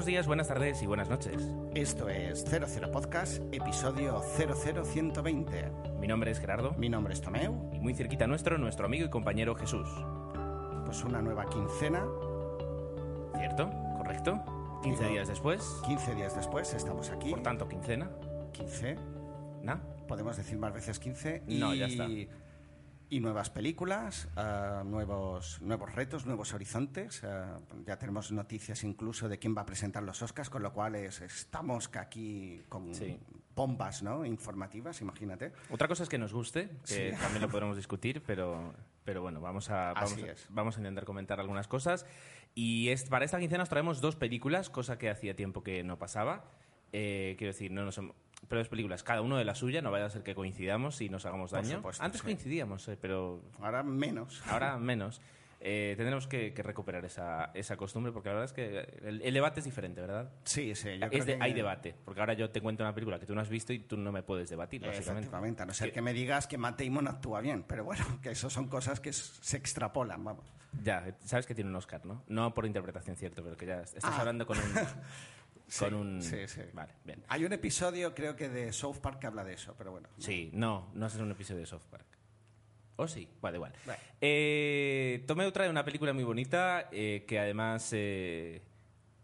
[0.00, 1.46] Buenos días, buenas tardes y buenas noches.
[1.74, 5.70] Esto es 00 Podcast, episodio 00120.
[6.00, 7.68] Mi nombre es Gerardo Mi nombre es Tomeu.
[7.74, 9.86] y muy cerquita nuestro, nuestro amigo y compañero Jesús.
[10.86, 12.02] Pues una nueva quincena,
[13.36, 13.70] ¿Cierto?
[13.98, 14.40] ¿Correcto?
[14.82, 17.28] 15 Digo- días después, 15 días después estamos aquí.
[17.32, 18.08] por tanto, quincena.
[18.52, 18.96] 15,
[19.62, 19.80] ¿No?
[20.08, 21.42] podemos decir más veces 15.
[21.46, 22.06] Y, No, ya está.
[23.12, 27.24] Y nuevas películas, ah, nuevos, nuevos retos, nuevos horizontes.
[27.24, 30.94] ah, ya tenemos noticias incluso de quién va a presentar los Oscars, con lo cual
[30.94, 33.18] es- estamos aquí con Sí.
[33.56, 34.24] bombas ¿no?
[34.24, 35.52] informativas, imagínate.
[35.70, 37.16] Otra cosa es que nos guste, que Sí.
[37.20, 38.72] también lo podremos discutir, pero,
[39.04, 40.46] pero bueno, vamos a, vamos, Así a- es.
[40.48, 42.06] vamos a intentar comentar algunas cosas.
[42.54, 45.98] Y es, para esta quincena os traemos dos películas, cosa que hacía tiempo que no
[45.98, 46.44] pasaba.
[46.92, 48.12] Eh, quiero decir, no nos hem-
[48.48, 51.08] pero dos películas, cada uno de la suya, no vaya a ser que coincidamos y
[51.08, 51.76] nos hagamos Por daño.
[51.76, 52.24] supuesto, Antes sí.
[52.24, 54.42] coincidíamos, eh, pero Ahora menos.
[54.48, 55.20] ahora menos.
[55.62, 59.34] Eh, tendremos que, que recuperar esa, esa costumbre porque la verdad es que el, el
[59.34, 60.30] debate es diferente, ¿verdad?
[60.44, 60.98] Sí, sí.
[60.98, 63.26] Yo creo Es de- que- Hay debate, porque ahora yo te cuento una película que
[63.26, 65.20] tú no has visto y tú no me puedes debatir, básicamente.
[65.20, 68.02] Efectivamente, a no ser Que- que me digas que Matt Damon actúa bien, pero bueno,
[68.22, 70.50] que eso son cosas que s- se extrapolan, vamos.
[70.82, 72.22] Ya, sabes que tiene un Oscar, ¿no?
[72.28, 74.18] No por interpretación, cierto, pero que ya estás Ah.
[74.20, 74.64] hablando con un...
[75.70, 76.22] Sí, con un...
[76.22, 76.62] sí, sí.
[76.72, 77.24] Vale, bien.
[77.28, 80.08] Hay un episodio, creo que de South Park que habla de eso, pero bueno.
[80.18, 82.06] Sí, no, no es un episodio de South Park.
[82.96, 83.28] ¿O sí?
[83.40, 83.72] Vale, igual.
[83.86, 84.00] Bueno.
[84.20, 87.88] Eh, Tomeu trae una película muy bonita eh, que además...
[87.92, 88.62] eh,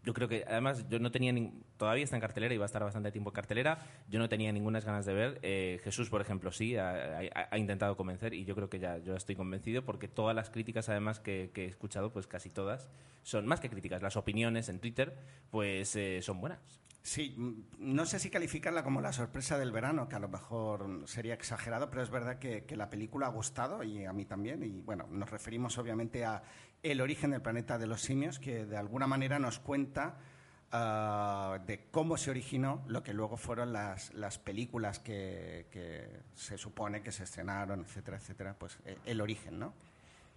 [0.07, 1.33] yo creo que, además, yo no tenía...
[1.33, 3.77] nin- Todavía está en cartelera y va a estar bastante tiempo en cartelera.
[4.07, 5.39] Yo no tenía ninguna ganas de ver.
[5.41, 9.35] Eh, Jesús, por ejemplo, sí, ha, intentado convencer y yo creo que ya yo estoy
[9.35, 12.89] convencido porque todas las críticas, además, que, he escuchado, pues casi todas,
[13.23, 14.01] son más que críticas.
[14.01, 15.13] Las opiniones en Twitter,
[15.51, 16.79] pues eh, son buenas.
[17.01, 21.03] Sí, mm, no sé si calificarla como la sorpresa del verano, que a lo mejor
[21.05, 24.63] sería exagerado, pero es verdad que la película ha gustado y a mí también.
[24.63, 26.41] Y bueno, nos referimos obviamente a
[26.91, 30.19] El origen del planeta de los simios, que de alguna manera nos cuenta
[30.71, 36.57] ah, de cómo se originó lo que luego fueron las, las películas que, que se
[36.57, 38.55] supone que se estrenaron, etcétera, etcétera.
[38.57, 39.73] Pues eh, el origen, ¿no?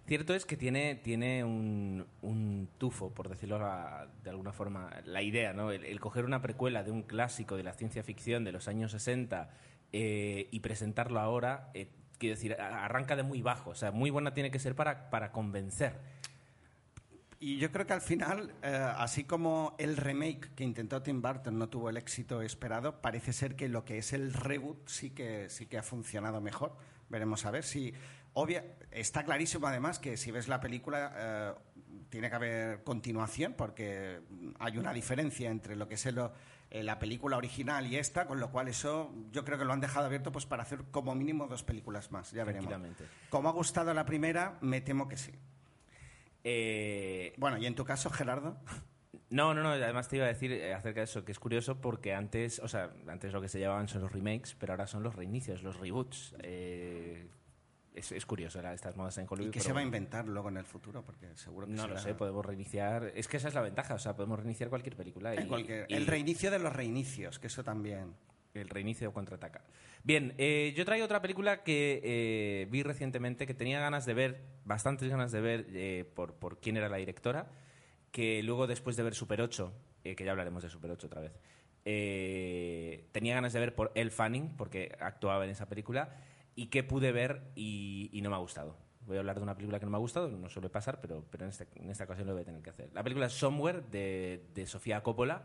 [0.07, 3.59] Cierto es que tiene, tiene un, un tufo, por decirlo
[4.23, 5.71] de alguna forma, la idea, ¿no?
[5.71, 9.49] El, coger una precuela de un clásico de la ciencia ficción de los años 60
[9.93, 11.87] eh, y presentarlo ahora, eh,
[12.17, 13.69] quiero decir, arranca de muy bajo.
[13.69, 15.99] O sea, muy buena tiene que ser para, para convencer.
[17.43, 21.57] Y yo creo que al final, eh, así como el remake que intentó Tim Burton
[21.57, 25.49] no tuvo el éxito esperado, parece ser que lo que es el reboot sí que,
[25.49, 26.77] sí que ha funcionado mejor.
[27.09, 27.93] Veremos a ver si...
[28.33, 31.53] Obvia, está clarísimo además que si ves la película eh,
[32.09, 34.21] tiene que haber continuación porque
[34.59, 36.29] hay una diferencia entre lo que es el-
[36.69, 39.81] eh, la película original y esta, con lo cual eso yo creo que lo han
[39.81, 42.69] dejado abierto pues para hacer como mínimo dos películas más, ya veremos.
[43.29, 45.33] Como ha gustado la primera, me temo que sí.
[46.43, 48.57] Eh, Bueno, y en tu caso, Gerardo.
[49.29, 51.79] No, no, no, además te iba a decir eh, acerca de eso, que es curioso
[51.79, 55.03] porque antes, o sea, antes lo que se llamaban son los remakes, pero ahora son
[55.03, 56.35] los reinicios, los reboots.
[56.43, 57.27] Eh,
[57.93, 59.49] es, es curioso era estas modas en Hollywood.
[59.49, 61.03] ¿Y qué se va a inventar luego en el futuro?
[61.03, 63.11] Porque seguro que No lo sé, podemos reiniciar.
[63.15, 65.33] Es que esa es la ventaja, o sea, podemos reiniciar cualquier película.
[65.33, 68.13] En y- cualquier- y El reinicio de los reinicios, que eso también.
[68.53, 69.63] El reinicio contraataca.
[70.03, 74.41] Bien, eh, yo traigo otra película que eh, vi recientemente, que tenía ganas de ver,
[74.65, 77.51] bastantes ganas de ver eh, por, por quién era la directora,
[78.11, 79.71] que luego después de ver Super 8,
[80.03, 81.31] eh, que ya hablaremos de Super 8 otra vez,
[83.11, 86.15] tenía ganas de ver por Elle Fanning, porque actuaba en esa película,
[86.55, 88.75] y que pude ver y, no me ha gustado.
[89.07, 91.25] Voy a hablar de una película que no me ha gustado, no suele pasar, pero,
[91.31, 92.89] pero en, este- en esta ocasión lo voy a tener que hacer.
[92.93, 95.43] La película Somewhere, de, de Sofía Coppola,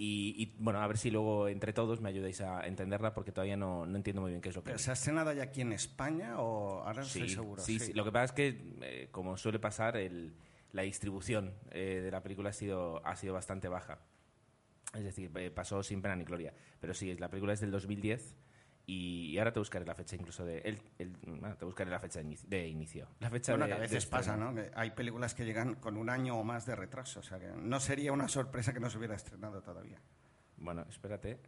[0.00, 3.56] y, y, bueno, a ver si luego entre todos me ayudáis a entenderla, porque todavía
[3.56, 4.82] no, no entiendo muy bien qué es lo que ¿Pero es.
[4.82, 7.60] se ha estrenado ya aquí en España o ahora no estoy seguro?
[7.62, 7.92] Sí, sí.
[7.92, 10.34] Lo que pasa es que, eh, como suele pasar, el-
[10.72, 13.98] la distribución eh, de la película ha sido, ha sido bastante baja.
[14.94, 16.54] Es decir, eh, pasó sin pena ni gloria.
[16.80, 18.36] Pero sí, la película es del 2010
[18.90, 20.58] y, ahora te buscaré la fecha incluso de...
[20.60, 22.48] El, el- bueno, te buscaré la fecha de inicio.
[22.48, 23.06] De inicio.
[23.20, 24.36] La fecha Bueno, de- que a veces pasa.
[24.36, 24.54] ¿no?
[24.54, 27.20] Que hay películas que llegan con un año o más de retraso.
[27.20, 30.00] O sea, que no sería una sorpresa que no se hubiera estrenado todavía.
[30.56, 31.38] Bueno, espérate,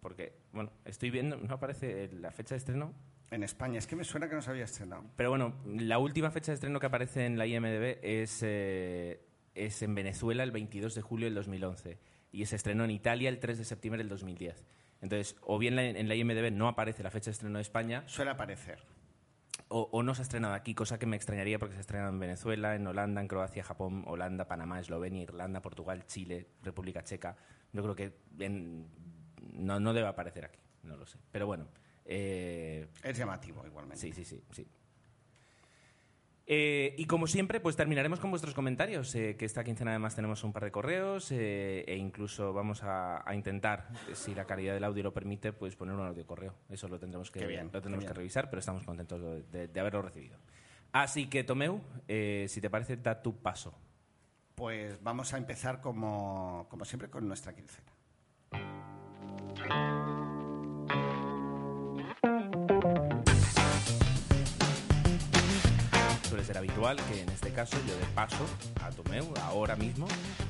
[0.00, 2.94] porque, bueno, estoy viendo, no aparece la fecha de estreno.
[3.30, 5.04] En España, es que me suena que no se había estrenado.
[5.16, 9.20] Pero bueno, la última fecha de estreno que aparece en la IMDB es, eh,
[9.54, 11.98] es en Venezuela el 22 de julio del 2011
[12.32, 14.64] y se estrenó en Italia el 3 de septiembre del 2010.
[15.02, 18.30] Entonces, o bien en la IMDB no aparece la fecha de estreno de España, Suele
[18.32, 18.78] aparecer.
[19.68, 22.10] o, o no se ha estrenado aquí, cosa que me extrañaría porque se ha estrenado
[22.10, 27.36] en Venezuela, en Holanda, en Croacia, Japón, Holanda, Panamá, Eslovenia, Irlanda, Portugal, Chile, República Checa.
[27.72, 28.12] Yo creo que
[28.44, 28.88] en-
[29.54, 31.18] no, no debe aparecer aquí, no lo sé.
[31.32, 31.66] Pero bueno,
[32.04, 34.00] eh, Es llamativo igualmente.
[34.00, 34.42] sí, sí, sí.
[34.50, 34.66] sí.
[36.52, 40.42] Eh, y como siempre, pues terminaremos con vuestros comentarios, eh, que esta quincena además tenemos
[40.42, 44.82] un par de correos eh, e incluso vamos a, a intentar, si la calidad del
[44.82, 46.56] audio lo permite, pues poner un audio correo.
[46.68, 49.20] Eso lo tendremos que, bien, lo tendremos que revisar, pero estamos contentos
[49.52, 50.38] de, de- haberlo recibido.
[50.90, 53.72] Así que, Tomeu, si te parece, da tu paso.
[54.56, 57.92] Pues vamos a empezar como, como siempre con nuestra quincena.
[66.50, 68.44] Ser habitual que en este caso yo dé paso
[68.82, 70.08] a Tomeu ahora mismo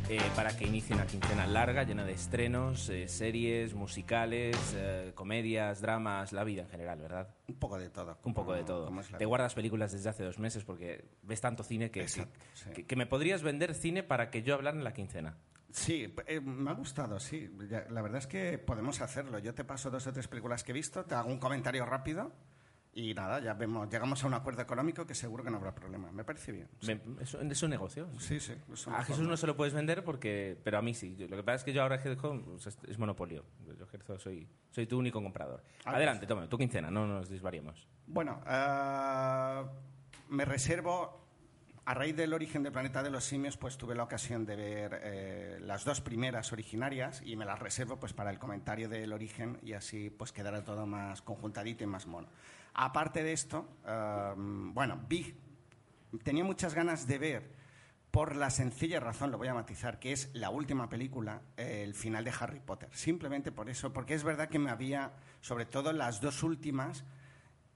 [0.08, 5.82] eh, para que inicie una quincena larga, llena de estrenos, eh, series, musicales, eh, comedias,
[5.82, 7.29] dramas, la vida en general, ¿verdad?
[7.49, 8.19] Un poco de todo.
[8.25, 8.91] Un poco de todo.
[9.19, 12.70] Te guardas películas desde hace dos meses porque ves tanto cine que, Exacto, que- sí.
[12.70, 15.37] que- que me podrías vender cine para que yo hablara en la quincena.
[15.70, 17.50] Sí, eh, me ha gustado, sí.
[17.69, 19.38] Ya- La verdad es que podemos hacerlo.
[19.38, 22.32] Yo te paso dos o tres películas que he visto, te hago un comentario rápido
[22.93, 26.11] y nada, ya vemos, llegamos a un acuerdo económico que seguro que no habrá problema.
[26.11, 26.69] Me parece bien.
[26.81, 28.09] Sí, Me- es, un- es un negocio.
[28.19, 28.41] sí.
[28.41, 28.53] sí,
[28.87, 29.31] una A Jesús forma.
[29.31, 31.17] no se lo puedes vender porque, pero a mí sí.
[31.29, 33.45] Lo que pasa es que yo ahora ejerzo pues, es, es monopolio.
[33.79, 35.63] Yo ejerzo, soy, soy tu único comprador.
[35.85, 37.87] Ah, Adelante, toma, tu quincena, no nos desvariemos.
[38.07, 39.65] Bueno, ah,
[40.29, 41.21] me reservo,
[41.85, 45.01] a raíz del origen del planeta de los simios, pues tuve la ocasión de ver
[45.03, 49.59] eh, las dos primeras originarias y me las reservo pues para el comentario del origen
[49.63, 52.29] y así pues quedará todo más conjuntadito y más mono.
[52.75, 55.35] Aparte de esto, ah, bueno, vi,
[56.23, 57.61] tenía muchas ganas de ver
[58.11, 61.95] por la sencilla razón, lo voy a matizar, que es la última película, eh, el
[61.95, 62.89] final de Harry Potter.
[62.93, 67.05] Simplemente por eso, porque es verdad que me había, sobre todo las dos últimas,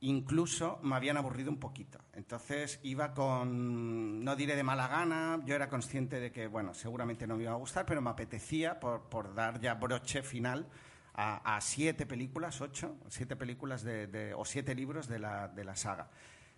[0.00, 2.00] incluso me habían aburrido un poquito.
[2.12, 7.26] Entonces iba con, no diré de mala gana, yo era consciente de que, bueno, seguramente
[7.26, 10.66] no me iba a gustar, pero me apetecía por, por dar ya broche final
[11.14, 15.64] a, a siete películas, ocho, siete películas de, de- o siete libros de la, de
[15.64, 16.08] la saga.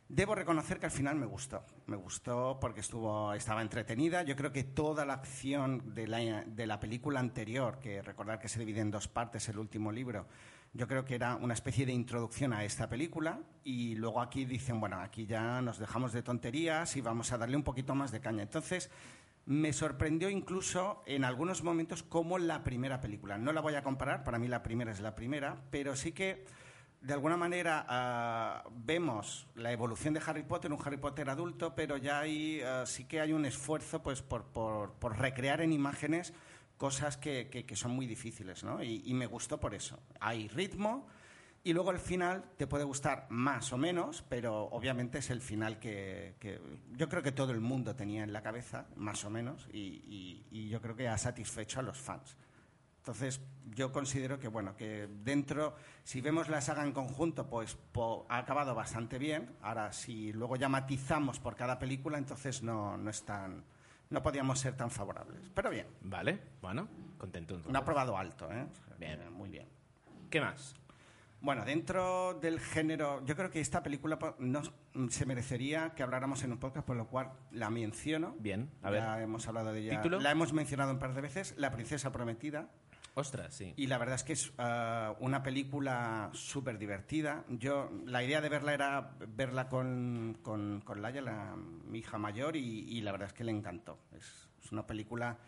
[0.08, 1.64] Debo reconocer que al final me gustó.
[1.86, 4.22] Me gustó porque estuvo, estaba entretenida.
[4.22, 8.48] Yo creo que toda la acción de la, de la película anterior, que recordar que
[8.48, 10.28] se divide en dos partes el último libro,
[10.72, 13.40] yo creo que era una especie de introducción a esta película.
[13.64, 17.56] Y luego aquí dicen, bueno, aquí ya nos dejamos de tonterías y vamos a darle
[17.56, 18.44] un poquito más de caña.
[18.44, 18.90] Entonces,
[19.46, 23.38] me sorprendió incluso en algunos momentos como la primera película.
[23.38, 26.44] No la voy a comparar, para mí la primera es la primera, pero sí que
[27.00, 31.96] de alguna manera ah, vemos la evolución de Harry Potter, un Harry Potter adulto, pero
[31.96, 36.32] ya hay, ah, sí que hay un esfuerzo pues, por, por- por recrear en imágenes
[36.76, 38.82] cosas que, que- son muy difíciles, ¿no?
[38.82, 40.00] Y, y me gustó por eso.
[40.20, 41.06] Hay ritmo
[41.68, 45.78] y luego el final te puede gustar más o menos, pero obviamente es el final
[45.80, 46.60] que, que
[46.92, 50.46] yo creo que todo el mundo tenía en la cabeza, más o menos, y, y-
[50.50, 52.36] y yo creo que ha satisfecho a los fans.
[52.98, 53.40] Entonces,
[53.74, 55.74] yo considero que, bueno, que dentro,
[56.04, 59.50] si vemos la saga en conjunto, pues po- ha acabado bastante bien.
[59.62, 63.64] Ahora, si luego ya matizamos por cada película, entonces no, no es tan,
[64.10, 65.50] no podíamos ser tan favorables.
[65.54, 66.38] Pero bien, ¿Vale?
[66.62, 68.66] Bueno, contento un aprobado alto, ¿eh?
[68.98, 69.32] Bien.
[69.32, 69.66] muy bien.
[70.30, 70.74] ¿Qué más?
[71.46, 74.62] Bueno, dentro del género, yo creo que esta película po- no,
[75.10, 78.34] se merecería que habláramos en un podcast, por lo cual la menciono.
[78.40, 79.22] Bien, a ya ver.
[79.22, 79.96] hemos hablado de ella.
[80.02, 80.18] ¿Título?
[80.18, 82.68] La hemos mencionado un par de veces, La princesa prometida.
[83.14, 83.72] Ostras, sí.
[83.76, 87.44] Y la verdad es que es ah, una película súper divertida.
[87.48, 92.56] Yo, la idea de verla era verla con, con, con Laia, la- mi hija mayor,
[92.56, 94.00] y, y la verdad es que le encantó.
[94.12, 95.38] Es, es una película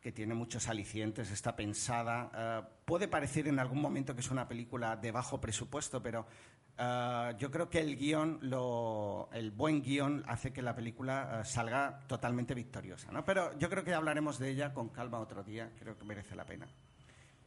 [0.00, 2.30] que tiene muchos alicientes, está pensada.
[2.32, 6.26] ah, puede parecer en algún momento que es una película de bajo presupuesto, pero
[6.78, 11.44] ah, yo creo que el guion, lo, el buen guion, hace que la película ah,
[11.44, 13.10] salga totalmente victoriosa.
[13.10, 13.24] ¿no?
[13.24, 16.44] Pero yo creo que hablaremos de ella con calma otro día, creo que merece la
[16.44, 16.68] pena.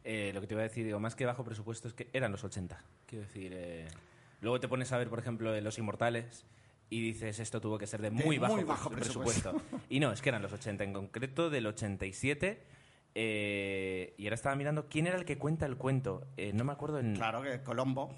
[0.04, 2.32] Eh, lo que te iba a decir, digo, más que bajo presupuesto es que eran
[2.32, 2.82] los 80.
[3.06, 3.88] Quiero decir, eh,
[4.40, 6.44] luego te pones a ver, por ejemplo, Los Inmortales
[6.94, 9.62] y dices, esto tuvo que ser de De muy bajo, muy bajo pres- presupuesto.
[9.88, 12.62] y no, es que eran los 80, en concreto del 87.
[13.14, 16.26] eh, y ahora estaba mirando quién era el que cuenta el cuento.
[16.36, 17.14] Eh, no me acuerdo en...
[17.14, 18.14] Claro que Colombo.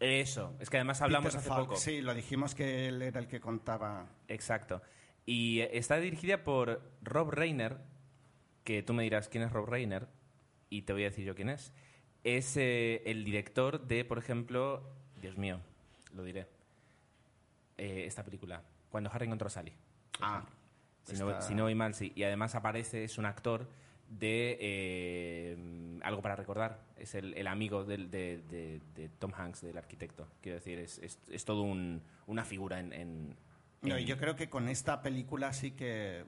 [0.00, 1.76] Eso, es que además hablamos Peter hace Falk, poco.
[1.78, 4.06] Sí, lo dijimos que él era el que contaba.
[4.28, 4.82] Exacto.
[5.26, 7.78] Y eh, está dirigida por Rob Reiner,
[8.64, 10.08] que tú me dirás quién es Rob Reiner,
[10.70, 11.72] y te voy a decir yo quién es.
[12.24, 14.82] Es eh, el director de, por ejemplo,
[15.20, 15.60] Dios mío,
[16.14, 16.46] lo diré.
[17.76, 19.72] Eh, esta película, cuando Harry encontró a Sally.
[20.20, 20.44] Ah,
[21.04, 22.12] Si no, si no voy mal, sí.
[22.14, 23.68] Y además aparece, es un actor
[24.08, 26.80] de eh, Algo para recordar.
[26.96, 30.28] Es el, el amigo del- de, de- de Tom Hanks, del arquitecto.
[30.40, 32.92] Quiero decir, es, es, es todo un- una figura en...
[32.92, 33.36] en-
[33.82, 36.24] No, yo creo que con esta película sí que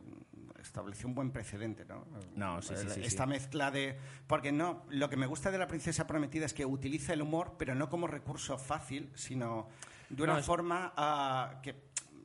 [0.60, 2.04] estableció un buen precedente, ¿no?
[2.34, 3.30] No, sí, sí, sí, Esta sí.
[3.30, 3.96] mezcla de...
[4.26, 7.54] Porque no, lo que me gusta de La Princesa Prometida es que utiliza el humor,
[7.58, 9.68] pero no como recurso fácil, sino
[10.08, 11.74] de una No, es- forma ah, que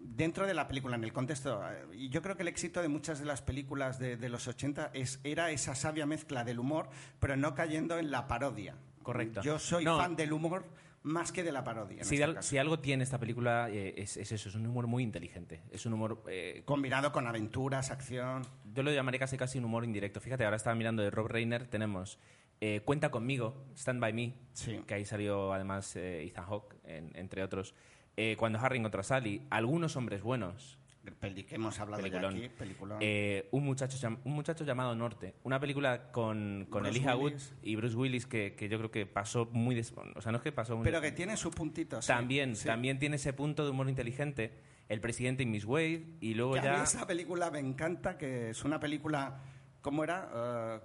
[0.04, 2.88] dentro de la película, en el contexto, eh, y yo creo que el éxito de
[2.88, 6.90] muchas de las películas de, de los 80 es, era esa sabia mezcla del humor,
[7.20, 8.76] pero no cayendo en la parodia.
[9.04, 9.42] Correcto.
[9.42, 9.98] Yo soy No.
[9.98, 10.66] fan del humor
[11.04, 12.04] más que de la parodia.
[12.04, 14.86] Si, este al- si algo tiene esta película eh, es, es eso, es un humor
[14.86, 15.62] muy inteligente.
[15.72, 16.24] Es un humor...
[16.28, 18.46] eh, Combinado con aventuras, acción...
[18.74, 20.20] yo lo llamaría casi casi un humor indirecto.
[20.20, 22.20] Fíjate, ahora estaba mirando de Rob Reiner, tenemos
[22.62, 24.80] eh, Cuenta conmigo, Stand By Me, Sí.
[24.88, 27.74] que ahí salió además eh, Ethan Hawke, en- entre otros.
[28.16, 30.78] Eh, cuando Harry encontró a Sally, Algunos hombres buenos,
[31.20, 32.34] Peli que hemos hablado Peliculón.
[32.38, 32.98] ya aquí, peliculón.
[33.02, 37.96] eh, un, muchacho, un muchacho llamado Norte, una película con, con Elijah Wood y Bruce
[37.96, 39.74] Willis que, que yo creo que pasó muy...
[39.74, 40.84] des- o sea, no es que pasó muy...
[40.84, 42.00] Pero que tiene su puntito.
[42.04, 42.08] sí.
[42.08, 42.68] también, Sí.
[42.68, 44.52] también tiene ese punto de humor inteligente.
[44.90, 46.78] El presidente y Miss Wade, y luego Que a ya...
[46.78, 49.40] mí esa película me encanta, que es una película,
[49.82, 50.30] ¿cómo era?
[50.36, 50.80] Eh,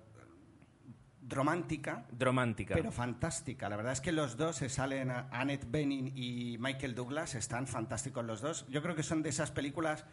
[1.28, 2.74] romántica, Romántica.
[2.74, 3.68] pero fantástica.
[3.68, 7.66] La verdad es que los dos se salen, a- Annette Bening y Michael Douglas, están
[7.66, 8.66] fantásticos los dos.
[8.68, 10.04] Yo creo que son de esas películas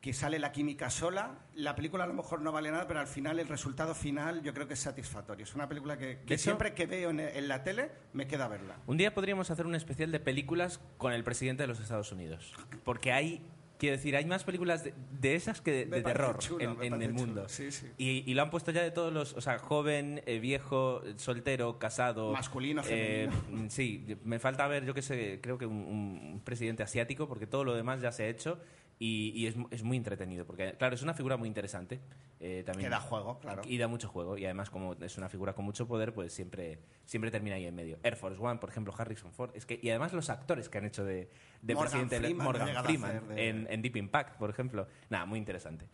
[0.00, 1.38] que sale la química sola.
[1.54, 4.52] La película a lo mejor no vale nada, pero al final el resultado final yo
[4.52, 5.44] creo que es satisfactorio.
[5.44, 8.26] Es una película que, que De hecho- siempre que veo en, en la tele me
[8.26, 8.76] queda verla.
[8.86, 12.52] Un día podríamos hacer un especial de películas con el presidente de los Estados Unidos.
[12.84, 13.46] Porque hay,
[13.78, 17.02] quiero decir, hay más películas de, de esas que de, de terror chulo, en, en
[17.02, 17.48] el chulo, mundo.
[17.48, 17.86] sí, sí.
[17.98, 21.78] Y, y lo han puesto ya de todos los, o sea, joven, eh, viejo, soltero,
[21.78, 22.32] casado.
[22.32, 23.64] Masculino, eh, femenino.
[23.64, 27.46] mm, sí, me falta ver, yo qué sé, creo que un, un presidente asiático, porque
[27.46, 28.58] todo lo demás ya se ha hecho.
[28.98, 32.00] Y, y es, es muy entretenido, porque, claro, es una figura muy interesante.
[32.40, 33.62] eh, también, Que da juego, claro.
[33.66, 34.38] Y da mucho juego.
[34.38, 37.74] Y además, como es una figura con mucho poder, pues siempre, siempre termina ahí en
[37.74, 37.98] medio.
[38.04, 39.50] Air Force One, por ejemplo, Harrison Ford.
[39.54, 41.28] Es que, y además los actores que han hecho de,
[41.60, 44.86] de Morgan presidente Freeman Morgan Freeman de- en, en Deep Impact, por ejemplo.
[45.10, 45.86] Nada, muy interesante.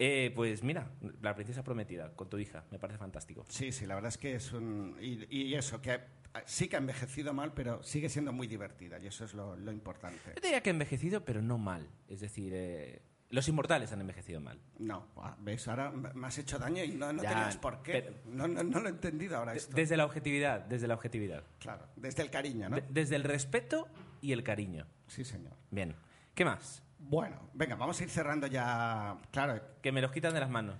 [0.00, 0.90] Eh, pues mira,
[1.22, 3.44] La Princesa Prometida, con tu hija, me parece fantástico.
[3.48, 4.96] Sí, sí, la verdad es que es un...
[5.00, 6.00] Y, y eso, que
[6.46, 9.70] sí que ha envejecido mal, pero sigue siendo muy divertida y eso es lo, lo
[9.72, 10.32] importante.
[10.36, 11.88] Yo diría que ha envejecido, pero no mal.
[12.08, 14.60] Es decir, eh, los inmortales han envejecido mal.
[14.78, 17.92] No, ves, ahora me has hecho daño y no, no Ya, tenías por qué.
[18.02, 19.74] pero- No, no, no lo he entendido ahora esto.
[19.74, 21.44] desde la objetividad, desde la objetividad.
[21.58, 22.76] Claro, desde el cariño, ¿no?
[22.76, 23.88] De- desde el respeto
[24.20, 24.86] y el cariño.
[25.06, 25.52] Sí, señor.
[25.70, 25.94] Bien.
[26.34, 26.82] ¿Qué más?
[26.98, 29.18] Bueno, venga, vamos a ir cerrando ya.
[29.30, 30.76] Claro, Que me los quitan de las manos.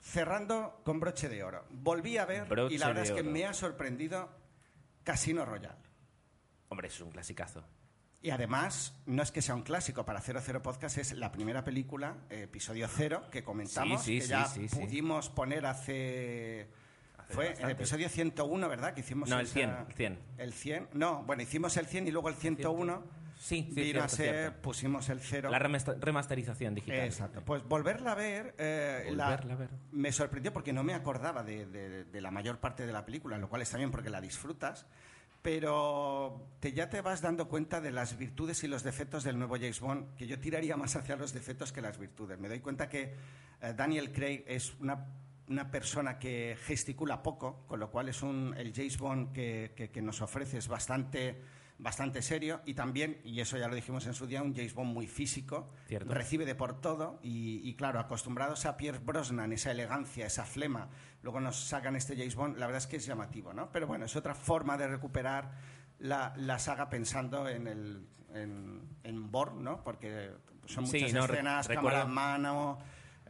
[0.00, 1.64] cerrando con broche de oro.
[1.70, 3.30] Volví a ver Broche y la verdad es que oro.
[3.30, 4.28] me ha sorprendido
[5.08, 5.78] Casino Royale.
[6.68, 7.64] Hombre, eso es un clasicazo.
[8.20, 12.18] Y además, no es que sea un clásico, para 00 Podcast es la primera película,
[12.28, 16.68] episodio cero, que comentamos, Sí, sí, que sí, ya pudimos poner hace...
[17.16, 17.72] Hace Fue el bastante.
[17.72, 18.92] episodio 101, ¿verdad?
[18.92, 20.18] Que hicimos No, el esa- 100, el 100.
[20.36, 20.88] El 100.
[20.92, 23.02] No, bueno, hicimos el 100 y luego el 101
[23.38, 24.62] Sí, sí, vino cierto, a ser, cierto.
[24.62, 25.48] pusimos el cero.
[25.50, 26.98] La remasterización digital.
[27.00, 27.42] Exacto.
[27.44, 29.70] Pues volverla a ver, eh, la- Volverla a ver.
[29.92, 33.38] me sorprendió porque no me acordaba de, de- de la mayor parte de la película,
[33.38, 34.86] lo cual está bien porque la disfrutas,
[35.42, 39.54] pero te, ya te vas dando cuenta de las virtudes y los defectos del nuevo
[39.54, 42.38] James Bond, que yo tiraría más hacia los defectos que las virtudes.
[42.38, 43.14] Me doy cuenta que
[43.62, 45.06] eh, Daniel Craig es una,
[45.48, 49.90] una persona que gesticula poco, con lo cual es un, el James Bond que, que-
[49.90, 51.40] que nos ofrece es bastante,
[51.78, 54.92] bastante serio y también, y eso ya lo dijimos en su día, un James Bond
[54.92, 56.12] muy físico, Cierto.
[56.12, 60.88] recibe de por todo y, y, claro, acostumbrados a Pierce Brosnan, esa elegancia, esa flema,
[61.22, 63.70] luego nos sacan este James Bond, la verdad es que es llamativo, ¿no?
[63.70, 65.52] Pero bueno, es otra forma de recuperar
[66.00, 69.82] la, la saga pensando en el en, en Bourne, ¿no?
[69.82, 70.30] Porque
[70.66, 72.78] son Sí, muchas no, escenas, cámara en mano,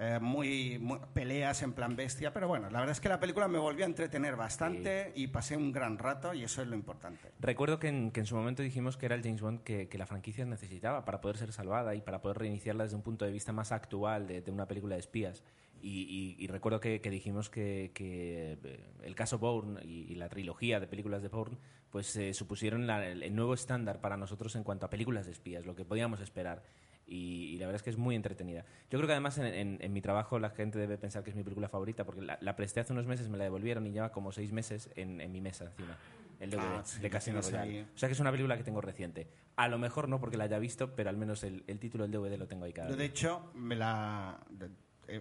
[0.01, 3.49] eh, muy, muy- peleas en plan bestia, pero bueno, la verdad es que la película
[3.49, 7.33] me volvió a entretener bastante y pasé un gran rato y eso es lo importante.
[7.41, 9.99] Recuerdo que en, que en su momento dijimos que era el James Bond que, que
[9.99, 13.33] la franquicia necesitaba para poder ser salvada y para poder reiniciarla desde un punto de
[13.33, 15.43] vista más actual de, de una película de espías.
[15.81, 16.01] Y,
[16.39, 20.29] y- y recuerdo que, que dijimos que, que, eh, el caso Bourne y, y la
[20.29, 21.57] trilogía de películas de Bourne
[21.91, 25.33] pues eh, supusieron la- el, el nuevo estándar para nosotros en cuanto a películas de
[25.33, 26.63] espías, lo que podíamos esperar.
[27.11, 28.67] Y, y la verdad es que es muy entretenida.
[28.91, 31.37] Yo creo que además en, en- en mi trabajo la gente debe pensar que es
[31.37, 34.13] mi película favorita porque la, la presté hace unos meses, me la devolvieron y lleva
[34.13, 35.97] como seis meses en, en mi mesa encima.
[36.39, 37.79] El DVD Ah, sí, de Casino Royale.
[37.79, 37.87] ahí.
[37.95, 39.27] O sea que es una película que tengo reciente.
[39.57, 42.13] A lo mejor no porque la haya visto, pero al menos el, el título del
[42.13, 44.39] DVD lo tengo ahí cada Yo, de hecho, me la,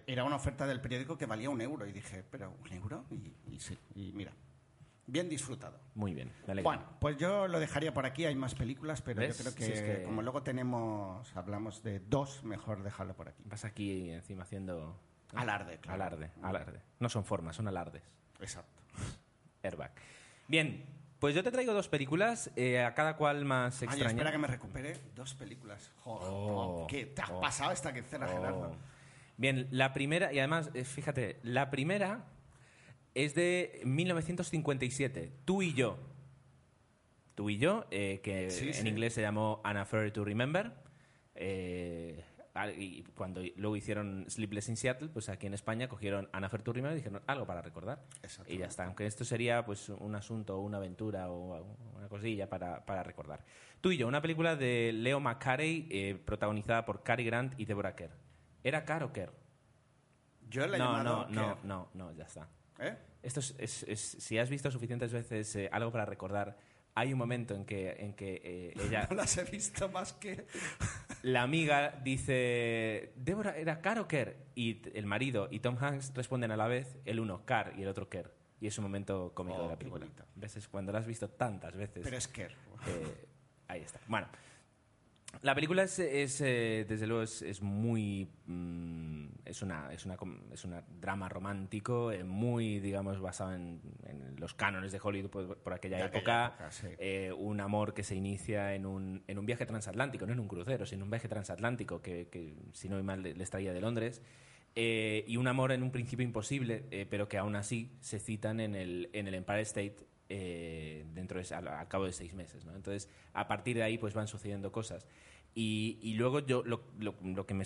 [0.05, 3.05] era una oferta del periódico que valía un euro y dije, ¿pero un euro?
[3.09, 4.31] Y, y sí, y mira.
[5.07, 5.79] Bien disfrutado.
[5.95, 6.63] Muy bien, alegro.
[6.63, 8.25] Bueno, pues yo lo dejaría por aquí.
[8.25, 9.37] Hay más películas, pero ¿Ves?
[9.37, 13.29] yo creo que, Si es que- como luego tenemos, hablamos de dos, mejor dejarlo por
[13.29, 13.41] aquí.
[13.45, 14.99] Vas aquí encima haciendo...
[15.33, 15.95] Alarde, claro.
[16.03, 16.79] Alarde, alarde.
[16.99, 18.03] No son formas, son alardes.
[18.39, 18.81] Exacto.
[19.63, 19.91] Airbag.
[20.47, 20.85] Bien,
[21.19, 24.11] pues yo te traigo dos películas, eh, a cada cual más Ay, extraña.
[24.11, 24.93] espera que me recupere.
[25.15, 25.91] Dos películas.
[25.97, 27.41] Joder, Oh, ¿Qué te has oh.
[27.41, 28.29] pasado esta quincena, Oh.
[28.29, 28.75] Gerardo?
[29.35, 32.23] Bien, la primera, y además, eh, fíjate, la primera
[33.23, 35.97] es de 1957, Tú y yo.
[37.35, 38.87] Tú y yo, eh, que Sí, en sí.
[38.87, 40.71] inglés se llamó An Affair to Remember.
[41.35, 42.23] eh,
[42.75, 46.73] y cuando luego hicieron Sleepless in Seattle, pues aquí en España cogieron An Affair to
[46.73, 48.03] Remember y dijeron algo para recordar.
[48.47, 51.63] Y ya está, aunque esto sería pues un asunto, una aventura o
[51.95, 53.43] una cosilla para, para recordar.
[53.79, 57.95] Tú y yo, una película de Leo McCarey eh, protagonizada por Cary Grant y Deborah
[57.95, 58.11] Kerr.
[58.63, 59.31] ¿Era Carr o Kerr?
[60.49, 61.65] Yo le he No, llamado no, no, Kerr.
[61.65, 62.47] no, no, ya está.
[62.79, 62.97] ¿Eh?
[63.23, 66.57] Esto es, es- es- si has visto suficientes veces eh, algo para recordar,
[66.95, 70.45] hay un momento en que, en que eh, ella, No las he visto más que...
[71.23, 74.35] la amiga dice, Débora, ¿era Car o Kerr?
[74.55, 77.87] Y el marido y Tom Hanks responden a la vez, el uno Car y el
[77.87, 78.31] otro Kerr.
[78.59, 80.05] Y es un momento cómico Oh, de la qué película.
[80.05, 80.25] bonito.
[80.35, 80.57] ¿Ves?
[80.57, 82.01] Es cuando lo has visto tantas veces.
[82.03, 82.51] Pero es Kerr.
[82.87, 83.25] Eh,
[83.67, 83.99] ahí está.
[84.07, 84.27] Bueno,
[85.41, 88.27] la película es, es, eh, desde luego, es, es muy.
[88.45, 90.17] mm, es, una, es, una,
[90.51, 95.57] es una drama romántico, eh, muy, digamos, basado en, en los cánones de Hollywood por,
[95.57, 96.47] por aquella aquella época.
[96.47, 96.87] época, sí.
[96.97, 100.47] Eh, un amor que se inicia en un, en un viaje transatlántico, no en un
[100.47, 103.81] crucero, sino en un viaje transatlántico que, que, si no voy mal, les traía de
[103.81, 104.21] Londres.
[104.79, 108.59] Eh, y un amor en un principio imposible, eh, pero que aún así se citan
[108.59, 109.95] en el, en el Empire State
[110.29, 112.65] eh, dentro de, al, al cabo de seis meses.
[112.65, 112.75] ¿no?
[112.75, 115.07] Entonces, a partir de ahí, pues van sucediendo cosas.
[115.55, 117.63] Y, y luego yo lo, lo- lo que me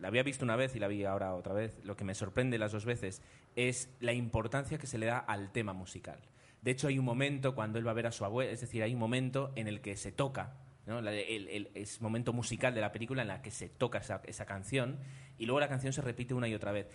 [0.00, 1.78] la había visto una vez y la vi ahora otra vez.
[1.84, 3.20] Lo que me sorprende las dos veces
[3.56, 6.18] es la importancia que se le da al tema musical.
[6.62, 8.82] De hecho, hay un momento cuando él va a ver a su abuela, es decir,
[8.82, 10.54] hay un momento en el que se toca,
[10.86, 11.00] ¿no?
[11.00, 11.68] El, el-
[12.00, 14.98] momento musical de la película en la que se toca esa, esa canción
[15.38, 16.86] y luego la canción se repite una y otra vez.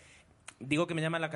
[0.59, 1.27] Digo que me llama la,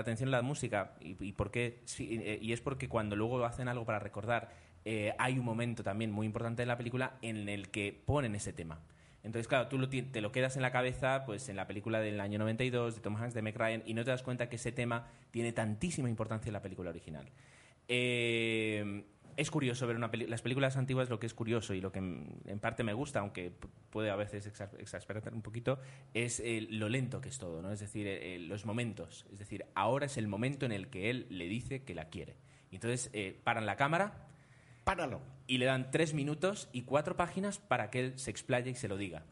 [0.00, 3.98] atención la música y, por qué, eh, y es porque cuando luego hacen algo para
[3.98, 4.50] recordar,
[4.84, 8.52] eh, hay un momento también muy importante de la película en el que ponen ese
[8.52, 8.80] tema.
[9.22, 12.38] Entonces, claro, tú te lo quedas en la cabeza pues en la película del año
[12.38, 15.06] 92 de Tom Hanks, de Meg Ryan, y no te das cuenta que ese tema
[15.30, 17.26] tiene tantísima importancia en la película original.
[17.88, 19.04] Eh,
[19.36, 22.58] es curioso ver una las películas antiguas, lo que es curioso y lo que en
[22.60, 23.52] parte me gusta, aunque
[23.90, 25.78] puede a veces exa- exasperar un poquito,
[26.14, 27.72] es eh, lo lento que es todo, ¿no?
[27.72, 29.26] Es decir, eh, eh, los momentos.
[29.32, 32.36] Es decir, ahora es el momento en el que él le dice que la quiere.
[32.70, 34.26] Y entonces eh, paran la cámara
[34.84, 35.20] Páralo.
[35.46, 38.88] y le dan tres minutos y cuatro páginas para que él se explaye y se
[38.88, 39.24] lo diga.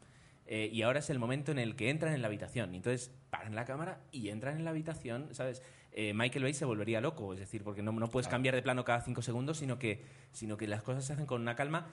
[0.49, 2.73] Y ahora es el momento en el que entran en la habitación.
[2.73, 5.61] Y entonces paran la cámara y entran en la habitación, ¿sabes?
[6.15, 9.01] Michael Bay se volvería loco, es decir, porque no, no puedes cambiar de plano cada
[9.01, 11.89] cinco segundos, sino que, sino que las cosas se hacen con una calma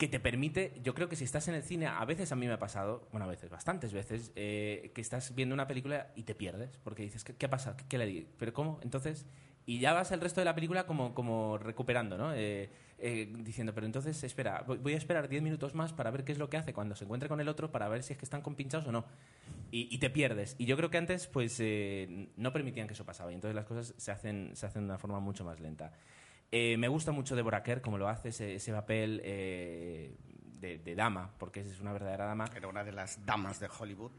[0.00, 2.46] que te permite, yo creo que si estás en el cine, a veces a mí
[2.46, 6.22] me ha pasado, bueno, a veces, bastantes veces, eh, que estás viendo una película y
[6.22, 7.76] te pierdes, porque dices, ¿qué, qué ha pasado?
[7.76, 8.26] ¿Qué, qué le di?
[8.38, 8.80] ¿Pero cómo?
[8.82, 9.26] Entonces,
[9.66, 12.32] y ya vas el resto de la película como, como recuperando, ¿no?
[12.32, 16.32] Eh, eh, diciendo, pero entonces, espera, voy, a esperar 10 minutos más para ver qué
[16.32, 18.24] es lo que hace cuando se encuentre con el otro, para ver si es que
[18.24, 19.04] están compinchados o no.
[19.70, 20.56] Y, y te pierdes.
[20.58, 23.66] Y yo creo que antes, pues, eh, no permitían que eso pasaba, y entonces las
[23.66, 25.92] cosas se hacen, se hacen de una forma mucho más lenta.
[26.52, 30.16] Eh, me gusta mucho Deborah Kerr, como lo hace, ese, ese papel eh,
[30.60, 32.46] de, de dama, porque es una verdadera dama.
[32.54, 34.10] Era una de las damas de Hollywood.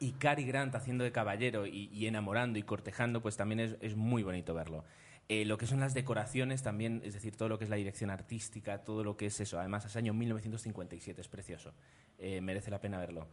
[0.00, 3.96] Y Cary Grant haciendo de caballero y, y enamorando y cortejando, pues también es, es
[3.96, 4.84] muy bonito verlo.
[5.30, 8.10] Eh, lo que son las decoraciones también, es decir, todo lo que es la dirección
[8.10, 9.58] artística, todo lo que es eso.
[9.58, 11.74] Además, es año 1957, es precioso.
[12.18, 13.28] Merece la pena verlo.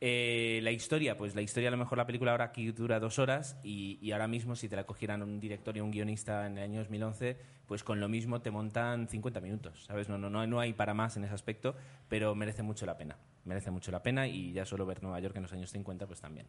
[0.00, 3.18] Eh, la historia, pues la historia a lo mejor la película ahora aquí dura dos
[3.18, 6.56] horas y, y ahora mismo si te la cogieran un director y un guionista en
[6.56, 10.08] el año 2011, pues con lo mismo te montan 50 minutos, ¿sabes?
[10.08, 11.74] No, no, no, no hay para más en ese aspecto,
[12.08, 13.16] pero merece mucho la pena.
[13.44, 16.20] Merece mucho la pena y ya solo ver Nueva York en los años 50, pues
[16.20, 16.46] también.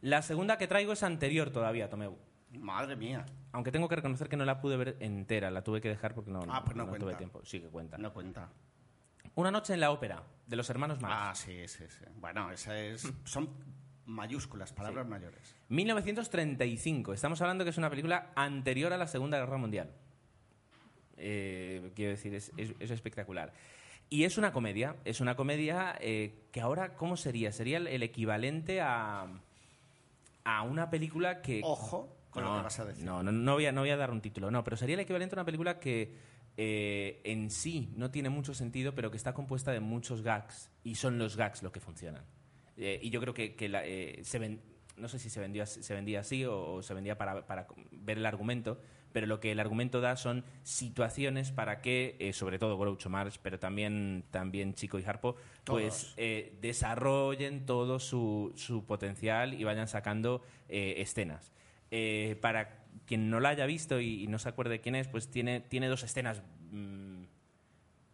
[0.00, 2.16] La segunda que traigo es anterior todavía, Tomeu.
[2.58, 3.24] Madre mía.
[3.52, 6.30] Aunque tengo que reconocer que no la pude ver entera, la tuve que dejar porque
[6.30, 7.18] no, Ah, pues no tuve cuenta.
[7.18, 7.40] tiempo.
[7.44, 7.98] Sí que cuenta.
[7.98, 8.50] No cuenta.
[9.34, 11.16] Una noche en la ópera, de los hermanos Marx.
[11.18, 12.04] Ah, sí, sí, sí.
[12.16, 13.48] Bueno, esa es, son
[14.06, 15.54] mayúsculas, palabras mayores.
[15.68, 17.12] 1935.
[17.14, 19.90] Estamos hablando que es una película anterior a la Segunda Guerra Mundial.
[21.16, 23.52] Eh, quiero decir, es, es- es espectacular.
[24.10, 27.50] Y es una comedia, es una comedia eh, que ahora, ¿cómo sería?
[27.52, 29.26] Sería el, el equivalente a,
[30.44, 31.62] a una película que...
[31.64, 33.04] Ojo con lo No, que vas a decir.
[33.04, 35.00] No, no, no voy a, no voy a dar un título, no, pero sería el
[35.00, 36.14] equivalente a una película que
[36.56, 40.96] eh, en sí no tiene mucho sentido, pero que está compuesta de muchos gags y
[40.96, 42.24] son los gags lo que funcionan.
[42.76, 44.60] Eh, y yo creo que, que la, eh, se ven-
[44.96, 48.18] no sé si se, vendió, se vendía así o, o se vendía para, para ver
[48.18, 48.78] el argumento,
[49.12, 53.58] pero lo que el argumento da son situaciones para que, sobre todo Groucho Marx, pero
[53.58, 56.14] también, también Chico y Harpo, pues
[56.60, 61.52] desarrollen todo su, su, potencial y vayan sacando escenas.
[62.40, 65.88] para quien no la haya visto y, no se acuerde quién es, pues tiene, tiene
[65.88, 67.24] dos escenas, mm,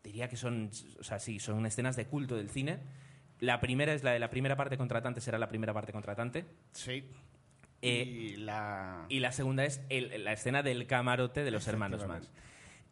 [0.03, 2.79] diría que son, o sea, sí, son escenas de culto del cine.
[3.41, 6.45] La primera es la de la primera parte contratante, será la primera parte contratante.
[6.73, 7.05] Sí.
[7.81, 9.07] Eh, y, la...
[9.09, 12.23] y la segunda es la escena del camarote de los hermanos Mann.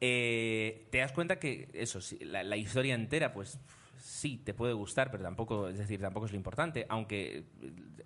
[0.01, 3.59] Eh, te das cuenta que eso, la, la historia entera, pues
[4.07, 7.45] sí, te puede gustar, pero tampoco, es decir, tampoco es lo importante, aunque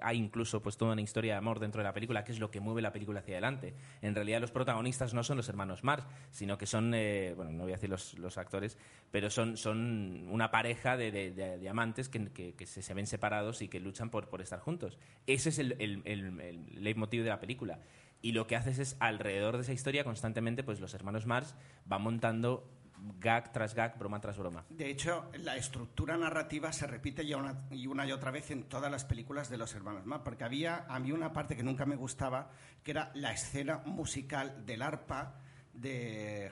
[0.01, 2.51] hay incluso pues toda una historia de amor dentro de la película, que es lo
[2.51, 3.75] que mueve la película hacia adelante.
[4.01, 7.65] En realidad los protagonistas no son los hermanos Mars, sino que son, eh, bueno, no
[7.65, 8.79] voy a decir los, actores,
[9.11, 13.79] pero son, son una pareja de, de, amantes que, que, se, ven separados y que
[13.79, 14.99] luchan por, por estar juntos.
[15.27, 17.79] Ese es el, el, el, leitmotiv de la película
[18.23, 22.03] y lo que haces es alrededor de esa historia constantemente pues los hermanos Mars van
[22.03, 22.67] montando
[23.19, 24.65] gag tras gag, broma tras broma.
[24.69, 28.65] De hecho, la estructura narrativa se repite ya una y, una y otra vez en
[28.65, 31.87] todas las películas de los hermanos Marx, porque había a mí una parte que nunca
[31.87, 32.51] me gustaba,
[32.83, 35.35] que era la escena musical del arpa
[35.73, 36.51] de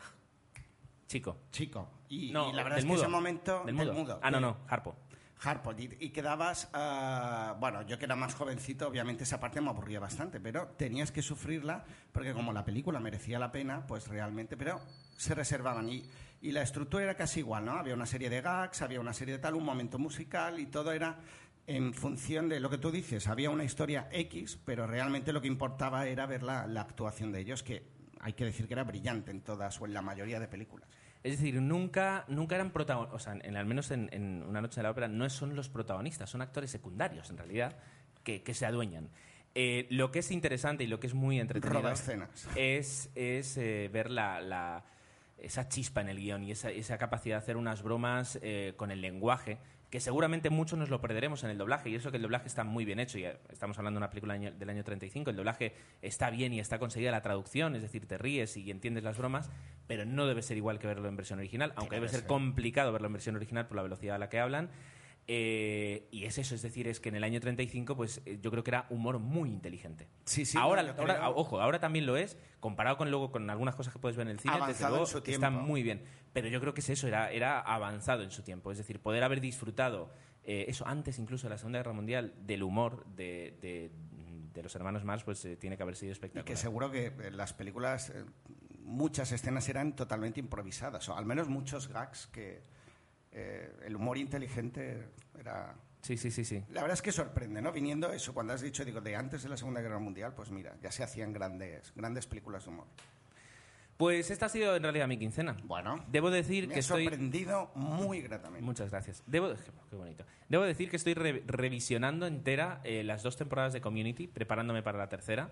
[1.09, 1.39] Chico.
[1.51, 1.89] Chico.
[2.11, 4.21] Y, la verdad es que ese momento del mudo.
[4.23, 4.95] Ah, no, no, Harpo.
[5.43, 5.73] Harpo.
[5.77, 10.41] Y, quedabas, ah, bueno, yo que era más jovencito, obviamente esa parte me aburría bastante,
[10.41, 14.81] pero tenías que sufrirla porque como la película merecía la pena, pues realmente, pero
[15.17, 15.89] se reservaban.
[15.89, 16.09] Y,
[16.41, 17.73] y la estructura era casi igual, ¿no?
[17.73, 20.93] Había una serie de gags, había una serie de tal, un momento musical y todo
[20.93, 21.19] era
[21.69, 23.29] en función de lo que tú dices.
[23.29, 27.63] Había una historia X, pero realmente lo que importaba era ver la, actuación de ellos,
[27.63, 27.83] que
[28.21, 30.89] hay que decir que era brillante en todas o en la mayoría de películas.
[31.23, 34.85] Es decir, nunca, nunca eran protagonistas, o sea, en, al menos en, Una noche de
[34.85, 37.77] la ópera, no son los protagonistas, son actores secundarios, en realidad,
[38.23, 39.09] que, se adueñan.
[39.55, 41.91] Eh, lo que es interesante y lo que es muy entretenido
[42.55, 44.85] es, es eh, ver la
[45.41, 48.91] esa chispa en el guion y esa, esa capacidad de hacer unas bromas eh, con
[48.91, 49.59] el lenguaje,
[49.91, 52.65] que seguramente muchos nos lo perderemos en el doblaje, y eso que el doblaje está
[52.65, 56.31] muy bien hecho, y estamos hablando de una película del año 35, el doblaje está
[56.31, 59.51] bien y está conseguida la traducción, es decir, te ríes y entiendes las bromas,
[59.87, 62.27] pero no debe ser igual que verlo en versión original, aunque debe ser.
[62.27, 64.69] complicado verlo en versión original por la velocidad a la que hablan,
[65.31, 68.51] eh, y es eso, es decir, es que en el año 35, pues eh, yo
[68.51, 70.09] creo que era humor muy inteligente.
[70.25, 70.57] Sí, sí.
[70.57, 70.97] Ahora,
[71.35, 74.33] ojo, ahora también lo es, comparado con luego con algunas cosas que puedes ver en
[74.33, 75.47] el cine, avanzado en su tiempo.
[75.47, 76.03] está muy bien.
[76.33, 78.73] Pero yo creo que es eso, era, era avanzado en su tiempo.
[78.73, 80.11] Es decir, poder haber disfrutado
[80.45, 85.05] eh, eso antes incluso de la Segunda Guerra Mundial del humor de, de, los hermanos
[85.05, 86.45] Mars, pues tiene que haber sido espectacular.
[86.45, 88.13] Y que seguro que las películas,
[88.81, 92.65] muchas escenas eran totalmente improvisadas, o al menos muchos gags que
[93.33, 95.75] eh, el humor inteligente era...
[96.01, 96.63] Sí, sí, sí, sí.
[96.71, 97.73] La verdad es que sorprende, ¿no?
[97.73, 100.77] Viniendo eso, cuando has dicho, digo, de antes de la Segunda Guerra Mundial, pues mira,
[100.81, 102.87] ya se hacían grandes, grandes películas de humor.
[103.99, 105.57] Pues esta ha sido en realidad mi quincena.
[105.65, 108.65] Bueno, debo decir me que ha sorprendido muy gratamente.
[108.65, 109.25] Muchas gracias.
[109.27, 109.53] Debo,
[109.91, 110.25] qué bonito.
[110.49, 115.09] Debo decir que estoy revisionando entera eh, las dos temporadas de Community, preparándome para la
[115.09, 115.51] tercera.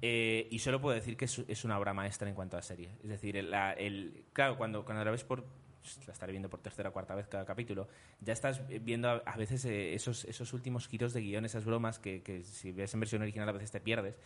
[0.00, 2.88] Eh, y solo puedo decir que es, una obra maestra en cuanto a serie.
[3.02, 5.44] Es decir, el, claro, cuando, cuando la ves por
[6.06, 7.88] la estaré viendo por tercera o cuarta vez cada capítulo,
[8.20, 12.22] ya estás viendo a, veces eh, esos, esos últimos giros de guion, esas bromas que,
[12.22, 14.18] que, si ves en versión original a veces te pierdes.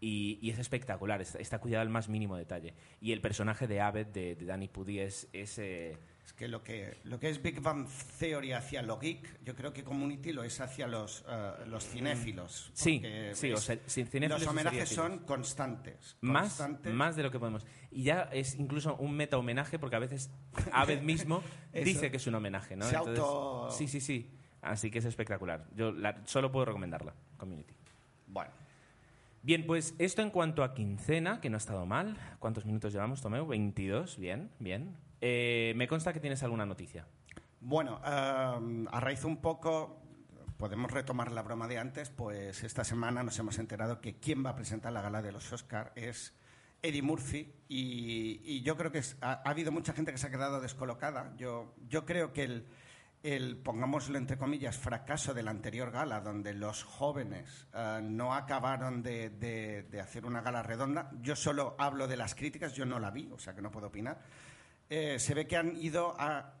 [0.00, 2.74] Y, es espectacular, está, cuidado al más mínimo detalle.
[3.00, 5.28] Y el personaje de Abed, de, Danny Pudi, es...
[5.32, 7.86] es eh, es que lo, que lo que es Big Bang
[8.18, 12.70] Theory hacia lo geek, yo creo que Community lo es hacia los, uh, los cinéfilos.
[12.72, 13.02] Sí,
[13.34, 13.78] sí, o sea,
[14.28, 17.66] Los homenajes son constantes, más, Más de lo que podemos.
[17.90, 20.30] Y ya es incluso un meta homenaje porque a veces
[20.72, 22.88] Abed mismo dice que es un homenaje, ¿no?
[22.88, 23.68] Se auto...
[23.70, 24.30] Sí, sí, sí.
[24.62, 25.66] Así que es espectacular.
[25.76, 25.92] Yo
[26.24, 27.74] solo puedo recomendarla, Community.
[28.26, 28.50] Bueno.
[29.42, 32.16] Bien, pues esto en cuanto a quincena, que no ha estado mal.
[32.38, 33.46] ¿Cuántos minutos llevamos, Tomeu?
[33.46, 34.96] 22, bien, bien.
[35.26, 37.06] Eh, me consta que tienes alguna noticia.
[37.58, 40.02] Bueno, a raíz un poco,
[40.58, 44.50] podemos retomar la broma de antes, pues esta semana nos hemos enterado que quien va
[44.50, 46.34] a presentar la gala de los Oscar es
[46.82, 51.32] Eddie Murphy y, yo creo que ha, habido mucha gente que se ha quedado descolocada.
[51.38, 52.66] Yo, yo creo que el,
[53.22, 59.02] el, pongámoslo entre comillas, fracaso de la anterior gala, donde los jóvenes eh, no acabaron
[59.02, 63.10] de, de, hacer una gala redonda, yo solo hablo de las críticas, yo no la
[63.10, 64.20] vi, o sea que no puedo opinar
[64.90, 66.14] eh, se ve que han ido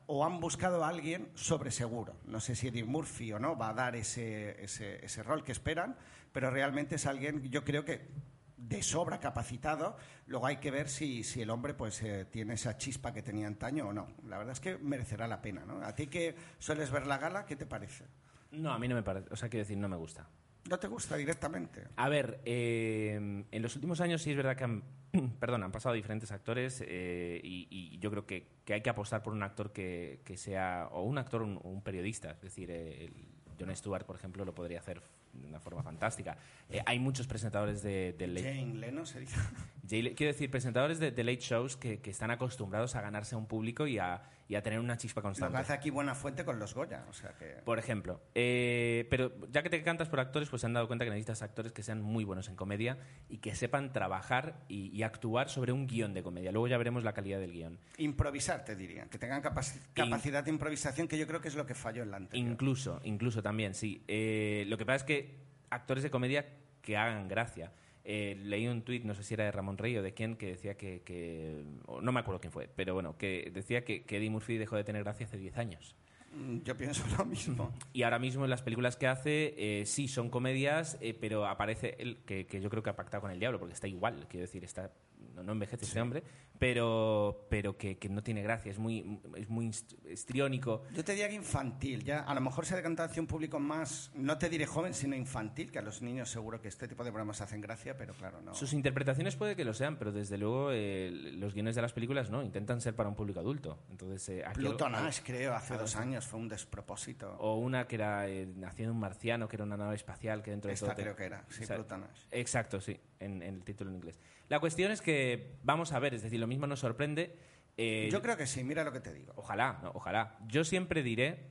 [0.06, 2.16] o han buscado a alguien sobre seguro.
[2.26, 5.96] No sé si Eddie Murphy o no va a dar ese, ese, rol que esperan,
[6.32, 8.08] pero realmente es alguien, yo creo que
[8.56, 9.96] de sobra capacitado.
[10.26, 13.46] Luego hay que ver si, si el hombre pues eh, tiene esa chispa que tenía
[13.46, 14.08] antaño o no.
[14.26, 15.64] La verdad es que merecerá la pena.
[15.66, 15.84] ¿no?
[15.84, 18.04] A ti que sueles ver la gala, ¿qué te parece?
[18.52, 19.28] No, a mí no me parece.
[19.32, 20.26] O sea, quiero decir, no me gusta.
[20.68, 21.84] ¿No te gusta directamente?
[21.96, 24.82] A ver, eh, en los últimos años sí es verdad que han,
[25.40, 29.22] perdón, han pasado diferentes actores eh, y, y yo creo que, que hay que apostar
[29.22, 32.30] por un actor que, que sea, o un actor o un, un periodista.
[32.32, 33.12] Es decir, eh, el
[33.58, 35.02] Jon Stewart, por ejemplo, lo podría hacer
[35.34, 36.38] de una forma fantástica.
[36.70, 39.36] Eh, hay muchos presentadores de, de late, Jane Leno se dice.
[39.88, 43.38] Jay- quiero decir, presentadores de, de late shows que, que están acostumbrados a ganarse a
[43.38, 45.56] un público y a, y a tener una chispa Lo que constante.
[45.56, 47.04] hace aquí Buena Fuente con los Goya.
[47.08, 47.62] O sea que...
[47.64, 48.20] Por ejemplo.
[48.34, 51.40] Eh, pero ya que te cantas por actores, pues se han dado cuenta que necesitas
[51.42, 55.72] actores que sean muy buenos en comedia y que sepan trabajar y, y actuar sobre
[55.72, 56.52] un guion de comedia.
[56.52, 57.78] Luego ya veremos la calidad del guion.
[57.98, 59.06] Improvisar, te diría.
[59.06, 62.10] Que tengan capaci- capacidad de improvisación, que yo creo que es lo que falló en
[62.10, 62.50] la anterior.
[62.50, 64.02] Incluso, incluso también, sí.
[64.08, 65.34] Eh, lo que pasa es que
[65.70, 66.44] actores de comedia
[66.82, 67.72] que hagan gracia.
[68.06, 70.48] Eh, leí un tuit, no sé si era de Ramón Rey o de quién, que
[70.48, 71.64] decía que,
[72.02, 74.84] no me acuerdo quién fue, pero bueno, que decía que, que Eddie Murphy dejó de
[74.84, 75.96] tener gracia hace 10 años.
[76.34, 77.72] Mm, Yo pienso lo mismo.
[77.94, 81.96] Y ahora mismo en las películas que hace, eh, sí, son comedias, eh, pero aparece
[81.98, 84.42] él, que, que yo creo que ha pactado con el diablo, porque está igual, quiero
[84.42, 84.92] decir, está,
[85.34, 86.22] no, no envejece ese hombre,
[86.64, 90.82] pero, pero que, que no tiene gracia, es muy, es muy hist- histriónico.
[90.94, 92.02] Yo te diría que infantil.
[92.04, 95.14] Ya, a lo mejor se decanta hacia un público más, no te diré joven, sino
[95.14, 98.40] infantil, que a los niños seguro que este tipo de bromas hacen gracia, pero claro,
[98.40, 98.54] no.
[98.54, 102.30] Sus interpretaciones puede que lo sean, pero desde luego eh, los guiones de las películas
[102.30, 103.80] no, intentan ser para un público adulto.
[103.90, 107.36] Entonces, eh, aquí Pluto Nash, creo, hace dos años fue un despropósito.
[107.40, 110.68] O una que era eh, Naciendo un marciano, que era una nave espacial que dentro
[110.68, 110.96] de Esta todo...
[110.96, 112.20] creo que era, sí, o sea, Pluto Nash.
[112.30, 114.18] Exacto, sí, en, en el título en inglés.
[114.48, 117.36] La cuestión es que vamos a ver, es decir, lo mismo nos sorprende.
[117.76, 119.32] eh, Yo creo que sí, mira lo que te digo.
[119.36, 120.38] Ojalá, no, ojalá.
[120.46, 121.50] Yo siempre diré...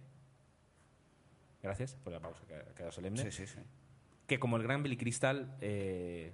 [1.62, 3.22] Gracias por la pausa que ha quedado solemne.
[3.24, 3.60] Sí, sí, sí.
[4.28, 6.34] Que como el gran Billy Crystal, eh,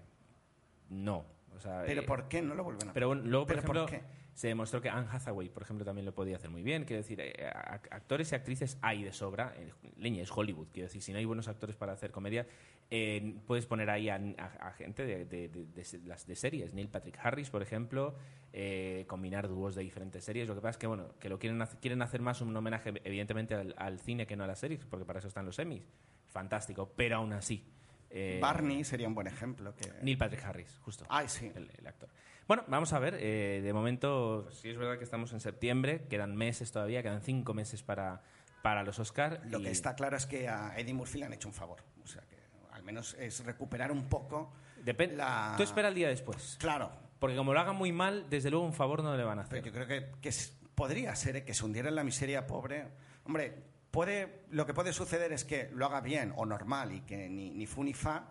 [0.90, 1.26] no.
[1.56, 2.94] O sea, Pero eh, ¿por qué no lo vuelven a hacer?
[2.94, 4.04] Pero luego, por ¿Pero por ejemplo, qué?
[4.40, 6.86] Se demostró que Anne Hathaway, por ejemplo, también lo podía hacer muy bien.
[6.86, 7.46] Quiero decir, eh,
[7.92, 9.54] actores y actrices hay de sobra.
[9.98, 10.70] Leña, es Hollywood.
[10.72, 12.48] Quiero decir, si no hay buenos actores para hacer comedia,
[12.90, 16.38] eh, puedes poner ahí a, a- a gente de, de- de- de se- las de
[16.38, 16.74] series.
[16.74, 18.16] Neil Patrick Harris, por ejemplo,
[18.54, 20.48] eh, combinar dúos de diferentes series.
[20.48, 22.94] Lo que pasa es que, bueno, que lo quieren, hacer- quieren hacer más un homenaje,
[23.04, 25.84] evidentemente, al, al cine que no a las series, porque para eso están los Emmys.
[26.30, 26.94] Fantástico.
[26.96, 27.62] Pero aún así...
[28.10, 29.76] eh, Barney sería un buen ejemplo.
[29.76, 29.92] Que...
[30.02, 31.52] Neil Patrick Harris, justo Ay, sí.
[31.54, 32.08] el, el actor.
[32.50, 33.16] Bueno, vamos a ver.
[33.20, 37.54] eh, de momento, sí es verdad que estamos en septiembre, quedan meses todavía, quedan cinco
[37.54, 38.24] meses para,
[38.64, 39.42] para los Oscar.
[39.46, 41.84] Lo y- que está claro es que a Eddie Murphy le han hecho un favor.
[42.04, 42.38] O sea, que
[42.72, 44.52] al menos es recuperar un poco
[44.84, 45.54] Depen- la...
[45.58, 46.58] Tú espera el día después.
[46.60, 49.44] Claro, Porque como lo hagan muy mal, desde luego un favor no le van a
[49.44, 49.72] pero hacer.
[49.72, 51.44] yo creo que, que es- podría ser ¿eh?
[51.46, 52.88] que se hundiera en la miseria pobre.
[53.26, 53.54] Hombre,
[53.92, 57.52] puede, lo que puede suceder es que lo haga bien o normal y que ni,
[57.52, 58.24] ni fu ni fa,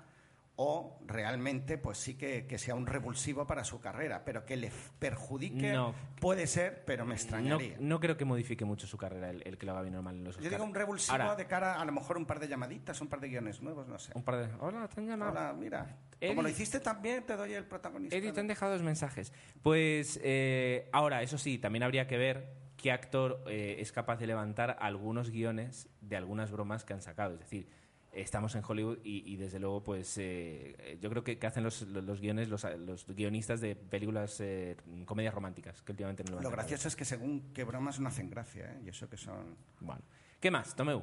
[0.61, 4.73] o realmente pues sí que, que sea un revulsivo para su carrera, pero que le
[4.99, 5.95] perjudique No.
[6.21, 7.77] puede ser, pero me extrañaría.
[7.79, 10.25] no creo que modifique mucho su carrera el, el que lo haga bien normal en
[10.25, 10.59] los Yo Oscar.
[10.59, 13.21] digo un revulsivo Ahora, de cara a lo mejor un par de llamaditas, un par
[13.21, 14.11] de guiones nuevos, no sé.
[14.17, 14.55] un par de...
[14.59, 15.31] Hola, te han llamado.
[15.31, 15.97] Hola, mira.
[16.21, 18.17] Eddie- Como lo hiciste también, te doy el protagonista.
[18.17, 19.33] Eddie, te han dejado dos mensajes.
[19.63, 24.27] Pues eh, ahora, eso sí, también habría que ver qué actor eh, es capaz de
[24.27, 27.35] levantar algunos guiones de algunas bromas que han sacado.
[27.35, 27.69] Es decir,
[28.13, 31.83] estamos en Hollywood y, y, desde luego, pues eh, yo creo que, que hacen los,
[31.83, 36.43] los, los guiones los, los, guionistas de películas, eh, comedias románticas, que últimamente no lo
[36.43, 38.83] Lo gracioso es que según qué bromas no hacen gracia, ¿eh?
[38.85, 39.57] Y eso que son...
[39.81, 40.03] Bueno.
[40.41, 41.03] ¿Qué más, Tomeu?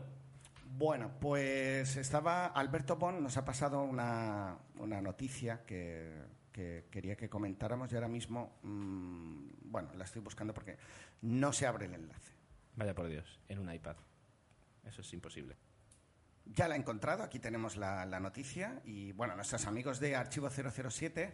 [0.78, 6.12] Bueno, pues estaba Alberto Bon, nos ha pasado una, una noticia que,
[6.52, 10.78] que, quería que comentáramos y ahora mismo, mmm, bueno, la estoy buscando porque
[11.22, 12.34] no se abre el enlace.
[12.76, 13.96] Vaya por Dios, en un iPad.
[14.84, 15.56] Eso es imposible.
[16.46, 21.34] Ya la he encontrado, aquí tenemos la, noticia y bueno, nuestros amigos de Archivo 007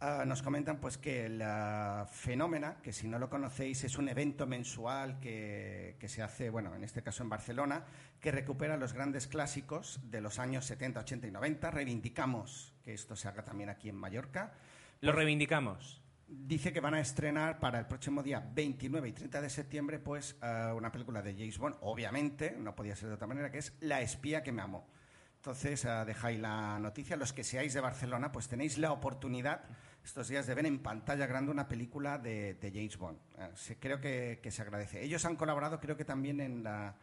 [0.00, 4.46] uh, nos comentan pues que la Fenómena, que si no lo conocéis es un evento
[4.46, 7.84] mensual que, que, se hace, bueno, en este caso en Barcelona,
[8.20, 11.70] que recupera los grandes clásicos de los años 70, 80 y 90.
[11.70, 14.52] Reivindicamos que esto se haga también aquí en Mallorca.
[15.00, 16.03] Lo reivindicamos.
[16.26, 20.36] Dice que van a estrenar para el próximo día 29 y 30 de septiembre pues
[20.42, 23.74] uh, una película de James Bond, obviamente, no podía ser de otra manera, que es
[23.80, 24.88] La espía que me amó.
[25.36, 27.16] Entonces, uh, dejáis la noticia.
[27.16, 29.64] Los que seáis de Barcelona, pues tenéis la oportunidad
[30.02, 33.18] estos días de ver en pantalla grande una película de, James Bond.
[33.54, 35.02] Se, creo que, se agradece.
[35.04, 36.96] Ellos han colaborado, creo que también en la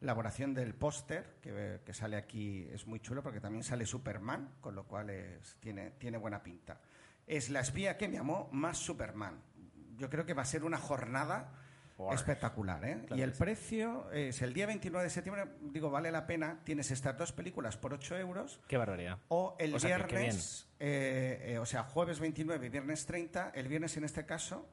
[0.00, 4.84] elaboración del póster, que, sale aquí, es muy chulo porque también sale Superman, con lo
[4.84, 5.10] cual
[5.60, 6.80] tiene buena pinta
[7.28, 9.40] es La espía que me amó más Superman.
[9.96, 11.52] Yo creo que va a ser una jornada
[11.98, 12.12] wow.
[12.12, 12.84] espectacular.
[12.84, 13.02] ¿eh?
[13.06, 13.38] Claro y el sí.
[13.38, 16.60] precio es el día 29 de septiembre, digo, vale la pena.
[16.64, 18.60] Tienes estas dos películas por 8 euros.
[18.66, 19.18] Qué barbaridad.
[19.28, 23.50] O el o sea, viernes, eh, eh, o sea, jueves 29 y viernes 30.
[23.54, 24.66] El viernes en este caso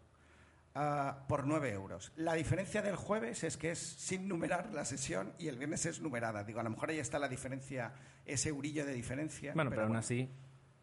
[0.75, 2.13] ah, por 9 euros.
[2.15, 5.99] La diferencia del jueves es que es sin numerar la sesión y el viernes es
[5.99, 6.43] numerada.
[6.43, 7.93] Digo, a lo mejor ahí está la diferencia,
[8.25, 9.53] ese eurillo de diferencia.
[9.53, 10.29] Bueno, pero, aún así,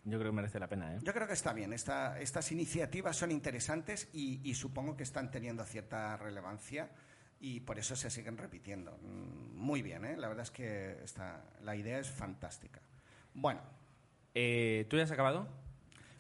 [0.04, 0.94] yo creo que merece la pena.
[0.94, 0.98] ¿eh?
[1.02, 1.72] Yo creo que está bien.
[1.72, 6.90] Esta- estas iniciativas son interesantes y, y supongo que están teniendo cierta relevancia
[7.40, 8.98] y por eso se siguen repitiendo.
[9.02, 10.16] Mm, Muy bien, ¿eh?
[10.16, 12.80] la verdad es que esta, la idea es fantástica.
[13.34, 13.60] Bueno,
[14.34, 15.46] Eh, ¿Tú ya has acabado?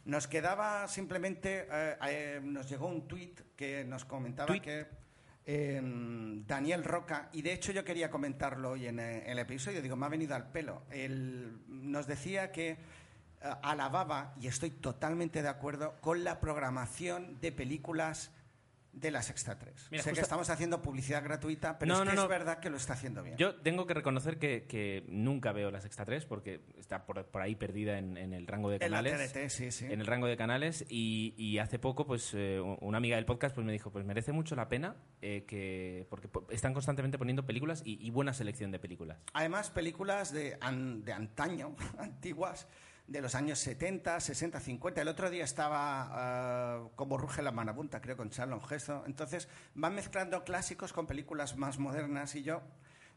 [0.04, 4.62] nos quedaba simplemente, eh, eh, nos llegó un tuit que nos comentaba Tuit.
[4.62, 4.86] que
[5.46, 5.80] eh,
[6.46, 10.06] Daniel Roca, y de hecho yo quería comentarlo hoy en eh, el episodio, digo, me
[10.06, 10.82] ha venido al pelo.
[10.90, 12.76] Él nos decía que
[13.62, 18.30] alababa, y estoy totalmente de acuerdo, con la programación de películas
[18.92, 19.88] de la Sexta 3.
[19.90, 22.22] Mira, sé que estamos haciendo publicidad gratuita, pero No, es que no.
[22.24, 23.38] es verdad que lo está haciendo bien.
[23.38, 27.40] Yo tengo que reconocer que, que nunca veo la Sexta 3 porque está por, por
[27.40, 29.32] ahí perdida en, en el rango de en la canales.
[29.32, 29.86] TDT, sí, sí.
[29.86, 33.54] en el rango de canales y, y hace poco pues eh, una amiga del podcast
[33.54, 37.46] pues me dijo pues merece mucho la pena eh, que porque po- están constantemente poniendo
[37.46, 42.68] películas y, y buena selección de películas Además, películas de, an- de antaño, antiguas,
[43.06, 45.02] de los años 70, 60, 50.
[45.02, 49.02] El otro día estaba ah, como ruge la manabunta, creo, con Charlon Heston.
[49.06, 52.62] Entonces, van mezclando clásicos con películas más modernas y yo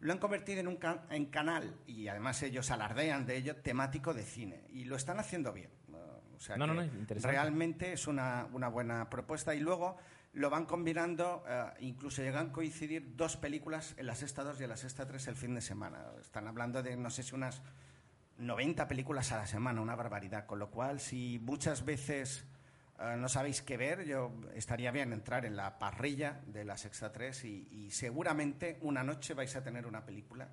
[0.01, 4.13] lo han convertido en un ca- en canal, y además ellos alardean de ello, temático
[4.13, 4.65] de cine.
[4.69, 5.69] Y lo están haciendo bien.
[5.93, 7.31] Ah, o sea No, no, que no, interesante.
[7.37, 9.55] Realmente es una, una buena propuesta.
[9.55, 9.97] Y luego
[10.33, 14.63] lo van combinando, eh, incluso llegan a coincidir dos películas en la sexta 2 y
[14.63, 16.03] en la sexta 3 el fin de semana.
[16.19, 17.61] Están hablando de, no sé si unas
[18.37, 20.45] 90 películas a la semana, una barbaridad.
[20.45, 22.45] Con lo cual, si muchas veces
[22.99, 27.11] eh, no sabéis qué ver, yo estaría bien entrar en la parrilla de la sexta
[27.11, 30.49] 3 y, y seguramente una noche vais a tener una película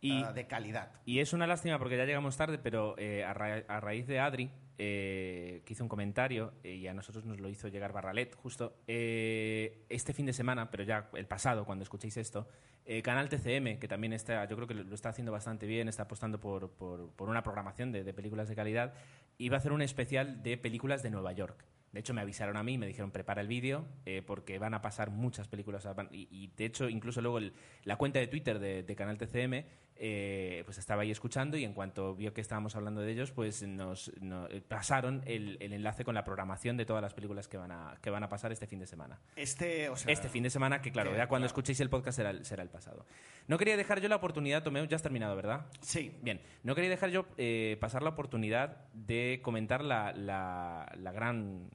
[0.00, 0.92] Y- eh, de calidad.
[1.04, 4.20] y es una lástima porque ya llegamos tarde pero eh, a, ra- a raíz de
[4.20, 8.34] Adri eh, que hizo un comentario eh, y a nosotros nos lo hizo llegar Barralet
[8.36, 12.48] justo eh, este fin de semana pero ya el pasado cuando escuchéis esto
[12.86, 16.04] eh, Canal TCM que también está yo creo que lo está haciendo bastante bien está
[16.04, 18.94] apostando por, por- por una programación de, de películas de calidad
[19.36, 22.58] y va a hacer un especial de películas de Nueva York de hecho, me avisaron
[22.58, 25.88] a mí, me dijeron prepara el vídeo eh, porque van a pasar muchas películas.
[26.12, 29.64] Y, y, de hecho, incluso luego el- la cuenta de Twitter de, de Canal TCM
[30.00, 33.62] eh, pues estaba ahí escuchando y en cuanto vio que estábamos hablando de ellos, pues
[33.62, 37.56] nos, nos- eh, pasaron el, el enlace con la programación de todas las películas que
[37.56, 39.18] van a, que van a pasar este fin de semana.
[39.36, 41.48] Este, o sea, Este fin de semana, que claro, que, ya cuando claro.
[41.48, 43.04] escuchéis el podcast será el, será el pasado.
[43.48, 45.66] No quería dejar yo la oportunidad, Tomeo, ya has terminado, ¿verdad?
[45.80, 51.12] Sí, Bien, no quería dejar yo eh, pasar la oportunidad de comentar la, la- la
[51.12, 51.68] gran.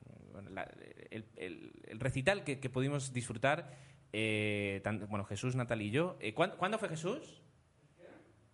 [0.50, 0.70] la-
[1.12, 3.76] el, el- el recital que, que pudimos disfrutar,
[4.14, 6.18] eh, tan- bueno, Jesús, Natalia y yo.
[6.20, 7.43] Eh, ¿cuán- ¿Cuándo fue Jesús?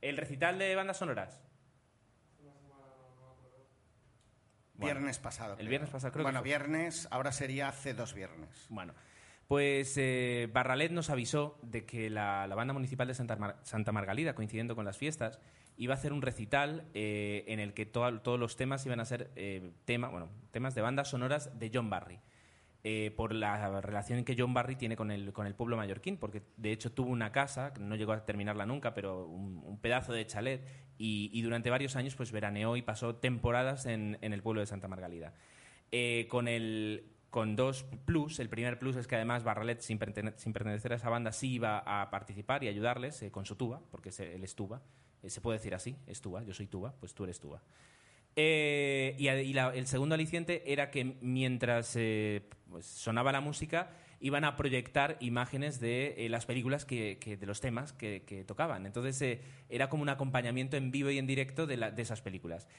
[0.01, 1.39] ¿El recital de bandas sonoras?
[4.75, 5.51] Bueno, viernes pasado.
[5.53, 5.69] el creo.
[5.69, 8.65] viernes pasado, creo que Bueno, viernes, ahora sería hace dos viernes.
[8.69, 8.93] Bueno,
[9.47, 13.91] pues eh, Barralet nos avisó de que la, la banda municipal de Santa, Mar- Santa
[13.91, 15.39] Margalida, coincidiendo con las fiestas,
[15.75, 19.05] iba a hacer un recital eh, en el que to- todos los temas iban a
[19.05, 22.19] ser eh, tema, bueno, temas de bandas sonoras de John Barry.
[22.83, 26.43] Eh, por la relación que John Barry tiene con el, con el pueblo mallorquín, porque
[26.55, 30.65] de hecho tuvo una casa, no llegó a terminarla nunca, pero un, pedazo de chalet,
[30.97, 35.33] y, durante varios años pues veraneó y pasó temporadas en, el pueblo de Santa Margalida.
[35.91, 38.39] Eh, con el con dos plus.
[38.39, 41.53] El primer plus es que además Barralet, sin, pertene- sin pertenecer a esa banda, sí
[41.53, 44.81] iba a participar y ayudarles eh, con su tuba, porque él es tuba.
[45.27, 47.61] Se puede decir así, es tuba, yo soy tuba, pues tú eres tuba.
[48.41, 53.89] Eh, y y la- el segundo aliciente era que mientras eh, pues, sonaba la música,
[54.21, 58.45] iban a proyectar imágenes de eh, las películas, que, que- de los temas que, que
[58.45, 58.85] tocaban.
[58.85, 62.21] Entonces eh, era como un acompañamiento en vivo y en directo de, la- de esas
[62.21, 62.69] películas.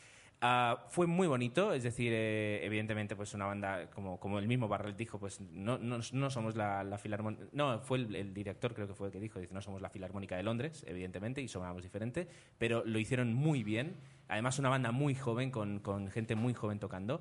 [0.43, 4.67] Ah, fue muy bonito, es decir, eh, evidentemente, pues una banda, como, como el mismo
[4.69, 7.45] Barrel dijo, pues no, no, no somos la, la filarmónica.
[7.53, 9.91] No, fue el, el director, creo que fue el que dijo, dice, no somos la
[9.91, 13.97] filarmónica de Londres, evidentemente, y sonamos diferente, pero lo hicieron muy bien.
[14.31, 17.21] Además, una banda muy joven, con, con gente muy joven tocando,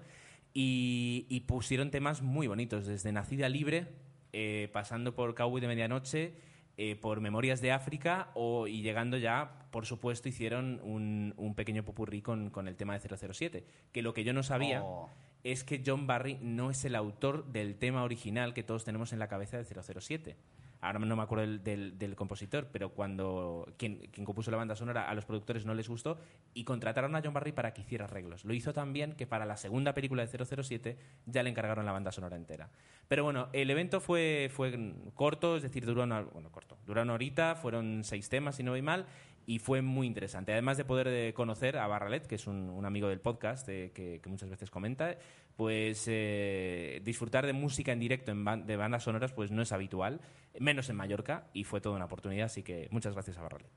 [0.54, 3.88] y, y pusieron temas muy bonitos, desde Nacida Libre,
[4.32, 6.34] eh, pasando por Cowboy de Medianoche,
[6.78, 11.84] eh, por Memorias de África o, y llegando ya, por supuesto, hicieron un, un pequeño
[11.84, 13.66] popurrí con, con el tema de 007.
[13.92, 15.10] Que lo que yo no sabía Oh.
[15.44, 19.20] es que John Barry no es el autor del tema original que todos tenemos en
[19.20, 20.38] la cabeza de 007.
[20.82, 25.14] Ahora no me acuerdo del, compositor, pero cuando quien, quien compuso la banda sonora a
[25.14, 26.18] los productores no les gustó
[26.54, 28.46] y contrataron a John Barry para que hiciera arreglos.
[28.46, 31.92] Lo hizo tan bien que para la segunda película de 007 ya le encargaron la
[31.92, 32.70] banda sonora entera.
[33.10, 37.14] Pero bueno, el evento fue, fue corto, es decir, duró una, bueno, corto, duró una
[37.14, 39.06] horita, fueron seis temas, si no voy mal,
[39.50, 40.52] y fue muy interesante.
[40.52, 43.92] Además de poder eh, conocer a Barralet, que es un, un amigo del podcast eh,
[43.96, 45.18] que, que muchas veces comenta,
[45.56, 49.72] pues eh, disfrutar de música en directo en ban- de bandas sonoras pues no es
[49.72, 50.22] habitual,
[50.60, 53.72] menos en Mallorca, y fue toda una oportunidad, así que muchas gracias a Barralet.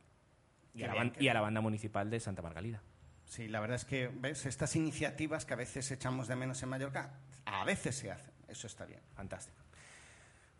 [0.74, 2.82] Y a, la bien, y a la banda municipal de Santa Margalida.
[3.24, 4.44] Sí, la verdad es que, ¿ves?
[4.44, 7.14] Estas iniciativas que a veces echamos de menos en Mallorca,
[7.46, 8.34] a veces se hacen.
[8.46, 9.00] Eso está bien.
[9.14, 9.61] Fantástico.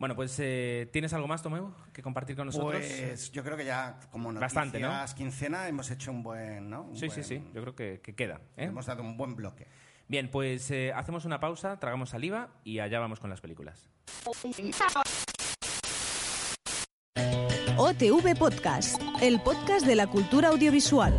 [0.02, 2.72] Bueno, pues eh, ¿tienes algo más, Tomeu, que compartir con nosotros?
[2.72, 4.90] Pues yo creo que ya, como noticias Bastante, ¿no?
[5.14, 6.82] quincena, hemos hecho un buen, ¿no?
[6.82, 8.40] Un sí, sí, sí, yo creo que, que queda.
[8.56, 8.64] ¿eh?
[8.64, 9.68] Hemos dado un buen bloque.
[10.08, 13.88] Bien, pues eh, hacemos una pausa, tragamos saliva y allá vamos con las películas.
[17.76, 21.12] OTV Podcast, el podcast de la cultura audiovisual.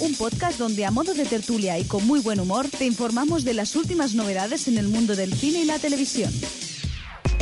[0.00, 3.52] Un podcast donde a modo de tertulia y con muy buen humor te informamos de
[3.52, 6.32] las últimas novedades en el mundo del cine y la televisión.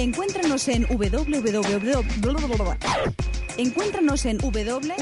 [0.01, 1.99] Encuéntranos en www.
[3.59, 5.01] Encuéntranos en www.ohhtv.com.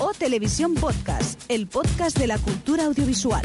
[0.00, 3.42] O Televisión Podcast, el podcast de la cultura audiovisual.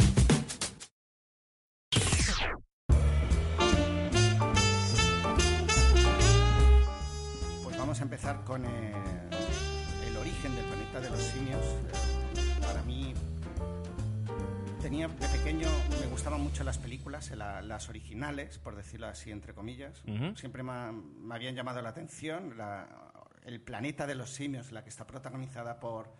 [16.65, 20.03] Las películas, eh, la- las originales, por decirlo así, entre comillas.
[20.07, 20.35] Ujú.
[20.35, 22.57] Siempre me, ha- me habían llamado la atención.
[22.57, 23.11] la-
[23.45, 26.11] el planeta de los simios, la que está protagonizada por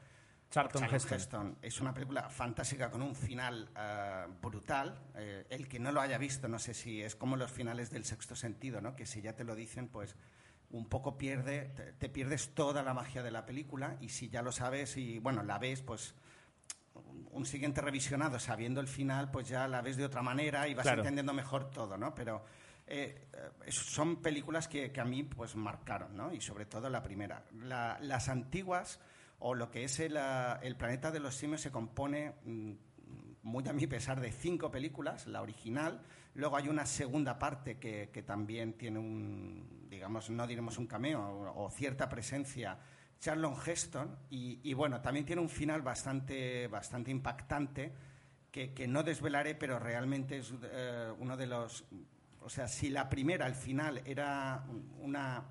[0.51, 1.17] Charlton Charlton Heston.
[1.17, 1.57] Heston.
[1.63, 4.95] Es una película fantástica con un final eh, brutal.
[5.15, 8.05] Eh, el que no lo haya visto, no sé si es como los finales del
[8.05, 8.95] sexto sentido, ¿no?
[8.95, 10.15] Que si ya te lo dicen, pues
[10.69, 14.43] un poco pierde, te, te pierdes toda la magia de la película y si ya
[14.43, 16.13] lo sabes y bueno, la ves, pues
[17.31, 20.83] un- siguiente revisionado sabiendo el final, pues ya la ves de otra manera y vas
[20.83, 21.01] Claro.
[21.01, 22.15] entendiendo mejor todo, ¿no?
[22.15, 22.43] Pero
[22.87, 26.33] eh, eh, son películas que, que a mí pues marcaron, ¿no?
[26.33, 27.43] Y sobre todo la primera.
[27.53, 28.99] La- las antiguas
[29.39, 32.71] o lo que es el, ah, el planeta de los simios se compone mm,
[33.43, 36.01] muy a mi pesar de cinco películas, la original,
[36.33, 41.21] luego hay una segunda parte que, que también tiene un, digamos, no diremos un cameo
[41.21, 42.79] o, o cierta presencia,
[43.25, 47.91] Charlon Heston, y, y bueno, también tiene un final bastante, bastante impactante
[48.51, 51.85] que, no desvelaré, pero realmente es eh, uno de los,
[52.41, 54.63] o sea, si la primera, al final, era
[55.01, 55.43] una,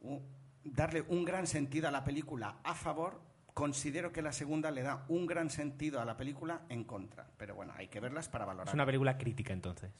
[0.00, 0.20] un-
[0.64, 3.20] darle un gran sentido a la película a favor,
[3.54, 7.28] considero que la segunda le da un gran sentido a la película en contra.
[7.36, 8.66] Pero bueno, hay que verlas para valorar.
[8.68, 9.92] Es una película crítica, entonces.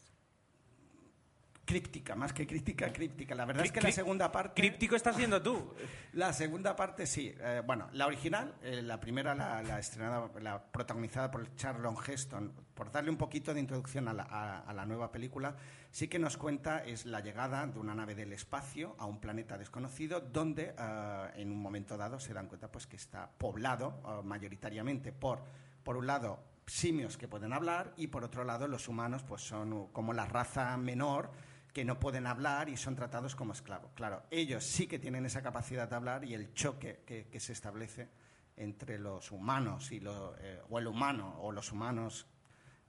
[1.69, 3.35] Críptica, más que crítica, críptica.
[3.35, 4.59] La verdad es que la segunda parte...
[4.59, 5.75] Críptico estás siendo tú.
[6.15, 7.33] La segunda parte sí.
[7.39, 12.51] Eh, bueno, la original, eh, la primera, la, la estrenada, la protagonizada por Charlon Heston,
[12.75, 15.55] por darle un poquito de introducción a la, a- a la nueva película,
[15.91, 19.59] sí que nos cuenta es la llegada de una nave del espacio a un planeta
[19.59, 24.25] desconocido, donde eh, en un momento dado se dan cuenta pues que está poblado eh,
[24.25, 25.43] mayoritariamente por,
[25.85, 29.89] por un lado, simios que pueden hablar y por otro lado los humanos pues son
[29.93, 31.31] como la raza menor
[31.79, 33.93] que no pueden hablar y son tratados como esclavos.
[33.95, 38.09] Claro, ellos sí que tienen esa capacidad de hablar y el choque que, se establece
[38.57, 42.27] entre los humanos y eh, o el humano o los humanos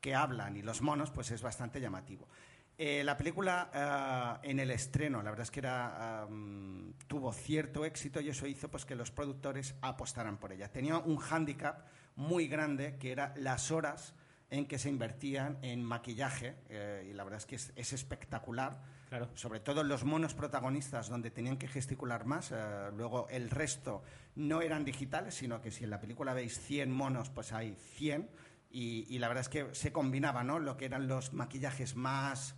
[0.01, 2.27] que hablan y los monos, pues es bastante llamativo.
[2.75, 6.27] Eh, la película eh, en el estreno, la verdad es que era,
[7.05, 10.71] tuvo cierto éxito y eso hizo pues, que los productores apostaran por ella.
[10.71, 11.85] Tenía un hándicap
[12.15, 14.15] muy grande que era las horas
[14.49, 18.81] en que se invertían en maquillaje eh, y la verdad es que es, es espectacular.
[19.09, 19.29] Claro.
[19.33, 22.51] Sobre todo los monos protagonistas donde tenían que gesticular más.
[22.51, 24.03] eh, luego el resto
[24.35, 28.29] no eran digitales, sino que si en la película veis 100 monos, pues hay 100.
[28.71, 30.59] Y, y la verdad es que se combinaba ¿no?
[30.59, 32.55] lo que eran los maquillajes más,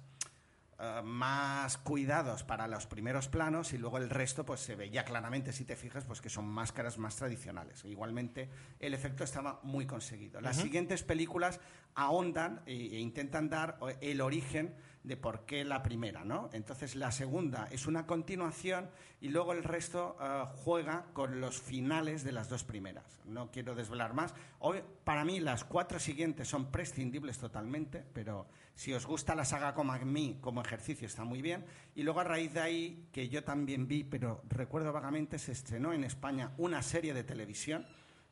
[0.83, 5.53] eh, más cuidados para los primeros planos y luego el resto pues se veía claramente
[5.53, 7.85] si te fijas pues que son máscaras más tradicionales.
[7.85, 10.41] Igualmente el efecto estaba muy conseguido.
[10.41, 11.59] Las siguientes películas
[11.93, 14.73] ahondan e, e intentan dar el origen
[15.03, 19.63] de por qué la primera no entonces la segunda es una continuación y luego el
[19.63, 23.21] resto eh, juega con los finales de las dos primeras.
[23.25, 24.33] No quiero desvelar más.
[24.57, 29.73] Hoy, para mí las cuatro siguientes son prescindibles totalmente pero si os gusta la saga
[29.73, 31.65] como a mí, como ejercicio, está muy bien.
[31.95, 35.93] Y luego a raíz de ahí, que yo también vi, pero recuerdo vagamente, se estrenó
[35.93, 37.85] en España una serie de televisión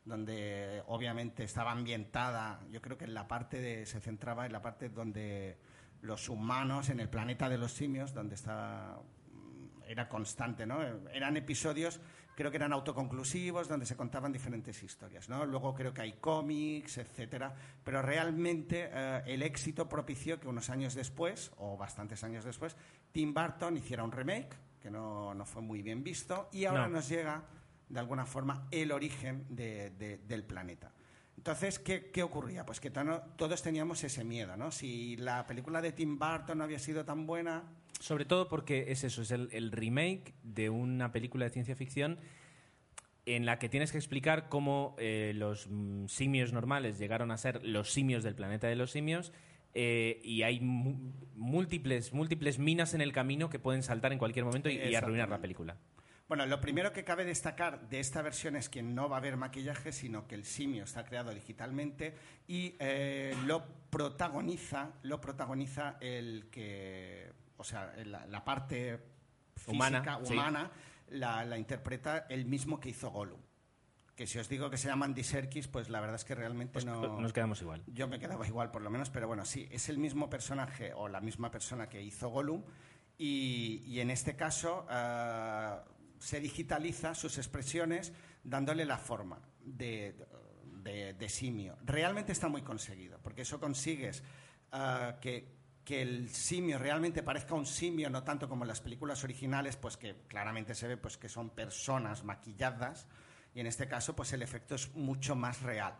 [0.04, 4.62] donde obviamente estaba ambientada, yo creo que en la parte de, se centraba en la
[4.62, 5.58] parte donde
[6.02, 8.98] los humanos, en el planeta de los simios, donde está,
[9.86, 10.82] era constante, ¿no?
[11.12, 12.00] Eran episodios
[12.40, 15.28] creo que eran autoconclusivos, donde se contaban diferentes historias.
[15.28, 15.44] ¿no?
[15.44, 20.94] Luego creo que hay cómics, etcétera, pero realmente eh, el éxito propició que unos años
[20.94, 22.78] después, o bastantes años después,
[23.12, 26.94] Tim Burton hiciera un remake, que no, no fue muy bien visto, y ahora No.
[26.94, 27.42] nos llega,
[27.90, 30.90] de alguna forma, el origen de- de- del planeta.
[31.36, 32.64] Entonces, ¿qué, qué ocurría?
[32.64, 34.70] Pues que todos teníamos ese miedo, ¿no?
[34.70, 37.64] Si la película de Tim Burton no había sido tan buena,
[38.00, 42.18] Sobre todo porque es eso, es el, el remake de una película de ciencia ficción
[43.26, 47.64] en la que tienes que explicar cómo eh, los mm, simios normales llegaron a ser
[47.64, 49.32] los simios del planeta de los simios
[49.74, 54.68] eh, y hay múltiples, múltiples minas en el camino que pueden saltar en cualquier momento
[54.68, 55.76] y, y arruinar la película.
[56.30, 59.36] Bueno, lo primero que cabe destacar de esta versión es que no va a haber
[59.36, 62.14] maquillaje, sino que el simio está creado digitalmente
[62.46, 68.98] y eh, lo protagoniza, lo protagoniza el que, o sea, la, la parte
[69.54, 70.32] física, Humana, sí.
[70.32, 70.70] humana,
[71.10, 73.40] la, la interpreta el mismo que hizo Gollum.
[74.16, 76.74] Que si os digo que se llama Andy Serkis, pues la verdad es que realmente
[76.74, 77.20] Pues no.
[77.20, 77.82] nos quedamos igual.
[77.86, 81.08] Yo me quedaba igual, por lo menos, pero bueno, sí, es el mismo personaje o
[81.08, 82.62] la misma persona que hizo Gollum
[83.16, 85.84] y, y en este caso ah,
[86.18, 88.12] se digitaliza sus expresiones
[88.44, 90.14] dándole la forma de,
[90.82, 91.76] de- de simio.
[91.84, 94.22] Realmente está muy conseguido, porque eso consigues
[94.72, 95.59] ah, que,
[95.90, 99.96] que el simio realmente parezca un simio, no tanto como en las películas originales, pues
[99.96, 103.08] que claramente se ve pues, que son personas maquilladas,
[103.56, 105.96] y en este caso pues el efecto es mucho más real.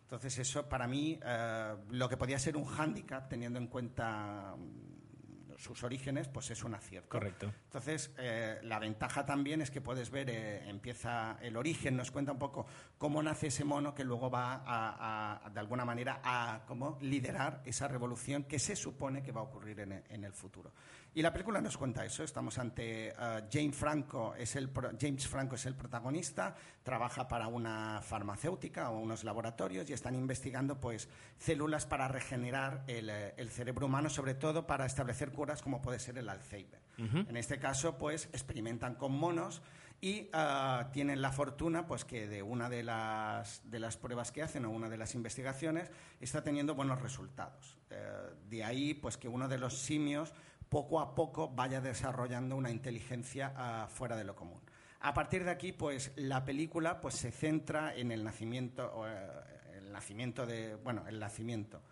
[0.00, 4.56] Entonces eso para mí eh, lo que podía ser un hándicap teniendo en cuenta
[5.58, 7.08] sus orígenes pues es un acierto.
[7.08, 7.52] Correcto.
[7.64, 12.32] Entonces eh, la ventaja también es que puedes ver eh, empieza el origen nos cuenta
[12.32, 12.66] un poco
[12.98, 17.62] cómo nace ese mono que luego va a, a- de alguna manera a como liderar
[17.64, 20.72] esa revolución que se supone que va a ocurrir en en el futuro.
[21.16, 22.24] Y la película nos cuenta eso.
[22.24, 23.14] Estamos ante eh,
[23.52, 28.98] James Franco, es el pro- James Franco es el protagonista, trabaja para una farmacéutica o
[28.98, 34.34] unos laboratorios y están investigando pues células para regenerar el, eh, el cerebro humano, sobre
[34.34, 36.80] todo para establecer curas como puede ser el Alzheimer.
[36.96, 39.62] En este caso, pues experimentan con monos
[40.00, 44.42] y ah, tienen la fortuna pues que de una de las, de las pruebas que
[44.42, 45.90] hacen o una de las investigaciones
[46.20, 47.78] está teniendo buenos resultados.
[47.90, 50.32] Eh, de ahí pues que uno de los simios
[50.68, 54.60] poco a poco vaya desarrollando una inteligencia ah, fuera de lo común.
[55.00, 59.28] A partir de aquí, pues la película pues se centra en el nacimiento, eh,
[59.76, 61.82] el nacimiento de, bueno, el nacimiento,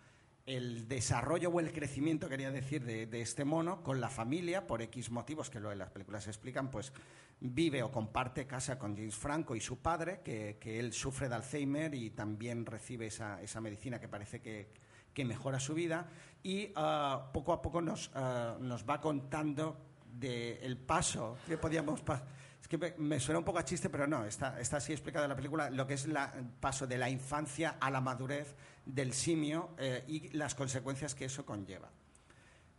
[0.45, 4.81] el desarrollo o el crecimiento, quería decir, de, de este mono con la familia, por
[4.81, 6.91] X motivos que luego en las películas se explican, pues
[7.39, 11.35] vive o comparte casa con James Franco y su padre, que, que él sufre de
[11.35, 14.69] Alzheimer y también recibe esa, esa medicina que parece que,
[15.13, 16.07] que mejora su vida.
[16.43, 19.77] Y ah, poco a poco nos, ah, nos va contando
[20.13, 22.23] del paso que podíamos pa-
[22.61, 25.29] es que me, suena un poco a chiste pero no está, está así explicado en
[25.29, 26.15] la película lo que es el
[26.59, 28.55] paso de la infancia a la madurez
[28.85, 31.89] del simio eh, y las consecuencias que eso conlleva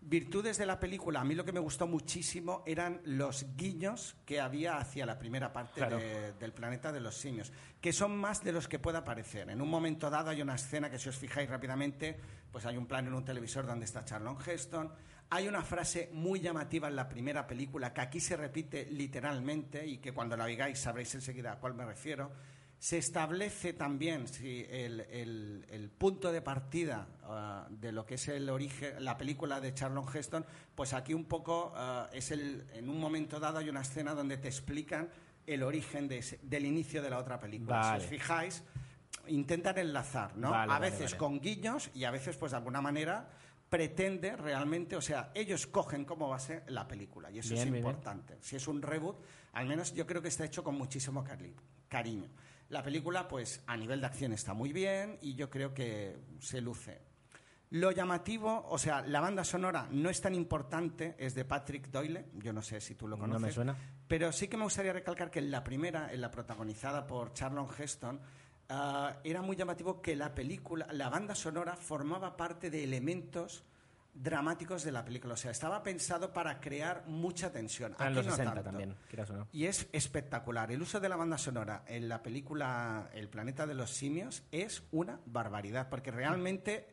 [0.07, 4.39] virtudes de la película, a mí lo que me gustó muchísimo eran los guiños que
[4.39, 5.97] había hacia la primera parte Claro.
[5.97, 7.51] de- del planeta de los simios,
[7.81, 9.49] que son más de los que pueda parecer.
[9.49, 12.21] En un momento dado hay una escena que si os fijáis rápidamente,
[12.53, 14.93] pues hay un plano en un televisor donde está Charlon Heston.
[15.31, 19.97] Hay una frase muy llamativa en la primera película que aquí se repite literalmente y
[19.97, 22.31] que cuando la oigáis sabréis enseguida a cuál me refiero.
[22.79, 28.29] Se establece también si el, el- el punto de partida ah, de lo que es
[28.29, 30.45] el origen, la película de Charlon Heston,
[30.75, 34.37] pues aquí un poco ah, es el, en un momento dado hay una escena donde
[34.37, 35.09] te explican
[35.47, 37.77] el origen de ese- del inicio de la otra película.
[37.79, 38.01] Vale.
[38.01, 38.63] Si os fijáis,
[39.29, 40.51] intentan enlazar, ¿no?
[40.51, 41.17] Vale, a veces vale.
[41.17, 43.31] con guiños y a veces, pues de alguna manera,
[43.71, 47.67] pretende realmente, o sea, ellos cogen cómo va a ser la película y eso Bien,
[47.69, 47.85] es bien.
[47.85, 48.37] importante.
[48.41, 49.17] Si es un reboot,
[49.55, 51.55] al menos yo creo que está hecho con muchísimo cari-
[51.89, 52.29] cariño.
[52.71, 56.61] La película, pues a nivel de acción está muy bien y yo creo que se
[56.61, 57.01] luce.
[57.71, 62.27] Lo llamativo, o sea, la banda sonora no es tan importante, es de Patrick Doyle,
[62.35, 63.43] yo no sé si tú lo No conoces.
[63.43, 63.77] me suena.
[64.07, 67.67] Pero sí que me gustaría recalcar que en la primera, en la protagonizada por Charlon
[67.77, 68.21] Heston,
[68.69, 73.65] ah, era muy llamativo que la película, la banda sonora formaba parte de elementos
[74.15, 75.35] dramáticos de la película.
[75.35, 77.95] O sea, estaba pensado para crear mucha tensión.
[77.99, 78.71] Ah, en Aquí los no 60 tanto.
[78.71, 79.49] también, quieras o no.
[79.53, 80.71] Y es espectacular.
[80.71, 84.83] El uso de la banda sonora en la película El planeta de los simios es
[84.93, 86.89] una barbaridad, porque realmente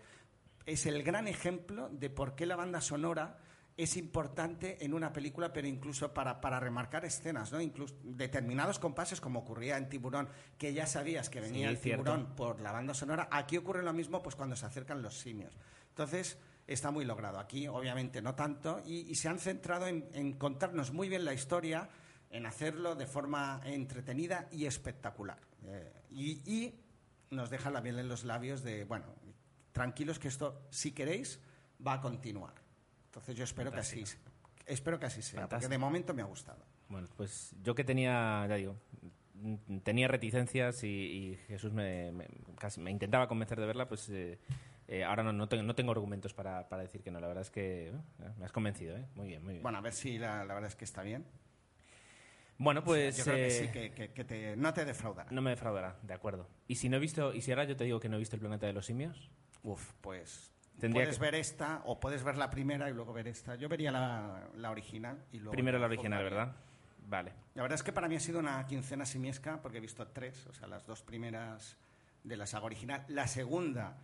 [0.66, 3.38] es el gran ejemplo de por qué la banda sonora
[3.78, 7.62] es importante en una película, pero incluso para, para remarcar escenas, ¿no?
[7.62, 12.04] Incluso determinados compases, como ocurría en Tiburón, que ya sabías que venía Sí, el cierto.
[12.04, 13.28] tiburón por la banda sonora.
[13.32, 15.58] Aquí ocurre lo mismo pues cuando se acercan los simios.
[15.90, 16.38] Entonces,
[16.74, 17.40] está muy logrado.
[17.40, 18.82] Aquí, obviamente, no tanto.
[18.86, 21.90] Y, y se han centrado en, en contarnos muy bien la historia
[22.30, 25.38] en hacerlo de forma entretenida y espectacular.
[25.66, 26.80] Eh, y, y
[27.32, 29.06] nos deja la miel en los labios de, bueno,
[29.72, 31.40] tranquilos que esto, si queréis,
[31.86, 32.54] va a continuar.
[33.06, 34.04] Entonces yo espero que así,
[34.66, 35.70] espero que así sea, porque Fantástico.
[35.72, 36.64] de momento me ha gustado.
[36.88, 38.78] Bueno, pues yo que tenía, ya digo,
[39.84, 44.40] tenía reticencias y, y Jesús me, me- casi me intentaba convencer de verla, pues eh,
[44.94, 47.20] eh, ahora no, no, tengo, no tengo argumentos para, para decir que no.
[47.20, 47.94] La verdad es que eh,
[48.38, 49.06] me has convencido, ¿eh?
[49.16, 49.64] Muy bien, muy bien.
[49.64, 51.26] Bueno, a ver si la, la verdad es que está bien.
[52.58, 53.18] Bueno, pues...
[53.18, 55.32] yo creo que sí, que, que- que te- no te defraudará.
[55.32, 56.48] No me defraudará, de acuerdo.
[56.68, 58.36] Y si no he visto, y si ahora yo te digo que no he visto
[58.36, 59.32] el planeta de los simios,
[59.64, 63.56] Uf, pues puedes ver esta o puedes ver la primera y luego ver esta.
[63.56, 65.52] Yo vería la, la original y luego...
[65.52, 66.24] primero la original.
[66.24, 66.56] ¿verdad?
[67.08, 67.32] Vale.
[67.56, 70.46] La verdad es que para mí ha sido una quincena simiesca porque he visto tres,
[70.48, 71.78] o sea, las dos primeras
[72.24, 73.06] de la saga original.
[73.08, 73.98] La segunda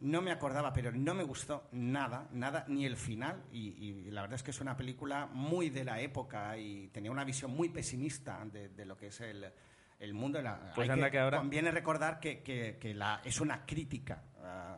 [0.00, 3.42] no me acordaba, pero no me gustó nada, nada, ni el final.
[3.52, 7.10] Y, y la verdad es que es una película muy de la época y tenía
[7.10, 9.50] una visión muy pesimista de, de lo que es el,
[9.98, 10.38] el mundo.
[10.38, 14.22] de La, Pues anda que ahora- Conviene recordar que, que- que la, es una crítica,
[14.42, 14.76] ah,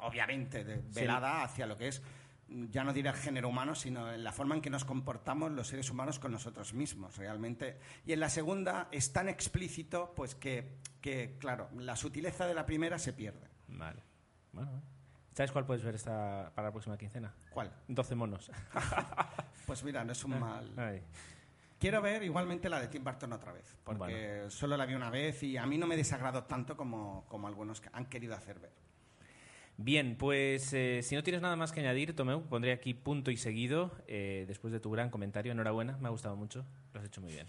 [0.00, 2.02] obviamente, de- velada hacia lo que es
[2.50, 5.68] ya no diré el género humano, sino en la forma en que nos comportamos los
[5.68, 7.76] seres humanos con nosotros mismos, realmente.
[8.06, 12.64] Y en la segunda es tan explícito, pues que, que, claro, la sutileza de la
[12.64, 13.48] primera se pierde.
[13.68, 14.02] Vale.
[14.58, 14.86] Bueno, bueno.
[15.34, 17.32] ¿sabes cuál puedes ver esta, para la próxima quincena?
[17.50, 17.72] ¿Cuál?
[17.88, 18.50] 12 monos.
[19.66, 20.72] Pues mira, no es un mal...
[20.78, 21.02] Ay.
[21.78, 25.42] Quiero ver igualmente la de Tim Burton otra vez, porque solo la vi una vez
[25.42, 28.72] y a mí no me desagradó tanto como, como algunos que han querido hacer ver.
[29.76, 33.36] Bien, pues eh, si no tienes nada más que añadir, Tomeu, pondré aquí punto y
[33.36, 33.92] seguido.
[34.08, 36.64] eh, después de tu gran comentario, enhorabuena, me ha gustado mucho.
[36.94, 37.46] Lo has hecho muy bien.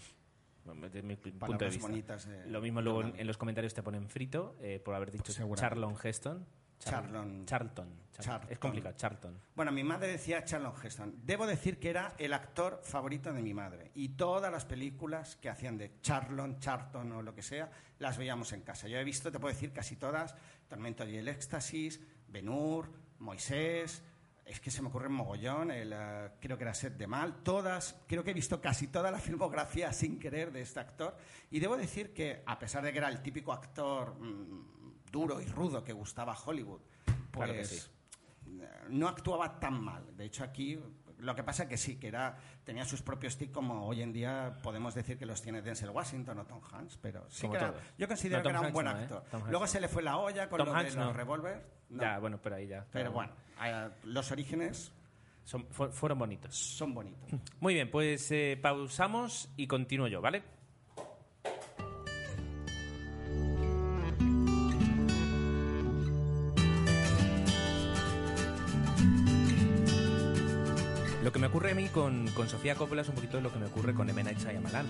[0.66, 1.80] Bueno, Desde mi punto de vista.
[1.88, 5.10] bonitas de- Lo mismo luego en, en los comentarios te ponen frito eh, por haber
[5.10, 5.60] dicho Seguramente.
[5.62, 6.46] Charlon Heston.
[6.80, 7.44] Charlon.
[7.44, 7.46] Charlton.
[7.46, 8.00] Charlton.
[8.20, 8.52] Charlton.
[8.52, 9.40] Es complicado, Charlton.
[9.54, 11.14] Bueno, mi madre decía Charlton Heston.
[11.22, 13.90] Debo decir que era el actor favorito de mi madre.
[13.94, 18.52] Y todas las películas que hacían de Charlton, Charlton o lo que sea, las veíamos
[18.52, 18.88] en casa.
[18.88, 20.34] Yo he visto, te puedo decir, casi todas.
[20.68, 24.02] Tormento y el Éxtasis, Ben-Hur, Moisés...
[24.46, 27.36] Es que se me ocurre un mogollón, el, eh, creo que era Set de Mal,
[27.44, 31.16] todas, creo que he visto casi toda la filmografía sin querer de este actor.
[31.52, 34.79] Y debo decir que, a pesar de que era el típico actor mm,
[35.10, 36.80] duro y rudo que gustaba Hollywood,
[37.30, 37.80] pues Claro que sí.
[38.90, 40.16] no actuaba tan mal.
[40.16, 40.78] De hecho, aquí
[41.18, 44.58] lo que pasa que sí, que era tenía sus propios tics, como hoy en día
[44.62, 48.08] podemos decir que los tiene Denzel Washington o Tom Hanks, pero sí que era- yo
[48.08, 49.02] considero No, que era un buen no, ¿eh?
[49.04, 49.24] actor.
[49.50, 51.12] Luego se le fue la olla con Tom lo Hanks de los no.
[51.12, 51.80] revólver.
[51.90, 52.86] Ya, bueno, pero ahí ya.
[52.90, 53.32] pero bueno,
[54.04, 54.92] los orígenes
[55.44, 56.54] Son- fu- fueron bonitos.
[56.56, 57.28] son bonitos.
[57.60, 60.42] Muy bien, pues eh, pausamos y continúo yo, ¿vale?
[71.50, 74.08] Ocurre a mí con, con Sofía Coppola es un poquito lo que me ocurre con
[74.08, 74.22] M.
[74.22, 74.86] Night Shyamalan.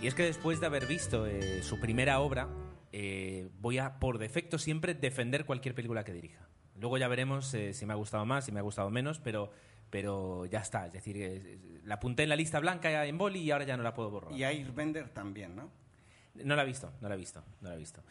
[0.00, 2.48] Y es que después de haber visto eh, su primera obra,
[2.90, 6.48] eh, voy a, por defecto, siempre defender cualquier película que dirija.
[6.80, 9.50] Luego ya veremos eh, si me ha gustado más, si me ha gustado menos, pero,
[9.90, 10.86] pero ya está.
[10.86, 13.92] Es decir, la apunté en la lista blanca en boli y ahora ya no la
[13.92, 14.32] puedo borrar.
[14.32, 15.70] Y Airbender también, ¿no?
[16.32, 18.02] No la he visto, no la he visto, no la he visto.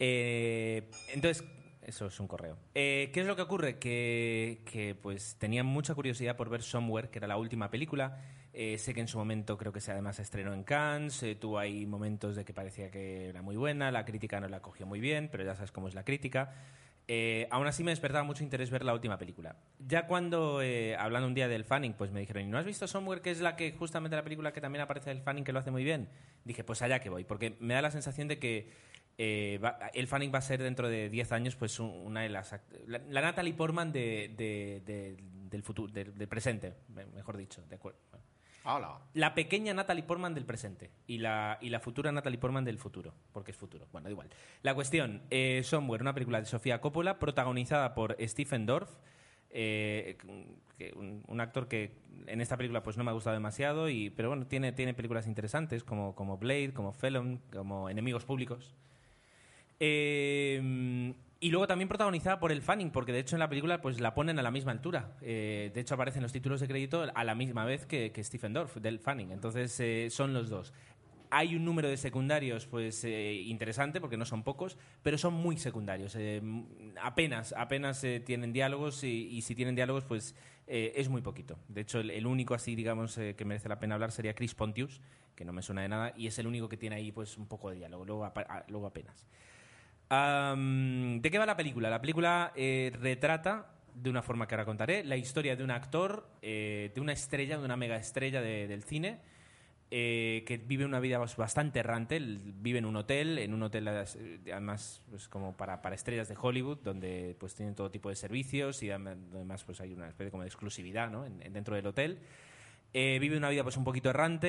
[0.00, 1.44] Entonces,
[1.84, 2.56] eso es un correo.
[2.74, 3.78] Eh, ¿Qué es lo que ocurre?
[3.78, 8.18] Que, pues tenía mucha curiosidad por ver Somewhere, que era la última película.
[8.54, 11.58] Eh, sé que en su momento creo que se además estrenó en Cannes, eh, tuvo
[11.58, 15.00] ahí momentos de que parecía que era muy buena, la crítica no la cogió muy
[15.00, 16.52] bien, pero ya sabes cómo es la crítica.
[17.08, 19.56] Eh, aún así me despertaba mucho interés ver la última película.
[19.78, 20.60] Ya cuando,
[20.98, 23.40] hablando un día del Fanning, pues me dijeron, ¿y no has visto Somewhere, que es
[23.40, 26.08] la que justamente la película que también aparece el Fanning, que lo hace muy bien?
[26.44, 28.70] Dije, pues allá que voy, porque me da la sensación de que
[29.24, 32.28] eh, va- el Fanning va a ser dentro de 10 años pues un- una de
[32.28, 32.52] las...
[32.86, 35.16] La, la Natalie Portman de, de- de-
[35.48, 37.62] del futuro, del, presente, me- mejor dicho.
[37.68, 37.98] De acuerdo.
[38.64, 38.98] Hola.
[39.14, 43.14] La pequeña Natalie Portman del presente y la, y la futura Natalie Portman del futuro,
[43.32, 43.86] porque es futuro.
[43.92, 44.28] Bueno, da igual.
[44.62, 48.90] La cuestión, eh, Somewhere, una película de Sofía Coppola, protagonizada por Stephen Dorff,
[49.50, 50.16] eh,
[50.78, 51.92] que- un, un actor que
[52.26, 55.26] en esta película pues no me ha gustado demasiado, y, pero bueno, tiene, tiene películas
[55.26, 58.74] interesantes como, como Blade, como Felon, como Enemigos Públicos.
[59.84, 63.98] Eh, y luego también protagonizada por el Fanning, porque de hecho en la película pues
[63.98, 65.16] la ponen a la misma altura.
[65.22, 68.52] Eh, de hecho aparecen los títulos de crédito a la misma vez que, que Stephen
[68.52, 69.32] Dorff, del Fanning.
[69.32, 70.72] Entonces eh, son los dos.
[71.30, 75.56] Hay un número de secundarios pues eh, interesante, porque no son pocos, pero son muy
[75.56, 76.14] secundarios.
[76.14, 76.64] Eh, m-
[77.02, 80.36] apenas, apenas eh, tienen diálogos y, si tienen diálogos pues
[80.68, 81.58] es muy poquito.
[81.66, 85.00] De hecho el, único así digamos que merece la pena hablar sería Chris Pontius,
[85.34, 87.46] que no me suena de nada, y es el único que tiene ahí pues un
[87.46, 89.26] poco de diálogo, luego apenas.
[90.10, 91.88] ¿De qué va la película?
[91.90, 96.28] La película eh, retrata, de una forma que ahora contaré, la historia de un actor,
[96.42, 99.20] eh, de una estrella, de una mega estrella de- del cine,
[99.90, 102.18] eh, que vive una vida bas- bastante errante.
[102.20, 106.36] Vive en un hotel, en un hotel eh, además pues, como para, para estrellas de
[106.40, 110.30] Hollywood, donde pues tienen todo tipo de servicios y adem- además pues hay una especie
[110.30, 111.26] como de exclusividad ¿no?
[111.26, 112.18] en- en- dentro del hotel.
[112.94, 114.48] Vive una vida pues un poquito errante,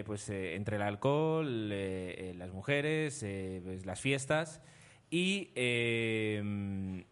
[0.00, 3.18] eh, pues entre el alcohol, las mujeres,
[3.64, 4.60] pues, las fiestas
[5.14, 7.04] y eh,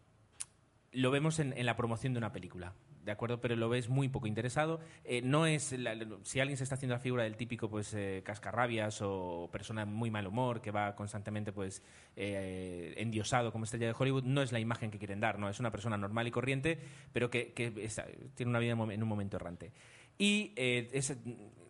[0.91, 2.73] lo vemos en, la promoción de una película.
[3.05, 3.41] ¿De acuerdo?
[3.41, 4.81] Pero lo ves muy poco interesado.
[5.05, 8.23] Eh, no es la- si alguien se está haciendo la figura del típico pues eh,
[8.25, 11.81] cascarrabias o persona muy mal humor que va constantemente pues
[12.17, 15.61] eh, endiosado como estrella de Hollywood, no es la imagen que quieren dar, no es
[15.61, 16.81] una persona normal y corriente,
[17.13, 17.53] pero que,
[18.35, 19.71] tiene una vida en un momento errante.
[20.19, 21.17] Y eh, es-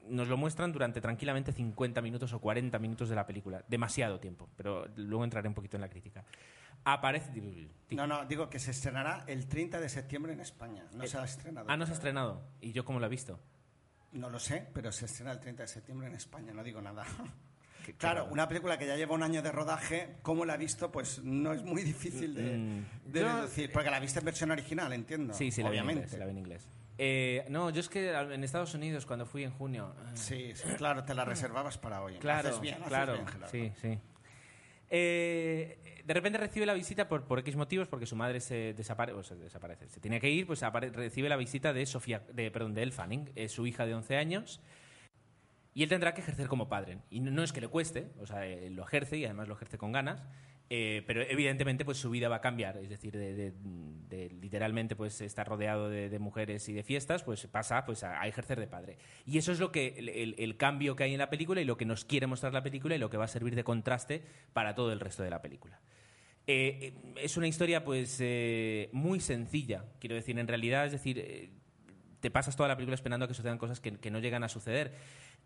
[0.09, 3.65] nos lo muestran durante tranquilamente 50 minutos o 40 minutos de la película.
[3.69, 6.25] Demasiado tiempo, pero luego entraré un poquito en la crítica.
[6.85, 7.31] Aparece.
[7.91, 10.85] No, no, digo que se estrenará el 30 de septiembre en España.
[10.93, 11.67] No se ha estrenado.
[11.71, 12.43] Ah, no se ha estrenado.
[12.61, 13.39] ¿Y yo cómo lo he visto?
[14.13, 17.05] No lo sé, pero se estrena el 30 de septiembre en España, no digo nada.
[17.87, 18.33] Qué- qué Claro, raro.
[18.33, 20.91] una película que ya lleva un año de rodaje, ¿cómo la ha visto?
[20.91, 23.73] Pues no es muy difícil de, Mm, de yo- deducir.
[23.73, 25.33] Porque la viste en versión original, entiendo.
[25.35, 26.05] Sí, sí, la vi en obviamente.
[26.09, 26.19] inglés.
[26.19, 26.69] La vi en inglés.
[26.99, 29.95] Eh, no, yo es que en Estados Unidos, cuando fui en junio.
[29.99, 32.17] eh, Sí, sí, claro, te la reservabas para hoy.
[32.19, 33.13] Claro, Haces bien, haces claro.
[33.15, 33.49] bien, Gerardo.
[33.51, 33.99] sí, sí.
[34.95, 39.15] Eh, de repente recibe la visita por, por X motivos, porque su madre se, desapare-
[39.15, 39.89] o se desaparece.
[39.89, 40.61] Se tiene que ir, pues
[40.93, 44.17] recibe la visita de Sofía, de, perdón, de Elle Fanning, eh, su hija de 11
[44.17, 44.61] años.
[45.75, 46.99] Y él tendrá que ejercer como padre.
[47.09, 49.55] Y no, no es que le cueste, o sea, él lo ejerce y además lo
[49.55, 50.23] ejerce con ganas.
[50.75, 53.53] Eh, pero evidentemente pues su vida va a cambiar, es decir, de, de-
[54.09, 58.23] de literalmente pues estar rodeado de, de mujeres y de fiestas, pues pasa pues a,
[58.23, 58.97] a ejercer de padre.
[59.27, 60.09] Y eso es lo que el,
[60.39, 62.95] el- cambio que hay en la película y lo que nos quiere mostrar la película
[62.95, 64.23] y lo que va a servir de contraste
[64.55, 65.79] para todo el resto de la película.
[66.47, 71.51] Eh, es una historia pues eh, muy sencilla, quiero decir, en realidad, es decir, eh,
[72.21, 74.49] te pasas toda la película esperando a que sucedan cosas que, que no llegan a
[74.49, 74.95] suceder.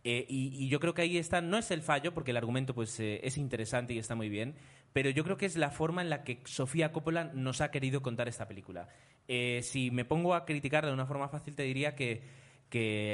[0.05, 2.75] Eh, y, y yo creo que ahí está, no es el fallo, porque el argumento
[2.75, 4.55] pues, eh, es interesante y está muy bien,
[4.97, 8.01] pero yo creo que es la forma en la que Sofía Coppola nos ha querido
[8.01, 8.89] contar esta película.
[9.29, 12.23] Eh, si me pongo a criticarla de una forma fácil, te diría que,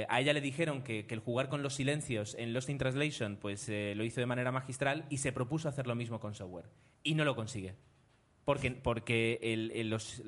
[0.09, 3.69] a ella le dijeron que, el jugar con los silencios en Lost in Translation pues,
[3.69, 6.67] eh, lo hizo de manera magistral y se propuso hacer lo mismo con Software.
[7.03, 7.75] Y no lo consigue.
[8.45, 10.23] Porque, porque el- los,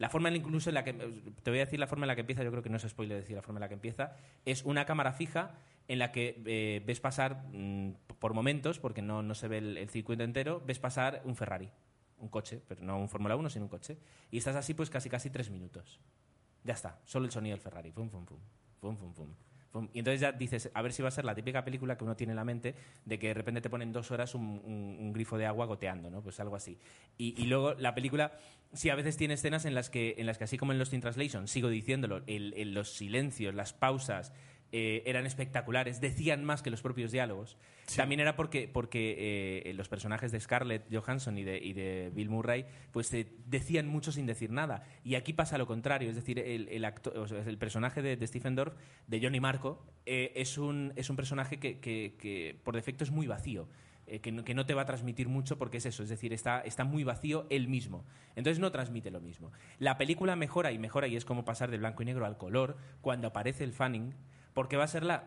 [0.00, 2.14] la forma en incluso en la que te voy a decir la forma en la
[2.14, 4.16] que empieza yo creo que no es spoiler decir la forma en la que empieza
[4.46, 9.22] es una cámara fija en la que eh, ves pasar mm, por momentos porque no,
[9.22, 11.68] no se ve el, circuito entero ves pasar un Ferrari
[12.16, 13.98] un coche pero no un Fórmula 1 sino un coche
[14.30, 16.00] y estás así pues casi casi tres minutos
[16.64, 18.38] ya está solo el sonido del Ferrari fum, fum, fum,
[18.80, 19.28] fum, fum, fum.
[19.92, 22.16] Y entonces ya dices a ver si va a ser la típica película que uno
[22.16, 25.46] tiene en la mente de que de repente te ponen dos horas un, grifo de
[25.46, 26.78] agua goteando no pues algo así
[27.18, 28.32] y, luego la película
[28.72, 30.92] sí a veces tiene escenas en las que en las que así como en Lost
[30.92, 34.32] in Translation sigo diciéndolo los silencios las pausas
[34.72, 37.56] eh, eran espectaculares, decían más que los propios diálogos.
[37.96, 42.28] También era porque, porque eh, los personajes de Scarlett Johansson y de, y de Bill
[42.30, 44.84] Murray pues eh, decían mucho sin decir nada.
[45.04, 48.74] Y aquí pasa lo contrario, es decir, el, el, el personaje de, Stephen Dorff,
[49.06, 53.10] de Johnny Marco, eh, es, un, es un personaje que, que- que por defecto es
[53.10, 53.68] muy vacío.
[54.06, 56.32] eh, que, no, que no te va a transmitir mucho porque es eso, es decir,
[56.32, 58.04] está, está muy vacío él mismo.
[58.34, 59.52] Entonces no transmite lo mismo.
[59.78, 62.76] La película mejora y mejora y es como pasar de blanco y negro al color
[63.02, 64.14] cuando aparece el Fanning,
[64.52, 65.24] porque va a ser la,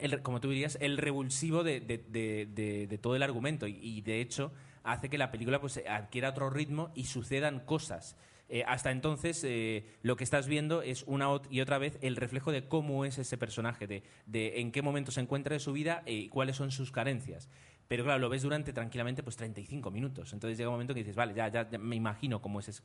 [0.00, 4.00] el- como tú dirías, el revulsivo de, de- de- de- todo el argumento y, y,
[4.02, 4.52] de hecho
[4.84, 8.16] hace que la película pues, adquiera otro ritmo y sucedan cosas.
[8.50, 12.50] Eh, hasta entonces eh, lo que estás viendo es una y otra vez el reflejo
[12.52, 16.02] de cómo es ese personaje, de, de en qué momento se encuentra de su vida
[16.06, 17.50] eh, y cuáles son sus carencias.
[17.88, 20.32] Pero claro, lo ves durante tranquilamente pues 35 minutos.
[20.32, 22.82] Entonces llega un momento que dices, vale, ya, ya, ya me imagino cómo es ese.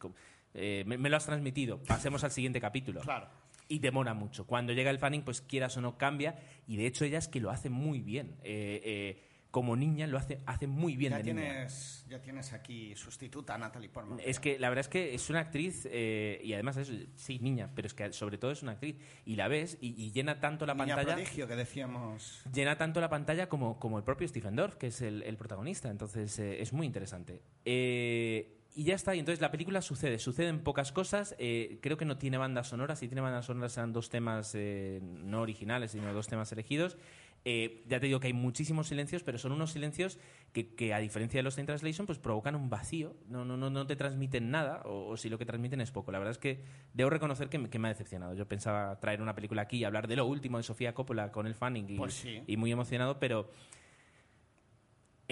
[0.54, 3.28] eh, me, me lo has transmitido, pasemos al siguiente capítulo Claro.
[3.68, 4.46] Y demora mucho.
[4.46, 7.40] Cuando llega el Fanning, pues quieras o no cambia, y de hecho ella es que
[7.40, 8.36] lo hace muy bien.
[8.44, 11.42] Eh, eh, como niña lo hace, hace muy bien Ya de niña.
[11.44, 14.20] tienes, ya tienes aquí sustituta a Natalie Portman.
[14.26, 17.70] Es que la verdad es que es una actriz, eh, y además es, sí, niña,
[17.76, 18.96] pero es que sobre todo es una actriz,
[19.26, 21.14] y la ves y, y llena tanto la Niña pantalla.
[21.18, 22.42] prodigio que decíamos.
[22.52, 25.92] Llena tanto la pantalla como, como el propio Stephen Dorff, que es el, el protagonista.
[25.92, 27.44] Entonces eh, es muy interesante.
[27.64, 29.16] Eh, y ya está.
[29.16, 30.20] Y entonces la película sucede.
[30.20, 31.36] Suceden pocas cosas.
[31.40, 33.00] eh, creo que no tiene bandas sonoras.
[33.00, 36.98] Si tiene bandas sonoras serán dos temas eh, no originales, sino dos temas elegidos.
[37.46, 40.18] Eh, ya te digo que hay muchísimos silencios, pero son unos silencios
[40.54, 43.18] que, que, a diferencia de los in Translation, pues provocan un vacío.
[43.28, 46.14] No, no, no, no te transmiten nada, o, o si lo que transmiten es poco.
[46.14, 46.62] La verdad es que
[46.94, 48.34] debo reconocer que me, que me ha decepcionado.
[48.34, 51.46] Yo pensaba traer una película aquí y hablar de lo último de Sofía Coppola con
[51.46, 52.42] el Fanning y, Pues sí.
[52.48, 53.52] y muy emocionado, pero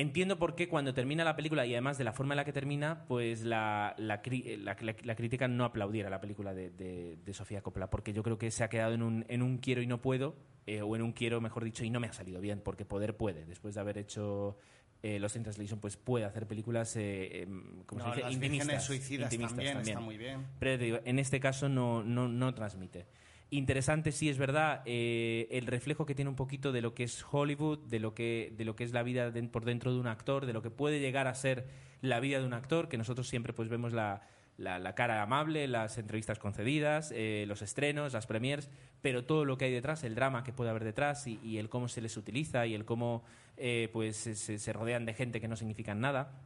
[0.01, 2.53] entiendo por qué cuando termina la película y además de la forma en la que
[2.53, 7.61] termina, pues la, la, cri- la- crítica no aplaudiera la película de, de- de Sofía
[7.61, 10.01] Coppola, porque yo creo que se ha quedado en un, en un quiero y no
[10.01, 10.35] puedo
[10.67, 13.15] eh, o en un quiero, mejor dicho, y no me ha salido bien, porque poder
[13.17, 13.45] puede.
[13.45, 14.57] Después de haber hecho
[15.03, 18.33] eh, Los in Translation, pues puede hacer películas, eh, em, como No, se dice, Las
[18.33, 18.85] intimistas.
[18.85, 19.97] Suicidas intimistas también, también.
[19.97, 20.45] está muy bien.
[20.59, 23.07] Pero te digo, en este caso no, no, no transmite.
[23.53, 27.25] Interesante, sí, es verdad, eh, el reflejo que tiene un poquito de lo que es
[27.29, 30.07] Hollywood, de lo que, de lo que es la vida de- por dentro de un
[30.07, 31.67] actor, de lo que puede llegar a ser
[32.01, 34.21] la vida de un actor, que nosotros siempre pues vemos la,
[34.57, 38.69] la- cara amable, las entrevistas concedidas, eh, los estrenos, las premiers,
[39.01, 41.89] pero todo lo que hay detrás, el drama que puede haber detrás y, el cómo
[41.89, 43.25] se les utiliza y el cómo
[43.57, 46.39] eh, pues se, se- se rodean de gente que no significan nada.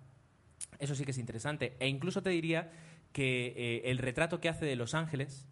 [0.79, 1.75] Eso sí que es interesante.
[1.79, 2.71] E incluso te diría
[3.13, 5.47] que eh, el retrato que hace de Los Ángeles,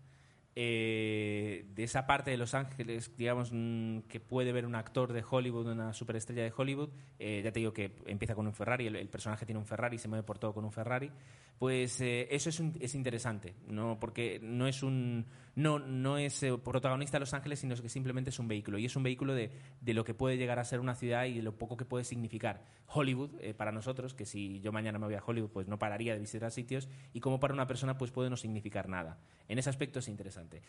[0.56, 5.24] eh, de esa parte de Los Ángeles, digamos, mm, que puede ver un actor de
[5.28, 6.90] Hollywood, una superestrella de Hollywood,
[7.20, 10.08] eh, ya te digo que empieza con un Ferrari, el, personaje tiene un Ferrari, se
[10.08, 11.12] mueve por todo con un Ferrari,
[11.58, 15.26] pues eh, eso es, un- es interesante, no porque no es un
[15.56, 18.86] no, no es eh, protagonista de Los Ángeles, sino que simplemente es un vehículo, y
[18.86, 19.52] es un vehículo de,
[19.82, 22.04] de lo que puede llegar a ser una ciudad y de lo poco que puede
[22.04, 25.80] significar Hollywood eh, para nosotros, que si yo mañana me voy a Hollywood, pues no
[25.80, 29.20] pararía de visitar sitios, y como para una persona, pues puede no significar nada.
[29.48, 30.62] En ese aspecto es interesante.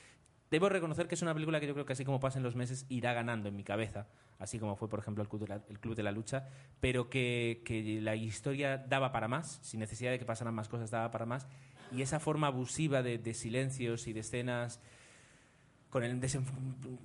[0.51, 2.87] Debo reconocer que es una película que yo creo que así como pasen los meses
[2.89, 4.07] irá ganando en mi cabeza,
[4.39, 6.49] así como fue, por ejemplo, el Club de la, el Club de la Lucha,
[6.81, 10.91] pero que, que la historia daba para más, sin necesidad de que pasaran más cosas,
[10.91, 11.49] daba para más,
[11.93, 14.81] y esa forma abusiva de, de silencios y de escenas
[15.91, 16.51] con el desenf-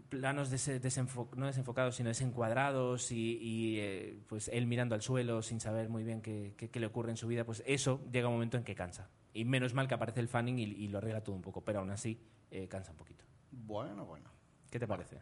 [0.09, 5.43] planos dese- desenfo- no desenfocados, sino desencuadrados y, y, eh, pues él mirando al suelo
[5.43, 8.27] sin saber muy bien qué, qué- qué le ocurre en su vida, pues eso llega
[8.27, 9.09] un momento en que cansa.
[9.31, 11.79] Y menos mal que aparece el Fanning y, y lo arregla todo un poco, pero
[11.79, 12.19] aún así
[12.49, 13.23] eh, cansa un poquito.
[13.51, 14.31] Bueno, bueno.
[14.71, 15.19] ¿Qué te parece?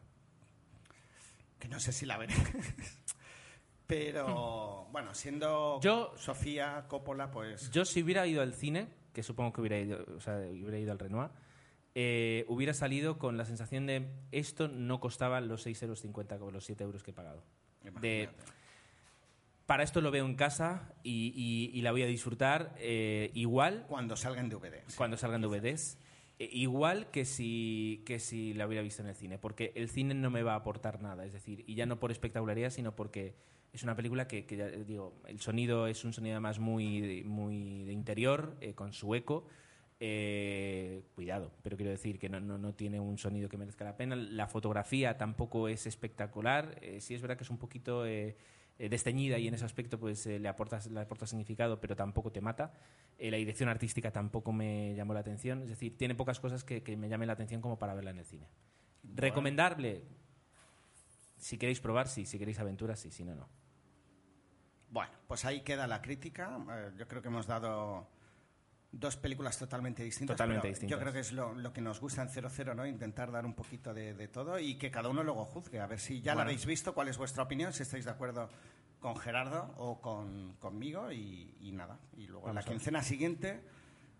[1.60, 2.34] Que no sé si la veré.
[3.88, 7.72] Pero, bueno, siendo Yo- Sofía Coppola, pues...
[7.72, 10.92] Yo si hubiera ido al cine, que supongo que hubiera ido, o sea, hubiera ido
[10.92, 11.32] al Renoir,
[11.96, 16.66] eh, hubiera salido con la sensación de esto no costaba los 6,50 euros como los
[16.66, 17.44] 7 euros que he pagado.
[18.00, 18.30] De,
[19.66, 23.86] para esto lo veo en casa y, y- y la voy a disfrutar eh, igual
[23.90, 24.84] Cuando salga en DVD.
[24.86, 24.96] sí.
[24.98, 25.98] cuando salgan DVDs.
[26.40, 30.14] Eh, Igual que si, que si la hubiera visto en el cine, porque el cine
[30.14, 33.36] no me va a aportar nada, es decir, y ya no por espectacularidad, sino porque
[33.74, 37.24] es una película que, que ya eh, digo, el sonido es un sonido además muy,
[37.26, 39.48] muy de interior, eh, con su eco.
[40.00, 43.98] eh, cuidado, pero quiero decir que no, no, no tiene un sonido que merezca la
[43.98, 44.16] pena.
[44.16, 46.78] La fotografía tampoco es espectacular.
[46.82, 48.06] eh, sí es verdad que es un poquito
[48.80, 52.32] eh, desteñida y en ese aspecto pues eh, le aporta le aporta significado, pero tampoco
[52.32, 52.74] te mata.
[53.18, 55.64] Eh, la dirección artística tampoco me llamó la atención.
[55.64, 58.20] Es decir, tiene pocas cosas que, que me llamen la atención como para verla en
[58.20, 58.48] el cine.
[59.16, 60.04] Recomendable.
[61.38, 62.26] Si queréis probar, sí.
[62.26, 63.10] Si queréis aventuras, sí.
[63.10, 63.48] Si no, no.
[64.90, 66.60] Bueno, pues ahí queda la crítica.
[66.98, 68.08] Yo creo que hemos dado
[69.00, 70.36] dos películas totalmente distintas.
[70.36, 70.92] Totalmente distintas.
[70.92, 72.86] Yo creo que es lo, lo que nos gusta en 00, ¿no?
[72.86, 75.80] Intentar dar un poquito de, de todo y que cada uno luego juzgue.
[75.80, 76.50] A ver si ya la Bueno.
[76.50, 78.50] habéis visto, cuál es vuestra opinión, si estáis de acuerdo
[79.00, 82.00] con Gerardo o con, conmigo y, y nada.
[82.18, 83.62] Y luego en la quincena siguiente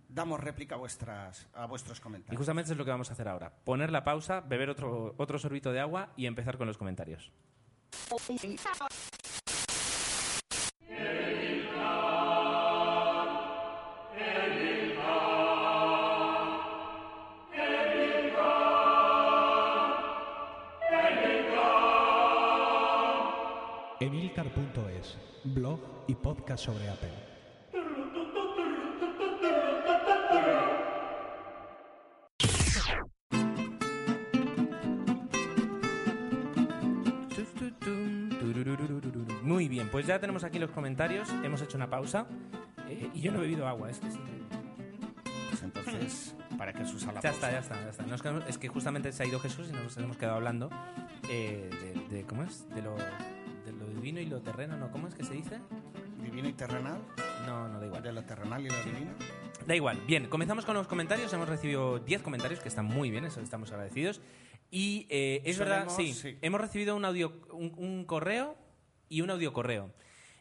[0.10, 2.38] damos réplica a, vuestras, a vuestros Y comentarios.
[2.38, 3.52] justamente es lo que vamos a hacer ahora.
[3.64, 7.32] Poner la pausa, beber otro, otro sorbito de agua y empezar con los comentarios.
[25.46, 27.10] Blog y podcast sobre Apple.
[39.44, 41.30] Muy bien, pues ya tenemos aquí los comentarios.
[41.44, 42.28] Hemos hecho una pausa.
[42.90, 44.20] eh, y yo no he bebido agua, es que sí.
[45.50, 47.36] Pues entonces, para que Jesús a la Ya pausa.
[47.48, 48.04] está, ya está, ya está.
[48.06, 50.70] Nos quedamos- es que justamente se ha ido Jesús y nos hemos quedado hablando
[51.30, 51.70] eh,
[52.10, 52.68] de, de- ¿Cómo es?
[52.70, 52.96] De lo
[54.08, 54.90] divino y lo terreno, ¿no?
[54.90, 55.60] ¿Cómo es que se dice?
[56.24, 57.02] Divino y terrenal,
[57.46, 58.02] No, no da igual.
[58.02, 59.12] de lo terrenal y lo divino.
[59.66, 60.00] Da igual.
[60.08, 61.34] Bien, comenzamos con los comentarios.
[61.34, 64.22] Hemos recibido 10 comentarios que están muy bien, eso estamos agradecidos.
[64.72, 66.38] Y eh, es verdad, Solemos- sí, sí.
[66.42, 68.56] hemos recibido un audio, un, un correo
[69.10, 69.92] y un audio correo.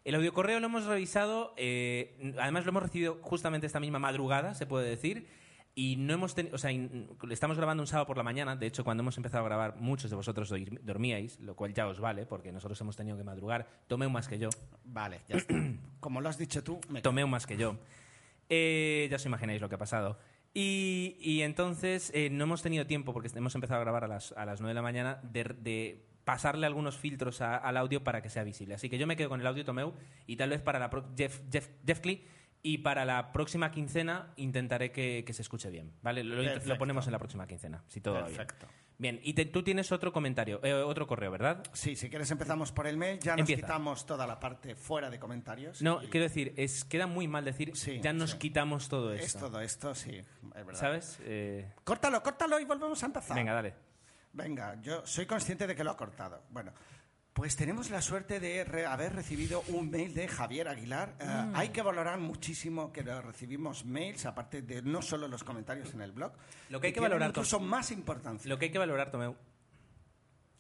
[0.05, 4.55] El audio correo lo hemos revisado, eh, además lo hemos recibido justamente esta misma madrugada,
[4.55, 5.27] se puede decir,
[5.79, 6.70] y no hemos tenido, o sea,
[7.31, 10.09] estamos grabando un sábado por la mañana, de hecho cuando hemos empezado a grabar muchos
[10.11, 13.68] de vosotros dorm- dormíais, lo cual ya os vale, porque nosotros hemos tenido que madrugar,
[13.87, 14.49] tomé un más que yo,
[14.85, 15.55] Vale, ya está.
[16.01, 17.77] Como lo has dicho tú, me tomé un más que yo.
[18.49, 20.18] Eh, ya os imagináis lo que ha pasado.
[20.55, 24.33] Y, y entonces eh, no hemos tenido tiempo, porque hemos empezado a grabar a las,
[24.33, 28.22] a las 9 de la mañana, de, de pasarle algunos filtros a- al audio para
[28.22, 28.74] que sea visible.
[28.74, 29.93] Así que yo me quedo con el audio Tomeu
[30.27, 32.24] y tal vez para la pro- Jeff, Jeff, Jeff Clee
[32.69, 36.25] Y para la próxima quincena intentaré que, que se escuche bien, ¿vale?
[36.25, 38.37] Lo, ponemos en la próxima quincena, si todo va bien.
[38.37, 38.67] Perfecto.
[38.99, 41.62] Bien, y te- tú tienes otro comentario, eh, otro correo, ¿verdad?
[41.75, 43.62] Sí, si quieres empezamos por el mail, ya nos Empieza.
[43.62, 45.81] quitamos toda la parte fuera de comentarios.
[45.83, 48.39] No, y quiero decir, es queda muy mal decir, Sí, ya nos sí.
[48.39, 49.39] quitamos todo es esto.
[49.47, 50.27] todo esto, sí, es
[50.67, 50.75] verdad.
[50.81, 51.19] ¿Sabes?
[51.23, 53.37] Eh, Córtalo, córtalo y volvemos a empezar.
[53.37, 53.75] venga, dale.
[54.33, 56.43] Venga, yo soy consciente de que lo ha cortado.
[56.51, 56.73] Bueno,
[57.37, 61.14] pues tenemos la suerte de re- haber recibido un mail de Javier Aguilar.
[61.20, 61.55] Eh, Mm.
[61.55, 66.12] Hay que valorar muchísimo que recibimos mails, aparte de no solo los comentarios en el
[66.12, 66.32] blog.
[66.70, 68.49] Lo que hay que valorar, incluso más importancia.
[68.49, 69.37] Lo que hay que valorar, Tomeu.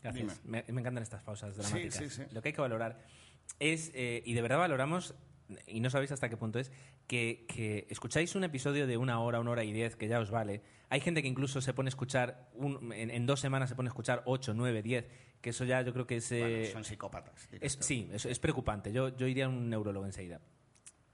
[0.02, 0.44] Gracias.
[0.44, 1.94] Me, me encantan estas pausas dramáticas.
[1.96, 2.22] sí, sí.
[2.30, 3.00] Lo que hay que valorar
[3.58, 5.14] es, eh, y de verdad valoramos,
[5.66, 6.70] y no sabéis hasta qué punto es,
[7.06, 10.30] que, que escucháis un episodio de una hora, una hora y diez, que ya os
[10.30, 10.60] vale.
[10.90, 13.88] Hay gente que incluso se pone a escuchar, un- en, en dos semanas se pone
[13.88, 15.06] a escuchar ocho, nueve, diez,
[15.40, 16.30] que eso ya yo creo que es...
[16.30, 17.48] Bueno, son psicópatas.
[17.60, 18.92] es, sí, es, es preocupante.
[18.92, 20.40] Yo, yo iría a un neurólogo enseguida.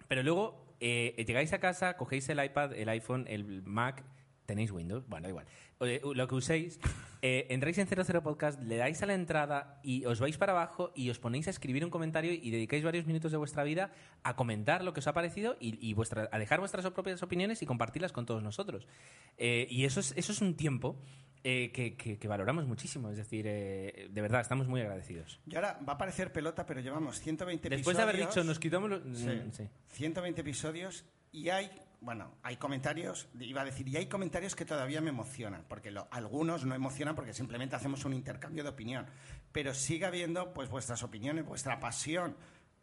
[0.09, 4.05] Pero luego eh, llegáis a casa, cogéis el iPad, el iPhone, el Mac,
[4.47, 5.47] tenéis Windows, bueno, da igual.
[5.81, 6.79] Eh, lo que uséis,
[7.23, 10.93] eh, entráis en 00 Podcast, le dais a la entrada y os vais para abajo
[10.95, 13.91] y os ponéis a escribir un comentario y dedicáis varios minutos de vuestra vida
[14.23, 17.63] a comentar lo que os ha parecido y, y vuestra, a dejar vuestras propias opiniones
[17.63, 18.87] y compartirlas con todos nosotros.
[19.39, 21.01] Eh, y eso es, eso es un tiempo
[21.45, 23.11] eh, que, que- que valoramos muchísimo.
[23.11, 25.41] Es decir, eh, de verdad, estamos muy agradecidos.
[25.47, 28.35] Y ahora va a parecer pelota, pero llevamos 120 Después de haber episodios.
[28.37, 29.19] dicho, nos quitamos los...
[29.19, 29.27] Sí.
[29.27, 29.69] Mm, sí.
[29.89, 31.69] 120 episodios y hay,
[32.03, 36.09] bueno, hay comentarios, iba a decir, y hay comentarios que todavía me emocionan, porque lo-
[36.11, 39.07] algunos no emocionan porque simplemente hacemos un intercambio de opinión,
[39.53, 42.37] pero sigue habiendo pues vuestras opiniones, vuestra pasión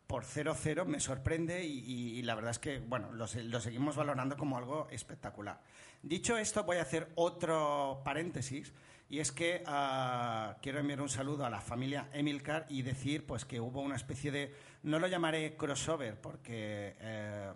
[0.07, 4.37] por 0-0 me sorprende y, la verdad es que, bueno, lo, se- lo seguimos valorando
[4.37, 5.61] como algo espectacular.
[6.01, 8.73] Dicho esto, voy a hacer otro paréntesis
[9.09, 13.45] y es que ah, quiero enviar un saludo a la familia Emilcar y decir pues
[13.45, 17.51] que hubo una especie de, no lo llamaré crossover porque eh,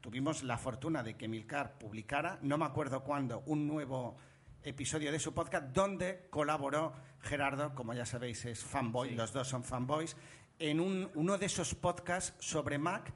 [0.00, 4.16] tuvimos la fortuna de que Emilcar publicara, no me acuerdo cuándo, un nuevo
[4.62, 9.64] episodio de su podcast donde colaboró Gerardo, como ya sabéis es fanboy, los dos son
[9.64, 10.16] fanboys,
[10.58, 13.12] en un- uno de esos podcasts sobre Mac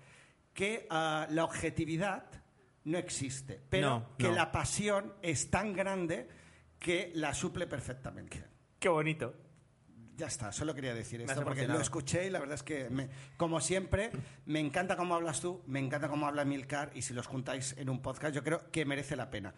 [0.55, 2.25] que ah, la objetividad
[2.85, 4.35] no existe, pero No, que no.
[4.35, 6.29] la pasión es tan grande
[6.79, 8.45] que la suple perfectamente.
[8.79, 9.35] Qué bonito.
[10.23, 11.79] Ya está, solo quería decir esto porque emocionado.
[11.81, 14.13] lo escuché y la verdad es que, me- como siempre,
[14.47, 17.91] me encanta cómo hablas tú, me encanta cómo habla Milcar y si los juntáis en
[17.91, 19.53] un podcast yo creo que merece la pena.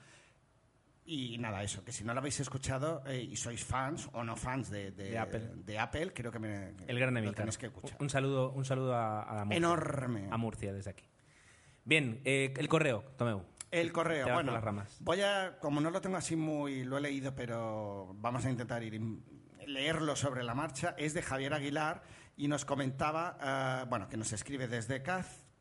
[1.05, 4.37] Y nada, eso, que si no lo habéis escuchado eh, y sois fans o no
[4.37, 5.51] fans de, de- De Apple.
[5.55, 7.99] de Apple, creo que me, El gran lo tenéis que escuchar.
[8.01, 9.59] Un saludo, un saludo a, a Murcia.
[9.59, 10.29] Enorme.
[10.31, 11.05] A Murcia desde aquí.
[11.85, 13.43] Bien, eh, el correo, Tomeu.
[13.71, 14.97] El correo, bueno, las ramas.
[15.01, 18.83] voy a, como no lo tengo así muy, lo he leído, pero vamos a intentar
[18.83, 18.99] ir,
[19.67, 22.03] leerlo sobre la marcha, es de Javier Aguilar
[22.37, 25.03] y nos comentaba, ah, bueno, que nos escribe desde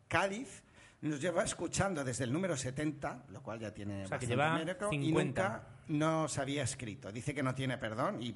[0.08, 0.64] Cádiz,
[1.02, 4.36] nos lleva escuchando desde el número 70, lo cual ya tiene O sea, que bastante
[4.36, 4.96] lleva mérito, 50.
[4.96, 7.12] y nunca nos había escrito.
[7.12, 8.36] Dice que no tiene perdón y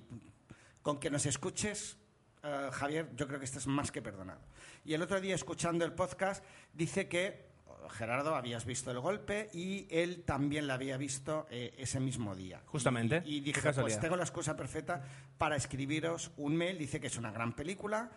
[0.81, 1.97] con que nos escuches,
[2.43, 4.41] eh, Javier, yo creo que estás más que perdonado.
[4.83, 6.43] Y el otro día, escuchando el podcast,
[6.73, 7.46] dice que
[7.91, 12.61] Gerardo habías visto el golpe y él también la había visto eh, ese mismo día.
[12.65, 13.23] Justamente.
[13.25, 15.03] Y, y dije, pues tengo la excusa perfecta
[15.37, 16.77] para escribiros un mail.
[16.77, 18.11] Dice que es una gran película,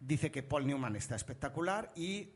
[0.00, 2.30] dice que Paul Newman está espectacular y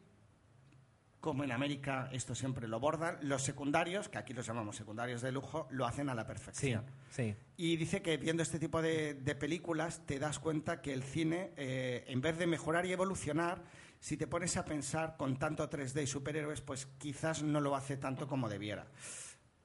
[1.21, 5.33] como en América esto siempre lo bordan, los secundarios, que aquí los llamamos secundarios de
[5.33, 6.85] lujo, lo hacen a la Sí, perfección.
[7.11, 7.35] sí.
[7.57, 11.51] Y dice que viendo este tipo de, de películas te das cuenta que el cine,
[11.57, 13.64] eh, en vez de mejorar y evolucionar,
[14.01, 17.96] si te pones a pensar con tanto 3D y superhéroes, pues quizás no lo hace
[17.96, 18.86] tanto como debiera.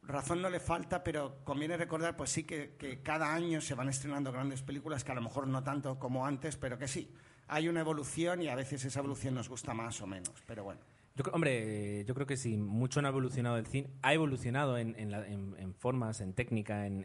[0.06, 3.88] Razón no le falta, pero conviene recordar, pues sí, que, que cada año se van
[3.88, 7.10] estrenando grandes películas, que a lo mejor no tanto como antes, pero que sí.
[7.48, 10.82] Hay una evolución y a veces esa evolución nos gusta más o menos, pero bueno.
[11.16, 13.88] Yo, hombre, yo creo que sí, mucho no ha evolucionado el cine.
[14.02, 17.04] Ha evolucionado en, en la- en- en formas, en técnica, en,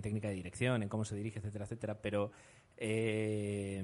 [0.00, 2.00] técnica de dirección, en cómo se dirige, etcétera, etcétera.
[2.00, 2.30] Pero
[2.76, 3.82] eh,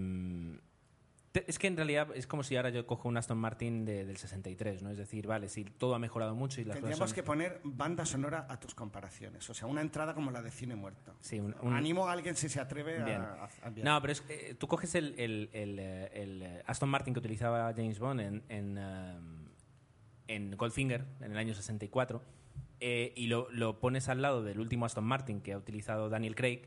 [1.35, 4.17] es que en realidad es como si ahora yo cojo un Aston Martin de- del
[4.17, 4.91] 63, ¿no?
[4.91, 7.61] Es decir, vale, sí, todo ha mejorado mucho y las cosas Tendríamos son- que poner
[7.65, 11.15] banda sonora a tus comparaciones, o sea, una entrada como la de Cine Muerto.
[11.21, 13.21] Sí, un- un- Animo a alguien si se atreve a- Bien.
[13.21, 13.85] a, a enviar.
[13.85, 17.19] No, pero es, eh, tú coges el, el- el, eh, el, eh, Aston Martin que
[17.21, 18.79] utilizaba James Bond en, en,
[20.29, 22.23] en Goldfinger en el año 64
[22.81, 26.35] eh, y lo, lo pones al lado del último Aston Martin que ha utilizado Daniel
[26.37, 26.63] Craig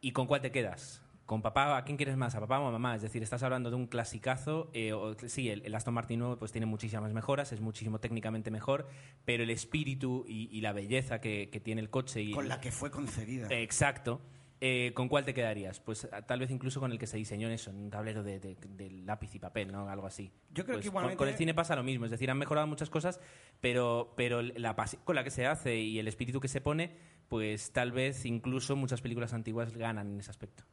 [0.00, 1.02] y con cuál te quedas.
[1.26, 1.76] ¿Con papá?
[1.78, 2.34] ¿A quién quieres más?
[2.34, 2.94] ¿A papá o a mamá?
[2.96, 4.70] Es decir, estás hablando de un clasicazo.
[4.74, 8.50] eh, o- sí, el, el Aston Martin nuevo pues, tiene muchísimas mejoras, es muchísimo técnicamente
[8.50, 8.86] mejor,
[9.24, 12.60] pero el espíritu y, y la belleza que, que tiene el coche y, Con la
[12.60, 13.48] que fue concebida.
[13.50, 14.20] Exacto.
[14.60, 15.80] eh, ¿con cuál te quedarías?
[15.80, 18.38] Pues tal vez incluso con el que se diseñó en eso, en un tablero de,
[18.38, 19.88] de- de lápiz y papel, ¿no?
[19.88, 20.30] Algo así.
[20.52, 22.38] Yo creo Pues que con- igualmente- Con, el cine pasa lo mismo, es decir, han
[22.38, 23.18] mejorado muchas cosas,
[23.62, 26.92] pero, pero la pasión con la que se hace y el espíritu que se pone,
[27.28, 30.64] pues tal vez incluso muchas películas antiguas ganan en ese aspecto.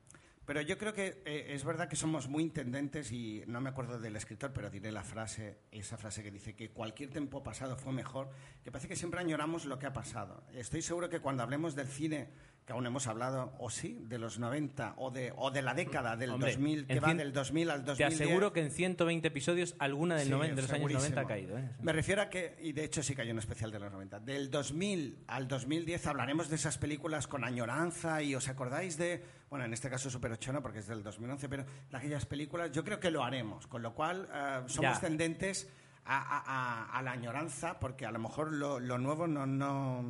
[0.46, 4.00] Pero yo creo que eh, es verdad que somos muy intendentes y no me acuerdo
[4.00, 7.94] del escritor, pero diré la frase, esa frase que dice que cualquier tiempo pasado fue
[7.94, 8.32] mejor,
[8.64, 10.44] que parece que siempre añoramos lo que ha pasado.
[10.54, 12.30] Estoy seguro que cuando hablemos del cine,
[12.66, 16.16] que aún hemos hablado, o sí, de los 90 o de, o de la década
[16.16, 18.22] del Hombre, 2000, que va cien- del 2000 al Te 2010.
[18.22, 21.02] aseguro que en 120 episodios alguna del Sí, noven- de los años segurísimo.
[21.16, 21.58] 90 ha caído.
[21.58, 21.70] ¿eh?
[21.82, 24.20] Me refiero a que, y de hecho sí que hay un especial de los 90,
[24.20, 29.66] del 2000 al 2010 hablaremos de esas películas con añoranza y os acordáis de, bueno,
[29.66, 32.84] en este caso Super 8 no porque es del 2011, pero de aquellas películas yo
[32.84, 35.00] creo que lo haremos, con lo cual eh, somos Ya.
[35.00, 35.68] tendentes
[36.06, 36.44] a, a-
[36.94, 40.04] a- a la añoranza porque a lo mejor lo, lo nuevo no, no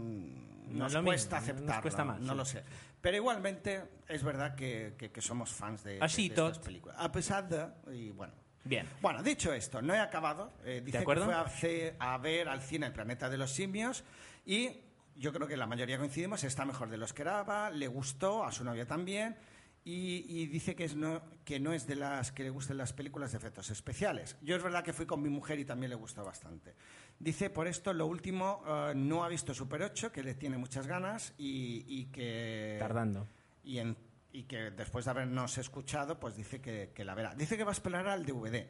[0.79, 2.37] nos lo cuesta mismo, nos aceptarlo, cuesta más, no sí.
[2.37, 2.63] lo sé.
[3.01, 6.51] Pero igualmente es verdad que, que- que somos fans de, de- Así de tot.
[6.51, 6.97] estas películas.
[6.99, 8.87] A pesar de, y bueno, Bien.
[9.01, 10.53] bueno, dicho esto, no he acabado.
[10.63, 11.25] Eh, dice que acuerdo?
[11.49, 14.03] fue a, ver al cine El planeta de los simios
[14.45, 14.69] y
[15.15, 18.51] yo creo que la mayoría coincidimos, está mejor de lo que esperaba, le gustó, a
[18.51, 19.35] su novia también,
[19.83, 22.93] y, y dice que, es no, que no es de las que le gusten las
[22.93, 24.37] películas de efectos especiales.
[24.41, 26.75] Yo es verdad que fui con mi mujer y también le gustó bastante.
[27.21, 30.87] Dice, por esto, lo último, eh, no ha visto Super 8, que le tiene muchas
[30.87, 32.77] ganas y, y que...
[32.79, 33.27] Tardando.
[33.63, 33.95] Y, en-
[34.33, 37.35] y que después de habernos escuchado, pues dice que, que la verá.
[37.35, 38.65] Dice que va a esperar al DVD.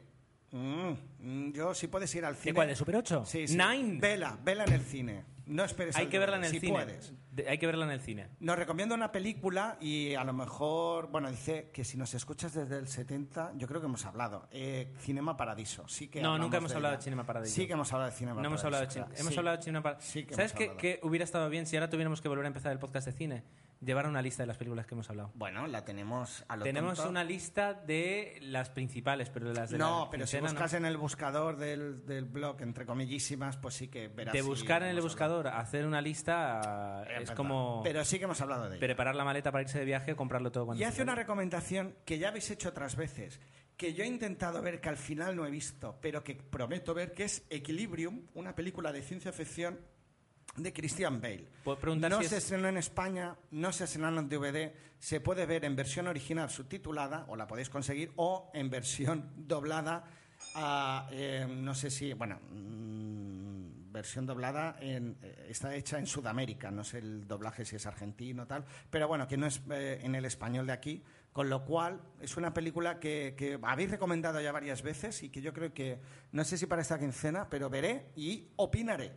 [0.52, 2.54] Mm, mm, yo, si puedes ir al cine.
[2.54, 3.24] cuál, de Super 8?
[3.24, 3.56] Sí, sí.
[3.56, 3.98] Nine.
[4.00, 5.24] Vela, vela en el cine.
[5.46, 6.72] No esperes Hay al que verla en el si cine.
[6.72, 7.12] puedes.
[7.32, 8.28] De- hay que verla en el cine.
[8.40, 12.78] Nos recomienda una película y a lo mejor, bueno, dice que si nos escuchas desde
[12.78, 14.46] el 70, yo creo que hemos hablado.
[14.52, 16.98] Eh, Cinema Paradiso, sí que No, hablamos nunca hemos de hablado ella.
[16.98, 17.54] de Cinema Paradiso.
[17.54, 18.66] Sí que hemos hablado de Cinema No hemos Paradiso.
[18.66, 19.04] hablado de cine.
[19.06, 19.20] claro.
[19.20, 19.38] Hemos Sí.
[19.38, 20.00] hablado de cine para...
[20.00, 20.78] Sí que ¿Sabes hemos qué, hablado.
[20.78, 23.42] qué hubiera estado bien si ahora tuviéramos que volver a empezar el podcast de cine?
[23.84, 25.32] Llevar una lista de las películas que hemos hablado.
[25.34, 27.10] Bueno, la tenemos a lo Tenemos tonto.
[27.10, 30.54] una lista de las principales, pero de las de No, la pero si quincena, no.
[30.54, 34.32] buscas en el buscador del, del blog, entre comillísimas, pues sí que verás.
[34.34, 38.40] De si buscar en el buscador, hacer una lista es como Pero sí que hemos
[38.40, 38.80] hablado de ello.
[38.80, 41.96] preparar la maleta para irse de viaje comprarlo todo cuando Y se hace una recomendación
[42.04, 43.40] que ya habéis hecho otras veces,
[43.76, 47.12] que yo he intentado ver, que al final no he visto, pero que prometo ver,
[47.14, 49.80] que es Equilibrium, una película de ciencia ficción
[50.56, 51.48] de Christian Bale.
[52.10, 55.64] No si se es- estrenó en España, no se estrenó en DVD, se puede ver
[55.64, 60.04] en versión original subtitulada, o la podéis conseguir, o en versión doblada,
[60.54, 66.70] a, eh, no sé si, bueno, mm, versión doblada en- eh, está hecha en Sudamérica,
[66.70, 70.00] no sé el doblaje si es argentino o tal, pero bueno, que no es eh,
[70.02, 74.40] en el español de aquí, con lo cual es una película que, que habéis recomendado
[74.40, 75.98] ya varias veces y que yo creo que,
[76.32, 79.12] no sé si para esta quincena, pero veré y opinaré.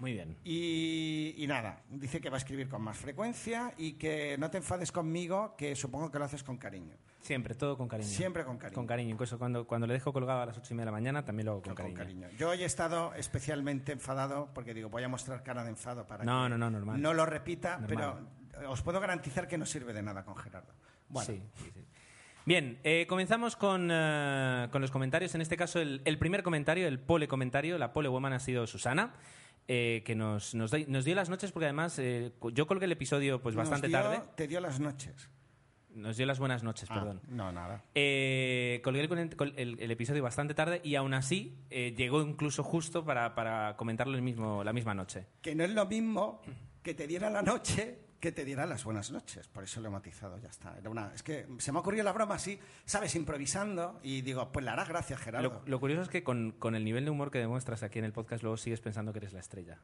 [0.00, 0.36] Muy bien.
[0.44, 4.56] Y, y nada, dice que va a escribir con más frecuencia y que no te
[4.56, 6.96] enfades conmigo, que supongo que lo haces con cariño.
[7.20, 8.08] Siempre, todo con cariño.
[8.08, 8.74] Siempre con cariño.
[8.74, 9.10] Con cariño.
[9.10, 11.44] Incluso cuando, cuando le dejo colgado a las ocho y media de la mañana, también
[11.46, 12.22] lo hago con, Con cariño.
[12.22, 12.38] cariño.
[12.38, 16.24] Yo hoy he estado especialmente enfadado porque digo, voy a mostrar cara de enfado para
[16.24, 17.00] No, que no, no, normal.
[17.00, 18.26] no lo repita, Normal.
[18.54, 20.72] pero os puedo garantizar que no sirve de nada con Gerardo.
[21.10, 21.84] Bueno, Sí, sí, sí.
[22.46, 25.34] Bien, eh, comenzamos con, eh, con los comentarios.
[25.34, 28.66] En este caso, el, el primer comentario, el pole comentario, la pole woman ha sido
[28.66, 29.12] Susana,
[29.72, 33.54] eh, que nos, nos, dio las noches porque además eh, yo colgué el episodio pues
[33.54, 34.20] nos bastante dio- tarde.
[34.34, 35.30] Te dio las noches.
[35.94, 37.20] Nos dio las buenas noches, Ah, perdón.
[37.28, 37.84] No, nada.
[37.94, 43.36] Eh, colgué el, el- el episodio bastante tarde y aún así llegó incluso justo para,
[43.36, 45.26] para comentarlo el mismo, la misma noche.
[45.40, 46.42] Que no es lo mismo
[46.82, 49.48] que te diera la noche que te diera las buenas noches.
[49.48, 50.76] Por eso lo he matizado, ya está.
[50.78, 53.14] Era una, es que se me ha ocurrido la broma así, ¿sabes?
[53.14, 55.48] Improvisando y digo, pues le harás gracias, Gerardo.
[55.48, 58.04] Lo, lo curioso es que con, con el nivel de humor que demuestras aquí en
[58.04, 59.78] el podcast luego sigues pensando que eres la estrella.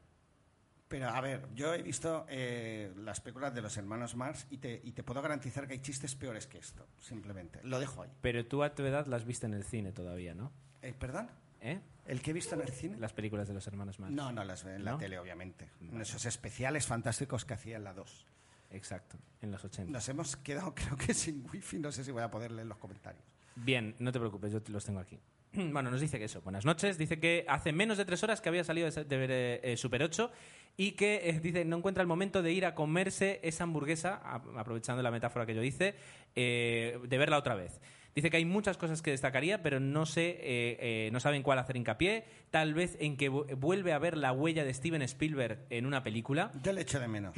[0.87, 4.79] Pero a ver, yo he visto eh, las películas de los hermanos Marx y te,
[4.83, 7.59] y te puedo garantizar que hay chistes peores que esto, simplemente.
[7.63, 8.09] Lo dejo ahí.
[8.21, 10.53] Pero tú a tu edad las viste en el cine todavía, ¿no?
[10.81, 11.29] Eh, ¿Perdón?
[11.61, 11.79] ¿Eh?
[12.05, 12.97] ¿El que he visto en el cine?
[12.97, 14.15] Las películas de los hermanos Marx.
[14.15, 14.97] No, no las veo en la ¿No?
[14.97, 15.69] tele, obviamente.
[15.81, 18.25] En esos especiales fantásticos que hacía en la 2.
[18.71, 19.91] Exacto, en los 80.
[19.91, 22.77] Nos hemos quedado, creo que sin wifi, no sé si voy a poder leer los
[22.77, 23.23] comentarios.
[23.55, 25.19] Bien, no te preocupes, yo los tengo aquí.
[25.53, 26.97] Bueno, nos dice que eso, buenas noches.
[26.97, 30.03] Dice que hace menos de tres horas que había salido de ver eh, eh, Super
[30.03, 30.31] 8
[30.75, 34.35] y que eh, dice no encuentra el momento de ir a comerse esa hamburguesa, a-
[34.59, 35.95] aprovechando la metáfora que yo hice,
[36.35, 37.79] eh, de verla otra vez.
[38.17, 41.59] Dice que hay muchas cosas que destacaría, pero no sé, eh, eh, no saben cuál
[41.59, 42.25] hacer hincapié.
[42.49, 46.01] Tal vez en que vu- vuelve a ver la huella de Steven Spielberg en una
[46.01, 46.51] película.
[46.63, 47.35] Yo le echo de menos.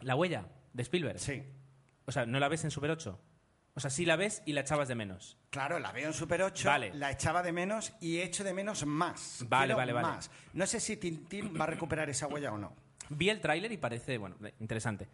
[0.00, 1.18] La huella de Spielberg.
[1.18, 1.42] Sí.
[2.06, 3.20] O sea, ¿no la ves en Super 8?
[3.74, 5.36] O sea, sí la ves y la echabas de menos.
[5.50, 6.94] Claro, la veo en Super 8, Vale.
[6.94, 9.44] la echaba de menos y echo de menos más.
[9.46, 10.06] Vale, Quiero vale, vale.
[10.08, 10.30] más.
[10.54, 12.72] No sé si Tintín va a recuperar esa huella o no.
[13.10, 15.06] Vi el tráiler y parece, bueno, eh, interesante.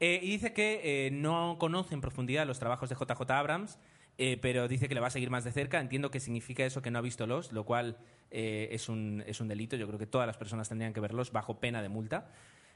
[0.00, 3.78] Eh, y dice que eh, no conoce en profundidad los trabajos de JJ Abrams,
[4.18, 5.80] eh, pero dice que le va a seguir más de cerca.
[5.80, 7.96] Entiendo que significa eso que no ha visto los, lo cual
[8.30, 9.76] eh, es, un, es un delito.
[9.76, 12.30] Yo creo que todas las personas tendrían que verlos bajo pena de multa.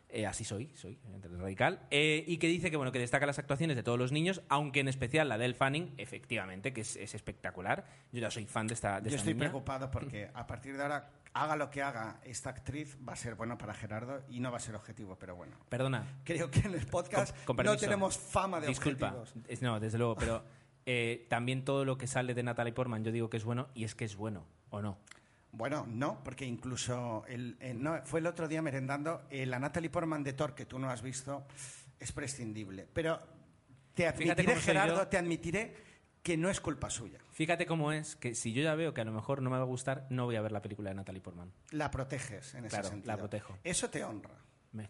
[0.08, 0.98] Eh, así soy, soy
[1.36, 1.80] radical.
[1.90, 4.78] Eh, y que dice que bueno que destaca las actuaciones de todos los niños, aunque
[4.80, 7.84] en especial la del Fanning, efectivamente, que es, es espectacular.
[8.12, 9.48] Yo ya soy fan de esta, de Yo esta estoy niña.
[9.50, 13.34] preocupado porque a partir de ahora, haga lo que haga esta actriz, va a ser
[13.34, 15.56] bueno para Gerardo y no va a ser objetivo, pero bueno.
[15.68, 19.08] Perdona, Creo que en el podcast Con- con no tenemos fama de Disculpa.
[19.12, 19.34] objetivos.
[19.50, 20.44] Es- no, desde luego, pero
[20.86, 23.84] eh, también todo lo que sale de Natalie Portman yo digo que es bueno y
[23.84, 24.98] es que es bueno, ¿o no?
[25.52, 29.88] Bueno, no, porque incluso el, eh, no, fue el otro día merendando eh, la Natalie
[29.90, 31.46] Portman de Thor, que tú no has visto,
[31.98, 32.86] es prescindible.
[32.92, 33.18] Pero
[33.94, 35.74] te admitiré, Gerardo, te admitiré
[36.22, 37.18] que no es culpa suya.
[37.32, 39.62] Fíjate cómo es que si yo ya veo que a lo mejor no me va
[39.62, 41.50] a gustar, no voy a ver la película de Natalie Portman.
[41.70, 43.12] La proteges en ese Claro, sentido.
[43.12, 43.56] la protejo.
[43.64, 44.34] Eso te honra.
[44.72, 44.88] Me-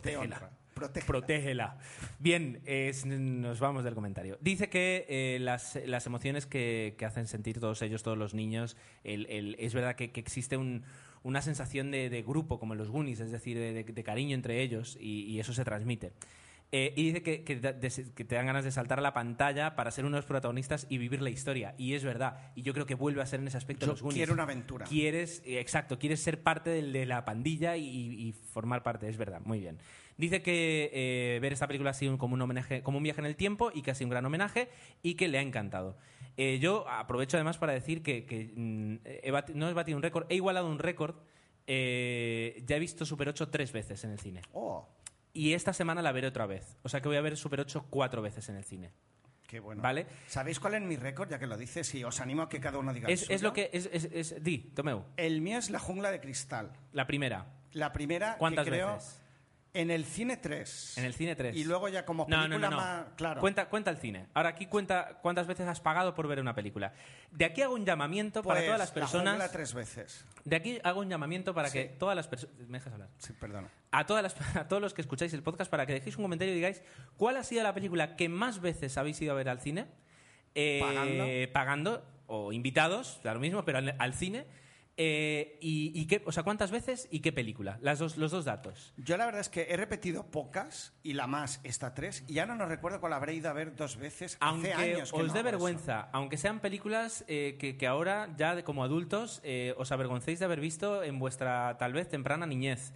[0.00, 0.50] Te honra.
[0.74, 1.06] Protégela.
[1.06, 1.78] Protégela.
[2.18, 2.60] Bien,
[3.42, 4.38] nos vamos del comentario.
[4.40, 8.76] Dice que eh, las, las emociones que, que hacen sentir todos ellos, todos los niños,
[9.04, 10.82] el- el- es verdad que, que existe un-
[11.22, 14.34] una sensación de, de grupo, como en los Goonies, es decir, de, de- de cariño
[14.34, 16.12] entre ellos, y, y eso se transmite.
[16.72, 17.54] Eh, y dice que, que
[18.24, 20.98] te dan ganas de saltar a la pantalla para ser uno de los protagonistas y
[20.98, 21.74] vivir la historia.
[21.78, 22.50] Y es verdad.
[22.56, 24.16] Y yo creo que vuelve a ser en ese aspecto Yo los Goonies.
[24.16, 24.84] quiero una aventura.
[24.86, 29.16] Quieres, eh, exacto, quieres ser parte del- de la pandilla y, y formar parte, es
[29.16, 29.78] verdad, muy bien.
[30.16, 33.26] Dice que eh, ver esta película ha sido como un homenaje, como un viaje en
[33.26, 34.68] el tiempo y que ha sido un gran homenaje
[35.02, 35.96] y que le ha encantado.
[36.36, 40.26] Eh, yo aprovecho además para decir que, que, mm, he no he batido un récord,
[40.28, 41.16] he igualado un récord.
[41.66, 44.42] eh, ya he visto Super 8 tres veces en el cine.
[44.52, 44.86] Oh,
[45.32, 46.76] Y esta semana la veré otra vez.
[46.82, 48.90] O sea que voy a ver Super 8 cuatro veces en el cine.
[49.48, 49.82] qué bueno.
[49.82, 50.06] ¿Vale?
[50.26, 51.28] ¿Sabéis cuál es mi récord?
[51.30, 53.42] Ya que lo dices, y os animo a que cada uno diga el Es, es
[53.42, 53.70] lo que.
[53.72, 55.04] Es, es- es- di, Tomeu.
[55.16, 56.72] El mío es La Jungla de Cristal.
[56.92, 57.46] La primera.
[57.72, 59.20] La primera ¿Cuántas que creo veces?
[59.74, 60.98] En el cine 3.
[60.98, 61.54] En el cine 3.
[61.56, 62.76] Y luego ya como película no, no, no.
[62.76, 63.04] más...
[63.16, 63.40] Claro.
[63.40, 64.26] Cuenta, cuenta el cine.
[64.32, 66.92] Ahora aquí cuenta cuántas veces has pagado por ver una película.
[67.32, 69.52] De aquí hago un llamamiento para Pues, todas las La personas.
[69.52, 70.24] tres veces.
[70.44, 71.78] De aquí hago un llamamiento para Sí.
[71.78, 72.56] que todas las personas.
[72.68, 73.08] ¿Me dejas hablar?
[73.18, 73.68] Sí, perdona.
[73.90, 76.52] A, todas las, a todos los que escucháis el podcast para que dejéis un comentario
[76.52, 76.82] y digáis
[77.16, 79.86] cuál ha sido la película que más veces habéis ido a ver al cine.
[80.54, 80.78] eh,
[81.52, 81.52] Pagando.
[81.52, 84.46] pagando, o invitados, da lo mismo, pero al, al cine.
[84.96, 87.78] Eh, y, y qué, o sea, ¿cuántas veces y qué película?
[87.80, 88.92] Las dos, los dos datos.
[88.96, 92.46] Yo la verdad es que he repetido pocas y la más esta tres y ya
[92.46, 94.36] no nos recuerdo cuál habré ido a ver dos veces.
[94.40, 95.44] Aunque Hace años que os no dé eso.
[95.44, 100.38] vergüenza, aunque sean películas eh, que, que ahora ya de, como adultos eh, os avergoncéis
[100.38, 102.92] de haber visto en vuestra tal vez temprana niñez.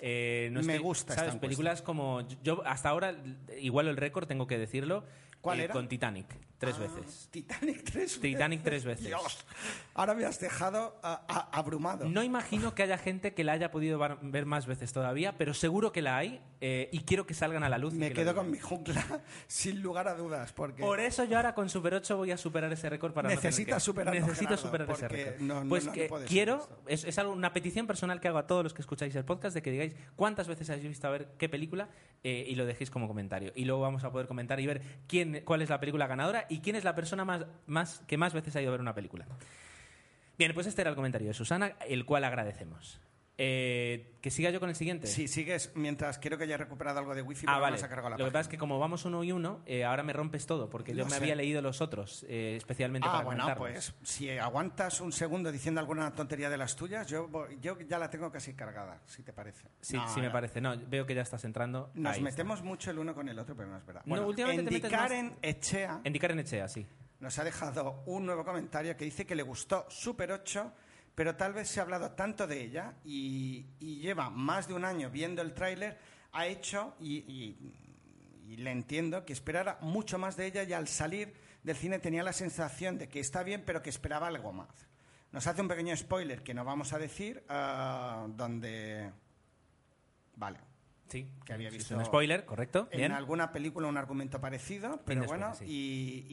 [0.00, 1.34] No Me gusta ¿sabes?
[1.34, 1.40] encuesta.
[1.40, 3.14] Películas como yo hasta ahora
[3.60, 5.04] igual el récord tengo que decirlo.
[5.40, 5.72] ¿Cuál era?
[5.72, 6.26] Con Titanic
[6.60, 7.28] tres Ah, veces.
[7.32, 8.20] Titanic tres veces.
[8.20, 9.06] Titanic tres veces.
[9.06, 9.44] Dios,
[9.94, 12.08] ahora me has dejado ah, ah, abrumado.
[12.08, 15.90] No imagino que haya gente que la haya podido ver más veces todavía, pero seguro
[15.90, 17.94] que la hay eh, y quiero que salgan a la luz.
[17.94, 19.02] me que quedo con mi jungla
[19.48, 22.70] sin lugar a dudas porque Por eso yo ahora con Super 8 voy a superar
[22.72, 25.40] ese récord para no tener Necesitas que- Necesito Gerardo, superar ese récord.
[25.40, 28.46] no- no- pues no- no que quiero, es, es una petición personal que hago a
[28.46, 31.28] todos los que escucháis el podcast de que digáis cuántas veces habéis visto a ver
[31.38, 31.88] qué película
[32.22, 33.52] eh, y lo dejéis como comentario.
[33.54, 36.60] Y luego vamos a poder comentar y ver quién, cuál es la película ganadora y
[36.60, 37.24] quién es la persona
[37.66, 39.24] más, que más veces ha ido a ver una película.
[40.36, 43.00] Bien, pues este era el comentario de Susana, el cual agradecemos.
[43.42, 45.06] Eh, que siga yo con el siguiente.
[45.06, 47.78] si sigues mientras creo que ya he recuperado algo de wifi Ah, vale.
[47.80, 50.12] cargado la Lo que pasa es que como vamos uno y uno, eh, ahora me
[50.12, 51.16] rompes todo, porque yo me sé.
[51.16, 55.80] había leído los otros, eh, especialmente Ah, para bueno, pues si aguantas un segundo diciendo
[55.80, 57.30] alguna tontería de las tuyas, yo,
[57.62, 59.68] yo ya la tengo casi cargada, si te parece.
[59.80, 60.60] Sí, No, sí me parece.
[60.60, 61.90] No, veo que ya estás entrando.
[61.94, 62.30] Nos Ahí está.
[62.30, 64.02] metemos mucho el uno con el otro, pero no es verdad.
[64.04, 66.86] No, Bueno, últimamente te metes Indicar más- en Echea Indicar en Echea, sí.
[67.20, 70.72] nos ha dejado un nuevo comentario que dice que le gustó Super 8,
[71.20, 74.86] pero tal vez se ha hablado tanto de ella y, y lleva más de un
[74.86, 75.98] año viendo el tráiler,
[76.32, 77.74] ha hecho, y, y-
[78.48, 82.22] y le entiendo, que esperara mucho más de ella y al salir del cine tenía
[82.22, 84.70] la sensación de que está bien, pero que esperaba algo más.
[85.30, 89.10] Nos hace un pequeño spoiler que no vamos a decir, ah, donde...
[90.36, 90.58] Vale.
[91.10, 92.88] Sí, Que había visto Es un spoiler, correcto.
[92.92, 93.12] En Bien.
[93.12, 95.66] alguna película un argumento parecido, pero bueno, sí.
[95.66, 96.26] y,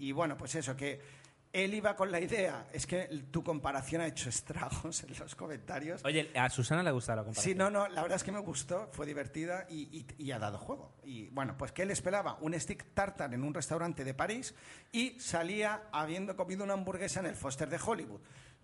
[0.00, 1.22] y- y bueno, pues eso, que
[1.54, 6.04] él iba con la idea, es que tu comparación ha hecho estragos en los comentarios.
[6.04, 7.52] Oye, a Susana le ha gustado la comparación.
[7.52, 10.38] Sí, no, no, la verdad es que me gustó, fue divertida y, y- y ha
[10.38, 10.92] dado juego.
[11.04, 14.54] Y bueno, pues que él esperaba un stick tartar en un restaurante de París
[14.92, 18.20] y salía habiendo comido una hamburguesa en el Foster de Hollywood.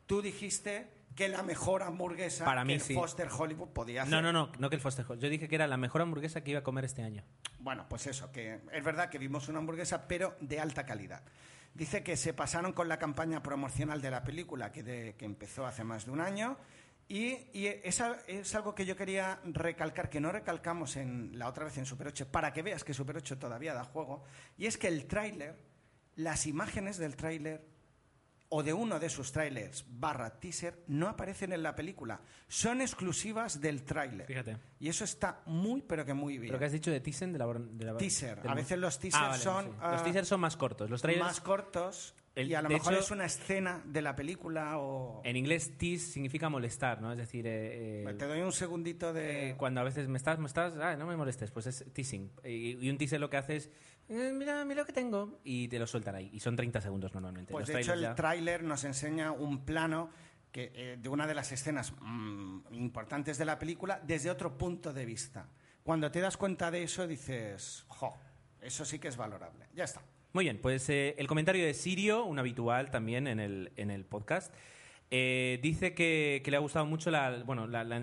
[0.07, 2.95] Tú dijiste que la mejor hamburguesa Para mí que el sí.
[2.95, 4.13] Foster Hollywood podía hacer.
[4.13, 5.21] No, no, no, no que el Foster Hall.
[5.21, 7.23] Yo dije que era la mejor hamburguesa que iba a comer este año.
[7.61, 11.23] Bueno, pues eso, que es verdad que vimos una hamburguesa, pero de alta calidad.
[11.75, 15.67] Dice que se pasaron con la campaña promocional de la película, que, de- que empezó
[15.67, 16.57] hace más de un año,
[17.13, 21.65] Y, y esa es algo que yo quería recalcar, que no recalcamos en la otra
[21.65, 24.23] vez en Super 8, para que veas que Super 8 todavía da juego,
[24.57, 25.57] y es que el tráiler,
[26.15, 27.67] las imágenes del tráiler
[28.53, 33.61] o de uno de sus trailers barra teaser no aparecen en la película, son exclusivas
[33.61, 34.27] del tráiler.
[34.27, 34.57] Fíjate.
[34.81, 36.49] Y eso está muy, pero que muy bien.
[36.51, 37.31] ¿Pero qué has dicho de teaser?
[37.31, 38.41] De la, de la- Teaser.
[38.47, 39.71] A veces los teasers Ah, vale, son, sí.
[39.71, 40.91] Los ah, teasers son más cortos.
[40.91, 41.25] Los trailers...
[41.27, 45.21] más cortos El- y a lo mejor hecho- es una escena de la película o...
[45.25, 47.13] En inglés, tease significa molestar, ¿no?
[47.13, 49.51] Es decir, eh, eh, Te doy un segundito de...
[49.51, 52.33] eh, cuando a veces me estás, me estás, ah, no me molestes, pues es teasing.
[52.45, 53.71] Y, y un teaser lo que hace es,
[54.11, 56.29] eh, mira, mira lo que tengo, y te lo sueltan ahí.
[56.33, 57.53] Y son 30 segundos normalmente.
[57.53, 60.11] Pues Los de hecho el ya- tráiler nos enseña un plano
[60.53, 64.93] que, eh, de una de las escenas mm, importantes de la película desde otro punto
[64.93, 65.49] de vista.
[65.85, 68.15] Cuando te das cuenta de eso dices, jo,
[68.61, 69.67] eso sí que es valorable.
[69.75, 70.03] Ya está.
[70.33, 74.05] Muy bien, pues eh, el comentario de Sirio, un habitual también en el, en el
[74.05, 74.53] podcast,
[75.11, 78.01] eh, dice que, que le ha gustado mucho la, bueno, la- la-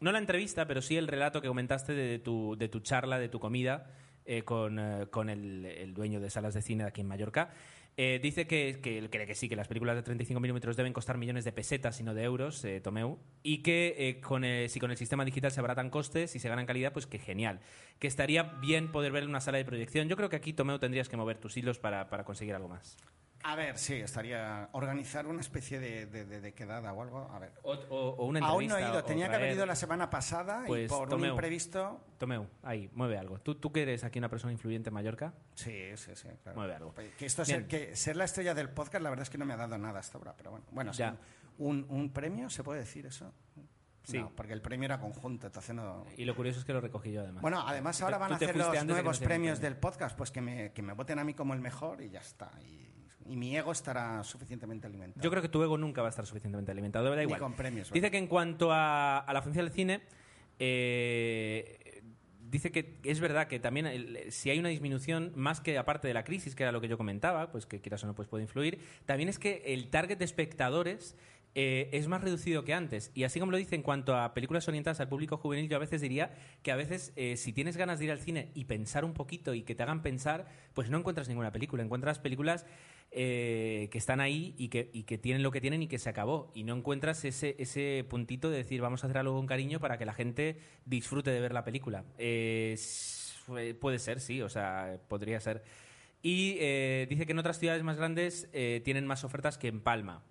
[0.00, 3.28] no la entrevista, pero sí el relato que comentaste de tu, de tu charla, de
[3.28, 3.90] tu comida
[4.24, 7.50] eh, con, eh, con el, el dueño de salas de cine de aquí en Mallorca.
[7.98, 11.18] Eh, dice que, que cree que sí, que las películas de 35 milímetros deben costar
[11.18, 14.96] millones de pesetas y no de euros, Tomeu, y que con el- si con el
[14.96, 17.60] sistema digital se abaratan costes y se ganan calidad, pues que genial.
[17.98, 20.08] Que estaría bien poder ver en una sala de proyección.
[20.08, 22.96] Yo creo que aquí, Tomeu, tendrías que mover tus hilos para, para conseguir algo más.
[23.44, 27.28] A ver, sí, estaría organizar una especie de, de- de- de quedada o algo.
[27.32, 27.52] A ver.
[27.62, 30.62] O, o- o una Aún no he ido, tenía que haber ido la semana pasada
[30.64, 32.00] y Pues, por un imprevisto...
[32.18, 33.38] Tomeu, ahí, mueve algo.
[33.40, 36.28] ¿Tú, tú que eres aquí una persona influyente en Mallorca, Sí, sí, sí.
[36.42, 36.56] Claro.
[36.58, 36.94] mueve algo.
[37.18, 39.54] Que esto ser, que ser la estrella del podcast, la verdad es que no me
[39.54, 40.66] ha dado nada hasta ahora, pero bueno.
[40.70, 41.16] Bueno, sí, Ya.
[41.58, 43.32] un, un premio, ¿se puede decir eso?
[44.04, 44.18] Sí.
[44.18, 46.04] No, porque el premio era conjunto, entonces no...
[46.16, 47.40] Y lo curioso es que lo recogí yo además.
[47.42, 49.70] Bueno, además ahora van a hacer los nuevos premios premio.
[49.70, 52.18] del podcast, pues que me, que me voten a mí como el mejor y ya
[52.20, 52.50] está.
[52.62, 52.91] Y,
[53.28, 55.22] y mi ego estará suficientemente alimentado.
[55.22, 57.08] Yo creo que tu ego nunca va a estar suficientemente alimentado.
[57.10, 57.40] Da Ni igual.
[57.40, 60.00] con premios, Dice que en cuanto a, a la función del cine,
[60.58, 62.02] eh,
[62.50, 66.14] dice que es verdad que también el- si hay una disminución, más que aparte de
[66.14, 68.42] la crisis, que era lo que yo comentaba, pues que quieras o no pues puede
[68.44, 71.16] influir, también es que el target de espectadores
[71.54, 73.10] eh, es más reducido que antes.
[73.14, 75.80] Y así como lo dice en cuanto a películas orientadas al público juvenil, yo a
[75.80, 76.30] veces diría
[76.62, 79.52] que a veces eh, si tienes ganas de ir al cine y pensar un poquito
[79.52, 81.82] y que te hagan pensar, pues no encuentras ninguna película.
[81.82, 82.64] Encuentras películas
[83.14, 84.84] eh, que están ahí y que,
[85.18, 86.50] tienen lo que tienen y que se acabó.
[86.54, 90.06] Y no encuentras ese, puntito de decir vamos a hacer algo con cariño para que
[90.06, 90.56] la gente
[90.86, 92.06] disfrute de ver la película.
[92.16, 92.78] Eh,
[93.80, 95.62] puede ser, sí, o sea, podría ser.
[96.22, 98.48] Y eh, dice que en otras ciudades más grandes
[98.82, 100.22] tienen más ofertas que en Palma.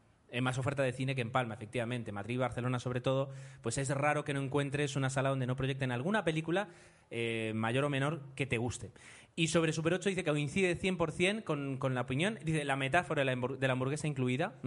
[0.41, 2.11] Más oferta de cine que en Palma, efectivamente.
[2.11, 3.29] Madrid Barcelona, sobre todo,
[3.61, 6.69] pues es raro que no encuentres una sala donde no proyecten alguna película,
[7.53, 8.91] mayor o menor, que te guste.
[9.35, 13.23] Y sobre Super 8 dice que coincide 100% con, con la opinión, dice la metáfora
[13.23, 14.59] de la, hamburguesa incluida.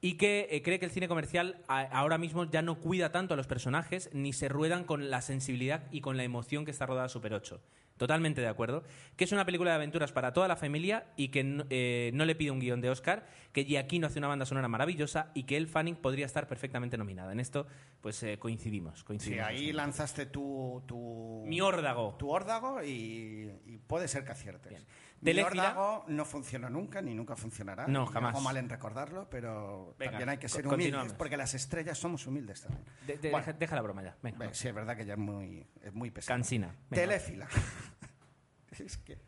[0.00, 3.34] Y que eh, cree que el cine comercial a- ahora mismo ya no cuida tanto
[3.34, 6.86] a los personajes, ni se ruedan con la sensibilidad y con la emoción que está
[6.86, 7.60] rodada Super 8.
[7.96, 8.84] Totalmente de acuerdo.
[9.16, 12.26] Que es una película de aventuras para toda la familia y que no, eh, no
[12.26, 15.56] le pide un guion de Oscar, que Giacchino hace una banda sonora maravillosa y que
[15.56, 17.32] El Fanning podría estar perfectamente nominada.
[17.32, 17.66] En esto,
[18.02, 18.98] pues eh, coincidimos.
[18.98, 22.16] Sí, coincidimos ahí lanzaste tu, tu, Mi órdago.
[22.18, 24.68] tu órdago y, y puede ser que aciertes.
[24.72, 24.84] Bien.
[25.20, 27.86] No funcionó nunca ni nunca funcionará.
[27.86, 28.34] No, jamás.
[28.34, 32.26] Hago mal en recordarlo, pero Venga, también hay que ser humildes porque las estrellas somos
[32.26, 32.84] humildes también.
[33.06, 34.16] De- de- Bueno, deja, deja la broma ya.
[34.22, 36.36] Venga, ve, sí, es verdad que ya es muy, es muy pesado.
[36.36, 36.68] Cansina.
[36.90, 37.02] Venga.
[37.02, 37.48] Telefila.
[38.78, 39.18] es que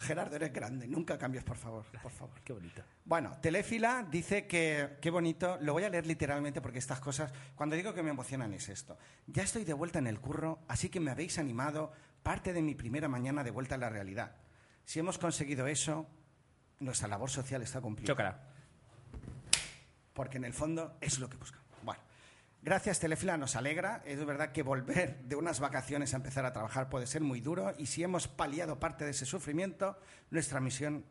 [0.00, 2.40] Gerardo eres grande, nunca cambies, por favor, por favor.
[2.44, 2.82] Qué bonito.
[3.04, 7.74] Bueno, Telefila dice que, qué bonito, lo voy a leer literalmente porque estas cosas, cuando
[7.74, 8.96] digo que me emocionan es esto.
[9.26, 11.90] Ya estoy de vuelta en el curro, así que me habéis animado
[12.22, 14.36] parte de mi primera mañana de vuelta a la realidad.
[14.88, 16.06] Si hemos conseguido eso,
[16.80, 18.06] nuestra labor social está cumplida.
[18.06, 18.38] Chócala.
[20.14, 21.66] Porque en el fondo es lo que buscamos.
[21.82, 22.00] Bueno,
[22.62, 24.02] gracias Telefila, nos alegra.
[24.06, 27.74] Es verdad que volver de unas vacaciones a empezar a trabajar puede ser muy duro
[27.76, 29.98] y si hemos paliado parte de ese sufrimiento,
[30.30, 31.04] nuestra misión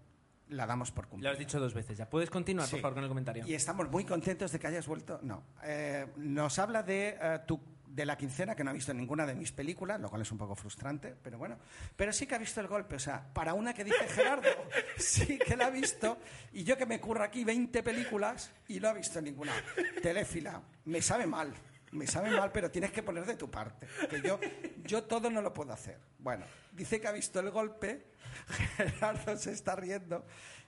[0.49, 1.31] la damos por Lo cumplida.
[1.33, 2.09] has dicho dos veces ya.
[2.09, 2.71] ¿Puedes continuar, Sí.
[2.77, 3.45] por favor, con el comentario?
[3.45, 5.19] Y estamos muy contentos de que hayas vuelto.
[5.21, 5.43] No.
[5.61, 7.61] Eh, nos habla de, eh, tu,
[7.97, 10.37] de la quincena, que no ha visto ninguna de mis películas, lo cual es un
[10.37, 11.57] poco frustrante, pero bueno.
[11.95, 12.95] Pero sí que ha visto el golpe.
[12.95, 14.47] O sea, para una que dice Gerardo,
[14.97, 16.19] sí que la ha visto.
[16.53, 19.51] Y yo que me curro aquí 20 películas y no ha visto ninguna.
[19.99, 21.51] Telefila, me sabe mal.
[21.91, 23.87] Me sabe mal, pero tienes que poner de tu parte.
[24.07, 24.39] Que yo,
[24.83, 25.97] yo todo no lo puedo hacer.
[26.19, 28.11] Bueno, dice que ha visto el golpe.
[28.77, 30.23] Gerardo se está riendo.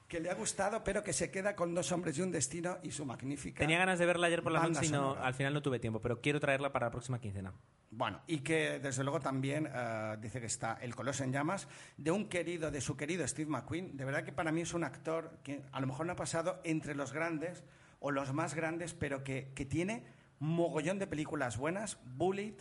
[0.10, 2.90] Que le ha gustado, pero que se queda con dos hombres y un destino y
[2.90, 3.60] su magnífica.
[3.60, 6.02] Tenía ganas de verla ayer por la noche y no, al final no tuve tiempo,
[6.02, 7.54] pero quiero traerla para la próxima quincena.
[7.92, 12.10] Bueno, y que desde luego también eh, dice que está El Coloso en Llamas, de
[12.10, 13.96] un querido, de su querido Steve McQueen.
[13.96, 16.60] De verdad que para mí es un actor que a lo mejor no ha pasado
[16.64, 17.64] entre los grandes
[18.00, 20.06] o los más grandes, pero que, que tiene
[20.40, 22.56] mogollón de películas buenas, Bullet,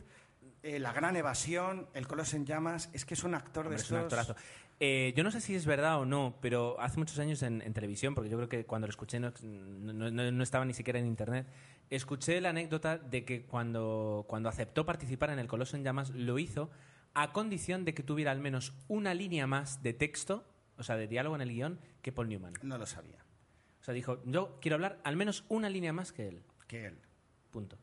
[0.63, 3.83] eh, La Gran Evasión, El Coloso en Llamas, es que es un actor Hombre, de
[3.83, 4.19] es un estos...
[4.19, 4.37] actorazo.
[4.81, 7.73] Eh, yo no sé si es verdad o no, pero hace muchos años en, en
[7.73, 11.01] televisión, porque yo creo que cuando lo escuché no, no- no- no estaba ni siquiera
[11.01, 11.47] en internet,
[11.91, 16.39] escuché la anécdota de que cuando, cuando aceptó participar en El Coloso en Llamas, lo
[16.39, 16.71] hizo
[17.15, 20.45] a condición de que tuviera al menos una línea más de texto,
[20.77, 22.53] o sea, de diálogo en el guion, que Paul Newman.
[22.63, 23.25] No lo sabía,
[23.81, 26.43] O sea, dijo, yo quiero hablar al menos una línea más que él.
[26.69, 26.99] que él.
[27.51, 27.79] Punto.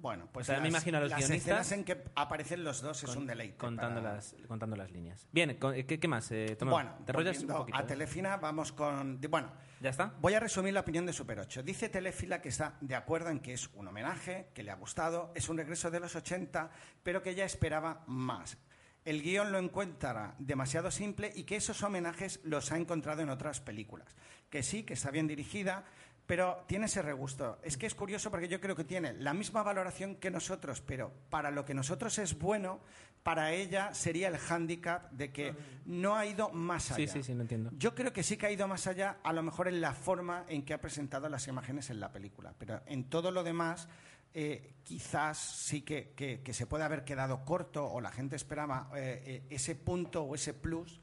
[0.00, 2.80] Bueno, pues O sea, me imagino a los las guionistas escenas en que aparecen los
[2.80, 3.56] dos es Con- un deleite.
[3.56, 5.28] Contando, para- las, contando las líneas.
[5.32, 6.30] Bien, con- ¿qué, qué más?
[6.32, 6.72] Eh, Tomás?
[6.72, 7.78] Bueno, ¿te un poquito?
[7.78, 7.84] a eh?
[7.86, 9.20] Telefina, vamos con...
[9.28, 10.14] Bueno, ¿Ya está?
[10.20, 11.62] Voy a resumir la opinión de Super 8.
[11.62, 15.32] Dice Telefila que está de acuerdo en que es un homenaje, que le ha gustado,
[15.34, 16.70] es un regreso de los 80,
[17.02, 18.56] pero que ella esperaba más.
[19.04, 23.60] El guion lo encuentra demasiado simple y que esos homenajes los ha encontrado en otras
[23.60, 24.16] películas.
[24.50, 25.84] Que sí, que está bien dirigida,
[26.26, 27.58] pero tiene ese regusto.
[27.62, 31.12] Es que es curioso porque yo creo que tiene la misma valoración que nosotros, pero
[31.30, 32.80] para lo que nosotros es bueno,
[33.22, 35.54] para ella sería el hándicap de que
[35.86, 37.06] no ha ido más allá.
[37.12, 37.70] Sí, sí, sí, lo entiendo.
[37.76, 40.44] Yo creo que sí que ha ido más allá, a lo mejor en la forma
[40.48, 43.88] en que ha presentado las imágenes en la película, pero en todo lo demás
[44.34, 48.90] eh, quizás sí que, que- que se puede haber quedado corto o la gente esperaba
[48.94, 51.00] eh, eh, ese punto o ese plus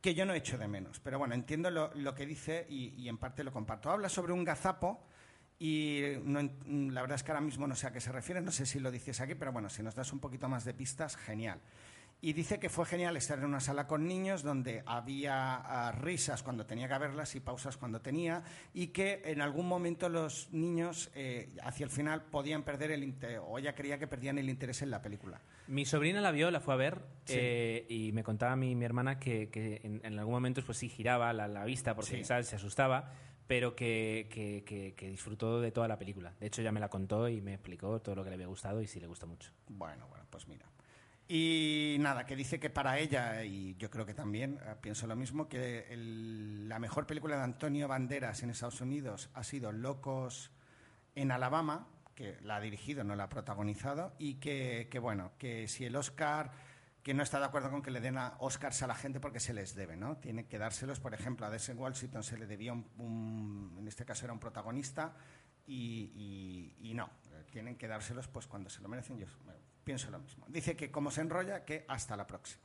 [0.00, 1.00] que yo no echo de menos.
[1.00, 3.90] Pero bueno, entiendo lo, lo que dice y, y en parte lo comparto.
[3.90, 5.06] Habla sobre un gazapo
[5.62, 8.50] y no la verdad es que ahora mismo no sé a qué se refiere, no
[8.50, 11.16] sé si lo dices aquí, pero bueno, si nos das un poquito más de pistas,
[11.16, 11.60] genial.
[12.22, 16.42] Y dice que fue genial estar en una sala con niños donde había ah, risas
[16.42, 18.42] cuando tenía que haberlas y pausas cuando tenía
[18.74, 23.40] y que en algún momento los niños eh, hacia el final podían perder el interés
[23.42, 25.40] o ella creía que perdían el interés en la película.
[25.68, 27.34] Mi sobrina la vio, la fue a ver Sí.
[27.38, 30.90] eh, y me contaba mi, mi hermana que, que en, en algún momento pues sí
[30.90, 32.24] giraba la, la vista porque Sí.
[32.24, 33.12] se asustaba,
[33.46, 36.34] pero que, que- que- que disfrutó de toda la película.
[36.38, 38.82] De hecho ya me la contó y me explicó todo lo que le había gustado
[38.82, 39.50] y sí le gusta mucho.
[39.68, 40.66] Bueno, bueno, pues mira.
[41.32, 45.14] Y nada, que dice que para ella, y yo creo que también, eh, pienso lo
[45.14, 50.50] mismo, que el- la mejor película de Antonio Banderas en Estados Unidos ha sido Locos
[51.14, 51.86] en Alabama,
[52.16, 55.94] que la ha dirigido, no la ha protagonizado, y que, que, bueno, que si el
[55.94, 56.50] Oscar,
[57.04, 59.38] que no está de acuerdo con que le den a Oscars a la gente porque
[59.38, 60.16] se les debe, ¿no?
[60.16, 64.24] Tiene que dárselos, por ejemplo, a Denzel Washington se le debía un, en este caso
[64.26, 65.14] era un protagonista,
[65.64, 67.08] y, y- no,
[67.52, 69.26] tienen que dárselos pues cuando se lo merecen, yo
[69.90, 70.44] pienso lo mismo.
[70.46, 72.62] Dice que como se enrolla, que hasta la próxima.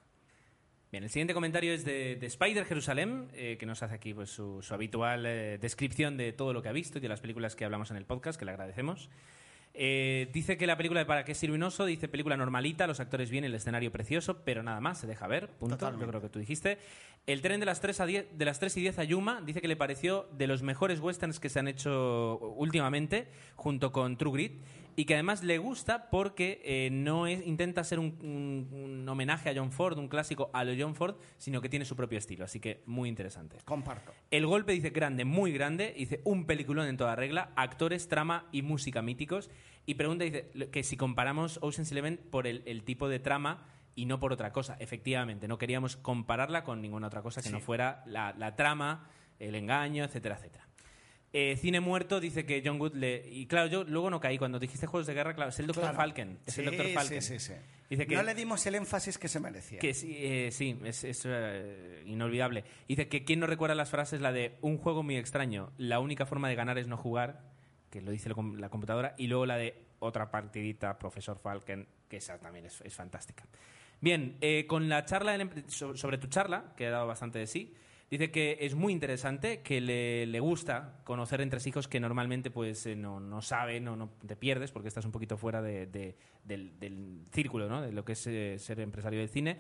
[0.92, 4.30] Bien, el siguiente comentario es de, de Spider Jerusalén, eh, que nos hace aquí pues,
[4.30, 7.56] su, su habitual eh, descripción de todo lo que ha visto y de las películas
[7.56, 9.10] que hablamos en el podcast, que le agradecemos.
[9.74, 11.86] Eh, dice que la película de ¿Para qué sirve un oso?
[11.86, 15.50] Dice película normalita, los actores bien, el escenario precioso, pero nada más, se deja ver,
[15.50, 15.78] punto.
[15.78, 16.06] Totalmente.
[16.06, 16.78] Yo creo que tú dijiste.
[17.26, 19.62] El tren de las 3, a 10, de las 3 y 10 a Yuma dice
[19.62, 24.32] que le pareció de los mejores westerns que se han hecho últimamente, junto con True
[24.32, 24.62] Grit,
[24.96, 29.50] y que además le gusta porque eh, no es, intenta ser un, un- un homenaje
[29.50, 32.46] a John Ford, un clásico a lo John Ford, sino que tiene su propio estilo,
[32.46, 33.58] así que muy interesante.
[33.66, 34.14] Comparto.
[34.32, 38.62] El golpe dice grande, muy grande, dice un peliculón en toda regla, actores, trama y
[38.62, 39.50] música míticos.
[39.86, 44.06] Y pregunta, dice, que si comparamos Ocean's Eleven por el, el tipo de trama y
[44.08, 44.76] no por otra cosa.
[44.80, 49.08] Efectivamente, no queríamos compararla con ninguna otra cosa que no fuera la, la trama,
[49.40, 50.68] el engaño, etcétera, etcétera.
[51.38, 53.28] Eh, Cine Muerto dice que John Wood le...
[53.30, 54.38] Y claro, yo luego no caí.
[54.38, 55.82] Cuando dijiste Juegos de Guerra, claro, es el Dr.
[55.84, 55.98] Claro.
[55.98, 56.40] Falken.
[56.46, 56.94] Es el Sí, Dr.
[56.94, 57.22] Falken.
[57.22, 57.54] Sí, sí.
[57.90, 59.80] Dice que- No le dimos el énfasis que se merecía.
[59.80, 62.64] Que sí, eh, sí, es, es, eh, inolvidable.
[62.88, 66.26] Dice que quién no recuerda las frases, la de un juego muy extraño, la única
[66.26, 67.42] forma de ganar es no jugar,
[67.90, 71.86] que lo dice la com- la computadora, y luego la de otra partidita, profesor Falken,
[72.08, 73.46] que esa también es, es fantástica.
[74.00, 77.48] Bien, eh, con la charla em- so- sobre tu charla, que ha dado bastante de
[77.48, 77.74] sí,
[78.10, 82.96] dice que es muy interesante, que le, le gusta conocer entresijos que normalmente pues eh,
[82.96, 86.80] no, no sabe, no, no te pierdes porque estás un poquito fuera de- de- del,
[86.80, 87.82] del círculo, ¿no?
[87.82, 89.58] de lo que es eh, ser empresario del cine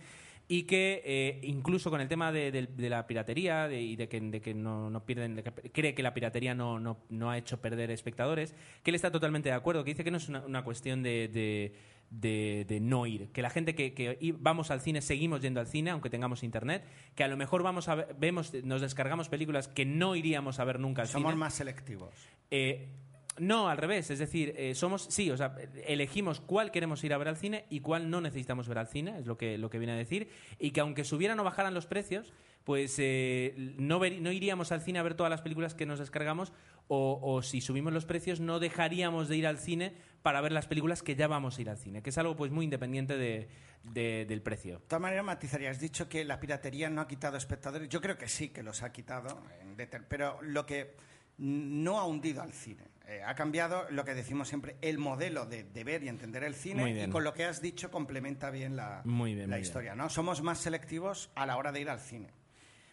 [0.47, 4.53] y que eh, incluso con el tema de, de la piratería y de que, que
[4.53, 5.41] no, no pierden,
[5.73, 8.53] cree que la piratería no, no, no ha hecho perder espectadores,
[8.83, 11.73] que él está totalmente de acuerdo, que dice que no es una cuestión de,
[12.09, 15.89] de- no ir, que la gente que, que vamos al cine seguimos yendo al cine
[15.91, 16.83] aunque tengamos internet,
[17.15, 20.63] que a lo mejor vamos a ver- vemos, nos descargamos películas que no iríamos a
[20.65, 21.39] ver nunca al Somos cine.
[21.39, 22.13] más selectivos.
[22.51, 22.87] Eh,
[23.37, 24.09] no, al revés.
[24.11, 25.55] Es decir, eh, somos, sí, o sea,
[25.87, 29.19] elegimos cuál queremos ir a ver al cine y cuál no necesitamos ver al cine,
[29.19, 30.29] es lo que, lo que viene a decir.
[30.59, 32.33] Y que aunque subieran o bajaran los precios,
[32.63, 36.51] pues eh, no, no iríamos al cine a ver todas las películas que nos descargamos
[36.87, 40.67] o, o si subimos los precios no dejaríamos de ir al cine para ver las
[40.67, 43.47] películas que ya vamos a ir al cine, que es algo pues muy independiente de-
[43.91, 44.79] de- del precio.
[44.79, 47.89] De todas maneras, matizaría, has dicho que la piratería no ha quitado espectadores.
[47.89, 49.41] Yo creo que sí que los ha quitado,
[50.07, 50.95] pero lo que
[51.37, 52.83] no ha hundido al cine.
[53.07, 56.53] Eh, ha cambiado lo que decimos siempre, el modelo de, de ver y entender el
[56.53, 57.09] Muy cine bien.
[57.09, 59.93] y con lo que has dicho complementa bien la, Muy bien, la muy historia.
[59.95, 60.09] ¿no?
[60.09, 62.29] Somos más selectivos a la hora de ir al cine.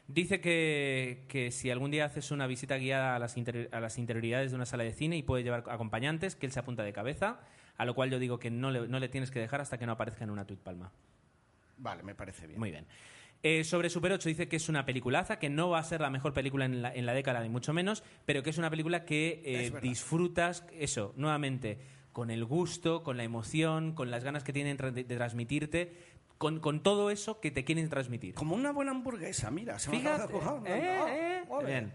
[0.08, 3.96] Dice que, que si algún día haces una visita guiada a las, inter- a las
[3.96, 6.92] interioridades de una sala de cine y puede llevar acompañantes, que él se apunta de
[6.92, 7.40] cabeza,
[7.78, 9.86] a lo cual yo digo que no le, no le tienes que dejar hasta que
[9.86, 10.92] no aparezca en una tweet palma.
[11.78, 12.58] Vale, me parece bien.
[12.60, 12.84] Muy bien.
[13.44, 16.10] Eh, sobre Super 8 dice que es una peliculaza, que no va a ser la
[16.10, 19.04] mejor película en la, en la década, ni mucho menos, pero que es una película
[19.04, 21.78] que eh, Es disfrutas, eso, nuevamente,
[22.12, 25.92] con el gusto, con la emoción, con las ganas que tienen de, transmitirte,
[26.38, 28.34] con, con todo eso que te quieren transmitir.
[28.34, 29.78] Como una buena hamburguesa, mira.
[29.80, 31.92] Se me acaba Fíjate, eh, Ah, eh, bien.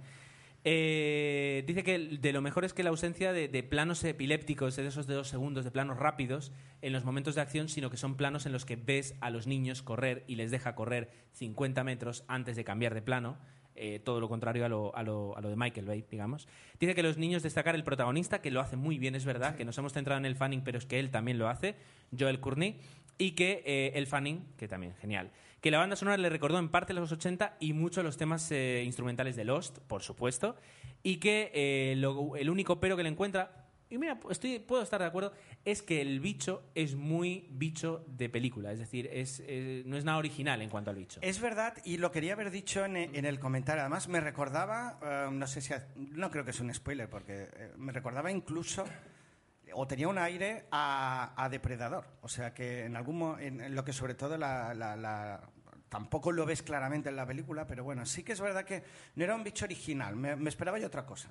[0.69, 4.85] Eh, dice que de lo mejor es que la ausencia de, de planos epilépticos, de
[4.85, 8.17] esos de dos segundos, de planos rápidos en los momentos de acción, sino que son
[8.17, 12.25] planos en los que ves a los niños correr y les deja correr 50 metros
[12.27, 13.37] antes de cambiar de plano.
[13.77, 16.47] eh, todo lo contrario a lo, a, lo, a lo de Michael Bay, digamos.
[16.79, 19.65] Dice que los niños destacar el protagonista, que lo hace muy bien, es verdad, que
[19.65, 21.75] nos hemos centrado en el Fanning, pero es que él también lo hace,
[22.17, 22.79] Joel Courtney,
[23.17, 25.29] y que eh, el Fanning, que también, genial.
[25.67, 28.83] Que la banda sonora le recordó en parte los 80 y mucho los temas eh,
[28.85, 30.55] instrumentales de Lost, por supuesto,
[31.03, 35.33] y que eh, el único pero que le encuentra, y mira, puedo estar de acuerdo,
[35.65, 40.19] es que el bicho es muy bicho de película, es decir, eh, no es nada
[40.19, 41.19] original en cuanto al bicho.
[41.21, 43.81] Es verdad, y lo quería haber dicho en, el comentario.
[43.81, 48.31] Además, me recordaba, no sé si, no creo que es un spoiler, porque me recordaba
[48.31, 48.85] incluso,
[49.73, 52.05] o tenía un aire a, Depredador.
[52.21, 55.41] O sea que en algún en, en lo que sobre todo la-
[55.89, 58.83] tampoco lo ves claramente en la película, pero bueno, sí que es verdad que
[59.15, 60.15] no era un bicho original.
[60.15, 61.29] Me, me esperaba yo otra cosa.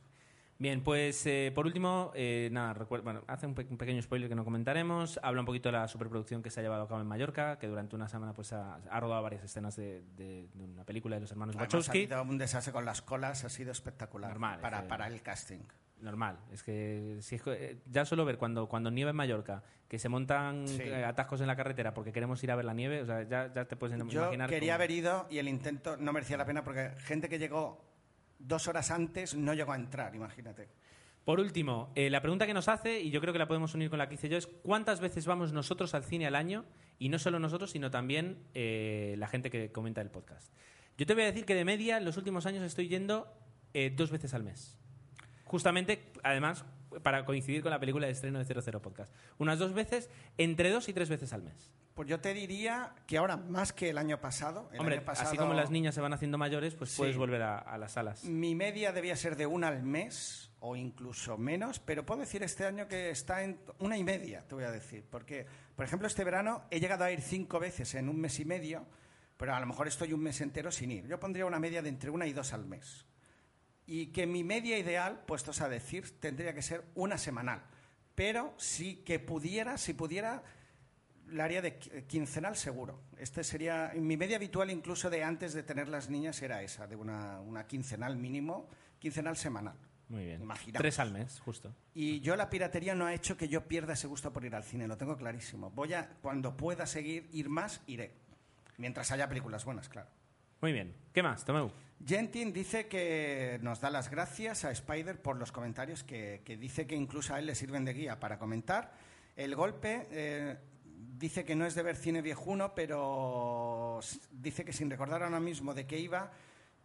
[0.59, 4.27] Bien, pues eh, por último, eh, nada, recuer- bueno, hace un, pe- un pequeño spoiler
[4.27, 5.21] que no comentaremos.
[5.23, 7.67] Habla un poquito de la superproducción que se ha llevado a cabo en Mallorca, que
[7.67, 11.21] durante una semana pues ha, ha rodado varias escenas de, de- de una película de
[11.21, 11.99] los hermanos Además, ha Wachowski.
[12.05, 14.87] habido un desastre con las colas, ha sido espectacular Normal, para, sí.
[14.89, 15.59] para el casting.
[16.01, 19.99] Normal, es que si es eh, ya solo ver cuando, cuando nieva en Mallorca, que
[19.99, 20.83] se montan Sí.
[20.83, 23.51] eh, atascos en la carretera porque queremos ir a ver la nieve, o sea, ya,
[23.53, 24.51] ya te puedes Yo imaginar.
[24.51, 27.83] quería cómo- haber ido y el intento no merecía la pena porque gente que llegó
[28.39, 30.69] dos horas antes no llegó a entrar, imagínate.
[31.25, 33.89] Por último, eh, la pregunta que nos hace, y yo creo que la podemos unir
[33.91, 36.65] con la que hice yo, es ¿cuántas veces vamos nosotros al cine al año?
[36.99, 40.53] Y no solo nosotros, sino también eh, la gente que comenta el podcast.
[40.99, 43.33] Yo te voy a decir que de media, en los últimos años estoy yendo
[43.75, 44.79] eh, dos veces al mes.
[45.47, 46.65] Justamente, además,
[47.03, 49.13] para coincidir con la película de estreno de 00 Podcast.
[49.39, 51.73] Unas dos veces, entre dos y tres veces al mes.
[51.95, 54.69] Pues yo te diría que ahora más que el año pasado.
[54.73, 56.99] El Hombre, año pasado así como las niñas se van haciendo mayores, pues Sí.
[56.99, 58.25] puedes volver a, a las salas.
[58.25, 62.67] Mi media debía ser de una al mes o incluso menos, pero puedo decir este
[62.67, 65.05] año que está en una y media, te voy a decir.
[65.11, 68.45] Porque, por ejemplo, este verano he llegado a ir cinco veces en un mes y
[68.45, 68.85] medio,
[69.39, 71.07] pero a lo mejor estoy un mes entero sin ir.
[71.07, 73.07] Yo pondría una media de entre una y dos al mes.
[73.87, 77.63] Y que mi media ideal, puestos a decir, tendría que ser una semanal.
[78.15, 80.43] Pero sí que pudiera, si pudiera,
[81.29, 83.01] la haría de qui- quincenal seguro.
[83.19, 86.97] Este sería mi media habitual incluso de antes de tener las niñas era esa, de
[86.97, 88.69] una, una quincenal mínimo,
[88.99, 89.77] quincenal semanal.
[90.09, 90.41] Muy bien.
[90.43, 90.81] Imaginaos.
[90.81, 91.75] Tres al mes, justo.
[91.95, 94.63] Y yo la piratería no ha hecho que yo pierda ese gusto por ir al
[94.65, 95.71] cine, lo tengo clarísimo.
[95.71, 98.15] Voy a cuando pueda seguir ir más iré,
[98.79, 100.09] mientras haya películas buenas, claro.
[100.61, 100.95] Muy bien.
[101.13, 101.71] ¿Qué más, Tomeu?
[102.05, 106.95] Gentin dice que nos da las gracias a Spider por los comentarios, que, dice que
[106.95, 108.93] incluso a él le sirven de guía para comentar.
[109.35, 110.57] El golpe eh,
[111.19, 114.01] dice que no es de ver cine viejuno, pero
[114.31, 116.31] dice que sin recordar ahora mismo de qué iba,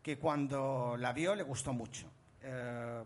[0.02, 2.10] que cuando la vio le gustó mucho.
[2.42, 3.04] Eh,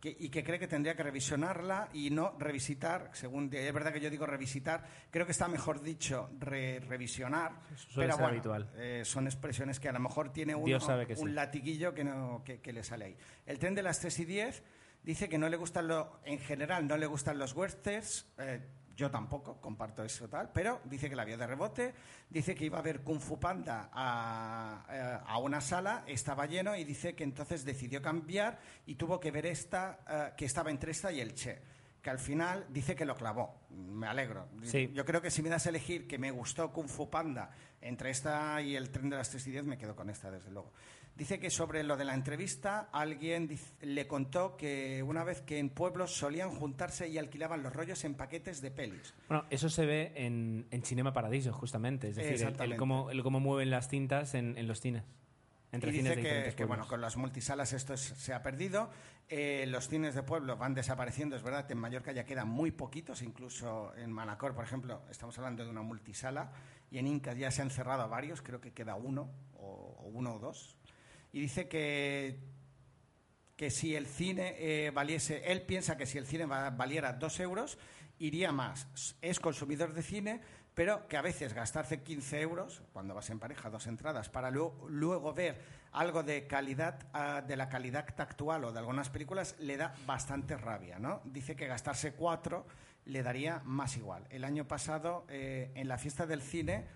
[0.00, 4.00] que- y que cree que tendría que revisionarla y no revisitar, según es verdad que
[4.00, 7.52] yo digo revisitar, creo que está mejor dicho re- revisionar,
[7.96, 8.70] pero bueno, habitual.
[8.76, 10.64] eh, son expresiones que a lo mejor tiene uno,
[11.20, 11.34] un sí.
[11.34, 13.16] latiguillo que, no, que, que le sale ahí.
[13.46, 14.62] El tren de las 3 y 10
[15.02, 18.60] dice que no le gustan lo, en general no le gustan los westerns, eh,
[18.98, 21.94] yo tampoco, comparto eso tal, pero dice que la vio de rebote,
[22.28, 26.74] dice que iba a ver Kung Fu Panda a, eh, a una sala, estaba lleno
[26.74, 30.90] y dice que entonces decidió cambiar y tuvo que ver esta, eh, que estaba entre
[30.90, 31.60] esta y el Che.
[32.02, 33.60] Que al final dice que lo clavó.
[33.70, 34.48] Me alegro.
[34.62, 34.90] Sí.
[34.92, 37.50] Yo creo que si me das a elegir que me gustó Kung Fu Panda
[37.80, 40.50] entre esta y el tren de las 3 y 10, me quedo con esta, desde
[40.50, 40.72] luego.
[41.18, 43.50] Dice que sobre lo de la entrevista, alguien
[43.82, 48.14] le contó que una vez que en pueblos solían juntarse y alquilaban los rollos en
[48.14, 49.12] paquetes de pelis.
[49.26, 52.08] Bueno, eso se ve en, en Cinema Paradiso, justamente.
[52.10, 55.02] Es decir, el- cómo, el cómo mueven las cintas en, en los cines.
[55.72, 58.40] Entre y cines dice de que, que, bueno, con las multisalas esto es- se ha
[58.44, 58.88] perdido.
[59.28, 63.20] Eh, los cines de pueblo van desapareciendo, es verdad, en Mallorca ya quedan muy poquitos,
[63.22, 66.52] incluso en Manacor, por ejemplo, estamos hablando de una multisala,
[66.92, 70.36] y en Incas ya se han cerrado varios, creo que queda uno, o, o uno
[70.36, 70.76] o dos.
[71.32, 72.38] Y dice que
[73.56, 77.40] que si el cine eh, valiese, él piensa que si el cine va- valiera dos
[77.40, 77.76] euros,
[78.20, 78.86] iría más.
[79.20, 80.40] Es consumidor de cine,
[80.74, 84.86] pero que a veces gastarse 15 euros, cuando vas en pareja, dos entradas, para luego,
[84.88, 85.60] luego ver
[85.90, 90.56] algo de calidad, ah, de la calidad actual o de algunas películas, le da bastante
[90.56, 91.20] rabia, ¿no?
[91.24, 92.64] Dice que gastarse cuatro
[93.06, 94.24] le daría más igual.
[94.30, 96.86] El año pasado, eh, en la fiesta del cine,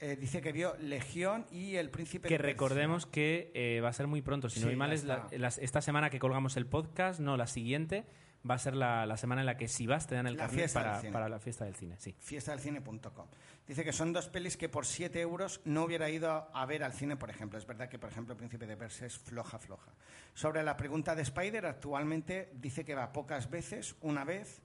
[0.00, 2.52] eh, dice que vio Legión y El Príncipe Que de Persia.
[2.52, 5.04] recordemos que eh, va a ser muy pronto, si no Sí, hay mal, ya es
[5.40, 8.04] la- esta semana que colgamos el podcast, no, la siguiente,
[8.48, 10.60] va a ser la, la semana en la que si vas te dan el carnet
[10.66, 12.14] del para, para la fiesta del cine, sí.
[12.20, 13.26] fiestadelcine.com.
[13.66, 16.92] Dice que son dos pelis que por 7 euros no hubiera ido a ver al
[16.92, 17.58] cine, por ejemplo.
[17.58, 19.90] Es verdad que, por ejemplo, Príncipe de Persia es floja, floja.
[20.32, 24.62] Sobre la pregunta de Spider, actualmente dice que va pocas veces, una vez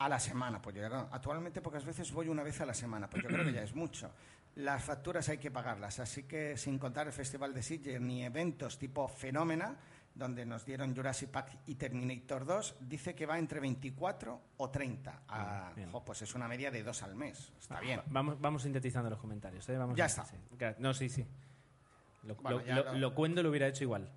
[0.00, 0.60] a la semana.
[0.60, 3.52] Pues yo actualmente pocas veces voy una vez a la semana, pues yo creo que
[3.52, 4.10] ya es mucho.
[4.60, 8.78] Las facturas hay que pagarlas, así que sin contar el Festival de Sitges ni eventos
[8.78, 9.76] tipo Fenómena,
[10.14, 15.22] donde nos dieron Jurassic Park y Terminator 2, dice que va entre 24 o 30.
[15.28, 17.52] Ah, jo, pues es una media de dos al mes.
[17.58, 18.02] Está bien.
[18.06, 19.66] Vamos, vamos sintetizando los comentarios.
[19.68, 19.78] ¿eh?
[19.78, 20.24] Vamos Ya a- está.
[20.26, 20.36] sí.
[20.78, 21.26] No, sí, sí.
[22.24, 22.60] Lo, Bueno,
[22.96, 24.10] lo- cuento lo hubiera hecho igual.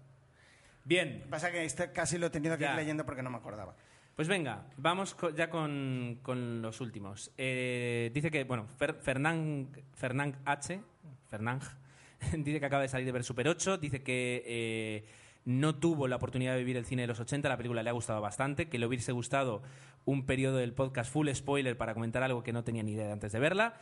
[0.84, 2.72] Bien, Pasa que este casi lo he tenido que Ya.
[2.72, 3.76] ir leyendo porque no me acordaba.
[4.16, 7.32] Pues venga, vamos ya con, con los últimos.
[7.38, 10.82] Eh, dice que, bueno, Fer- Fernán, Fernán H.
[11.30, 11.60] Fernán
[12.38, 13.80] dice que acaba de salir de ver Super 8.
[13.80, 15.06] Dice que eh,
[15.46, 17.50] no tuvo la oportunidad de vivir el cine de los 80.
[17.50, 18.70] La película le ha gustado bastante.
[18.70, 19.64] Que le hubiese gustado
[20.06, 23.32] un periodo del podcast full spoiler para comentar algo que no tenía ni idea antes
[23.32, 23.74] de verla.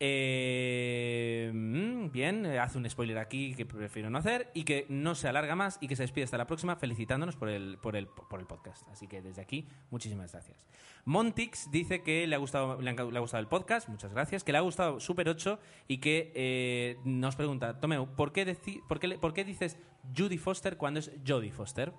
[0.00, 5.14] Eh, mm, bien, eh, hace un spoiler aquí que prefiero no hacer y que no
[5.14, 8.06] se alarga más y que se despide hasta la próxima felicitándonos por el, por el,
[8.06, 8.86] por el podcast.
[8.88, 10.64] Así que desde aquí, muchísimas gracias.
[11.04, 14.42] Montix dice que le ha gustado, le ha, le ha gustado el podcast, muchas gracias,
[14.44, 15.58] que le ha gustado Super 8
[15.88, 19.78] y que eh, nos pregunta, Tomeu, ¿por qué, deci- por, qué, ¿por qué dices
[20.16, 21.92] Judy Foster cuando es Jodie Foster?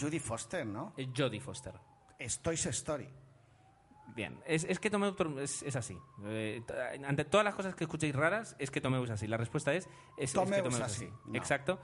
[0.00, 0.92] Judy Foster, ¿no?
[1.16, 1.74] Jodie Foster.
[2.18, 3.08] Es Toy Story.
[4.14, 5.98] Bien, es, es que Tomeu es, es así.
[6.26, 6.62] Eh,
[7.04, 9.26] ante todas las cosas que escuchéis raras, es que Tomeu es así.
[9.26, 9.86] La respuesta es,
[10.16, 11.06] es, es que Tomeu es así.
[11.06, 11.14] así.
[11.26, 11.36] No.
[11.36, 11.80] Exacto.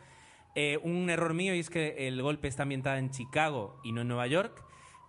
[0.55, 4.03] Eh, un error mío y es que el golpe está ambientado en Chicago y no
[4.03, 4.65] en Nueva York,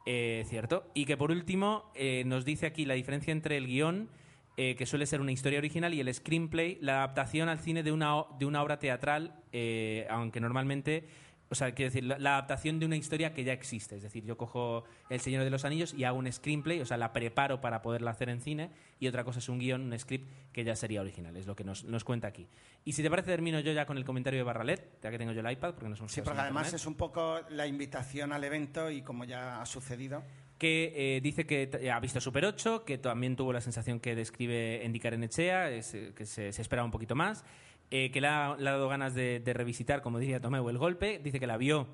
[0.06, 0.90] eh, cierto.
[0.94, 4.10] Y que por último eh, nos dice aquí la diferencia entre el guion,
[4.56, 8.26] que suele ser una historia original, y el screenplay, la adaptación al cine de una,
[8.38, 11.08] de una obra teatral, eh, aunque normalmente...
[11.52, 13.98] O sea, quiero decir, la, la adaptación de una historia que ya existe.
[13.98, 16.98] Es decir, yo cojo El Señor de los Anillos y hago un screenplay, o sea,
[16.98, 20.30] la preparo para poderla hacer en cine, y otra cosa es un guion, un script
[20.54, 22.48] que ya sería original, es lo que nos, nos cuenta aquí.
[22.86, 25.32] Y si te parece, termino yo ya con el comentario de Barralet, ya que tengo
[25.34, 28.32] yo el iPad, porque nos hemos Sí, porque además internet es un poco la invitación
[28.32, 30.24] al evento y como ya ha sucedido.
[30.58, 34.86] que eh, dice que ha visto Super 8, que también tuvo la sensación que describe
[34.86, 37.44] en Echea, es, eh, que se, se esperaba un poquito más,
[37.92, 41.20] eh, que le ha, le ha dado ganas de, revisitar, como diría Tomeu, el golpe,
[41.22, 41.88] dice que la vio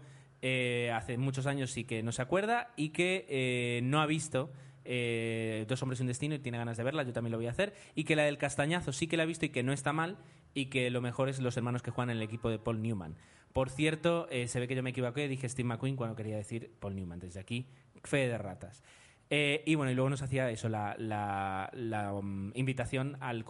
[0.43, 4.51] eh, hace muchos años y que no se acuerda, y que eh, no ha visto
[4.89, 7.47] eh, Dos hombres y un destino y tiene ganas de verla, yo también lo voy
[7.47, 9.73] a hacer, y que la del castañazo sí que la ha visto y que no
[9.73, 10.17] está mal,
[10.53, 13.15] y que lo mejor es los hermanos que juegan en el equipo de Paul Newman.
[13.51, 16.95] Por cierto, se ve que yo me equivoqué, dije Steve McQueen cuando quería decir Paul
[16.95, 17.19] Newman.
[17.19, 17.67] Desde aquí,
[18.03, 18.83] fe de ratas.
[19.29, 23.43] Eh, y bueno, y luego nos hacía eso, la, la- la, um, invitación al,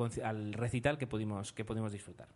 [0.53, 2.27] recital que pudimos, que pudimos disfrutar.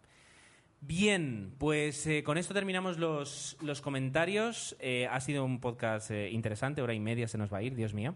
[0.79, 4.75] Bien, pues eh, con esto terminamos los, los comentarios.
[4.79, 7.93] Eh, ha sido un podcast interesante, hora y media se nos va a ir, Dios
[7.93, 8.15] mío.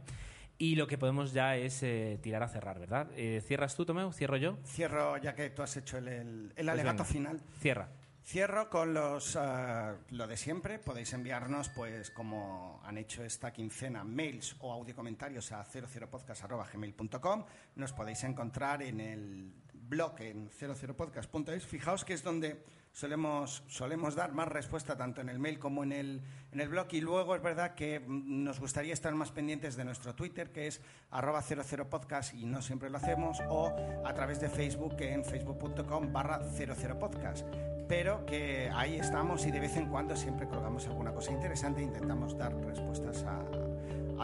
[0.57, 3.07] Y lo que podemos ya es eh, tirar a cerrar, ¿verdad?
[3.15, 4.11] Eh, ¿Cierras tú, Tomeu?
[4.14, 4.57] ¿Cierro yo?
[4.65, 7.06] Cierro, ya que tú has hecho el, el- el Pues alegato venga.
[7.06, 7.41] final.
[7.60, 7.89] Cierra.
[8.26, 10.80] Cierro con los ah, lo de siempre.
[10.80, 17.45] Podéis enviarnos, pues, como han hecho esta quincena, mails o audiocomentarios a 00podcast.gmail.com.
[17.76, 21.68] Nos podéis encontrar en el blog en 00podcast.es.
[21.68, 22.64] Fijaos que es donde
[22.95, 26.22] solemos, solemos dar más respuesta tanto en el mail como en el,
[26.53, 26.88] en el blog.
[26.91, 30.67] Y luego es verdad que mm, nos gustaría estar más pendientes de nuestro Twitter, que
[30.67, 30.81] es
[31.11, 36.39] arroba 00podcast y no siempre lo hacemos, o a través de Facebook en facebook.com barra
[36.39, 37.45] 00podcast.
[37.89, 41.84] Pero que ahí estamos y de vez en cuando siempre colgamos alguna cosa interesante e
[41.84, 43.41] intentamos dar respuestas a,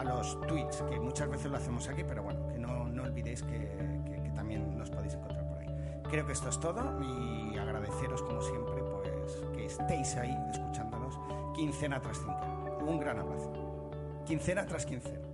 [0.00, 3.42] a los tweets, que muchas veces lo hacemos aquí, pero bueno, que no, no olvidéis
[3.42, 3.58] que,
[4.06, 5.68] que- que también nos podéis encontrar por ahí.
[6.10, 7.41] Creo que esto es todo y
[7.72, 11.18] agradeceros como siempre pues que estéis ahí escuchándonos
[11.54, 12.84] quincena tras quincena.
[12.86, 13.52] Un gran abrazo.
[14.26, 15.31] Quincena tras quincena.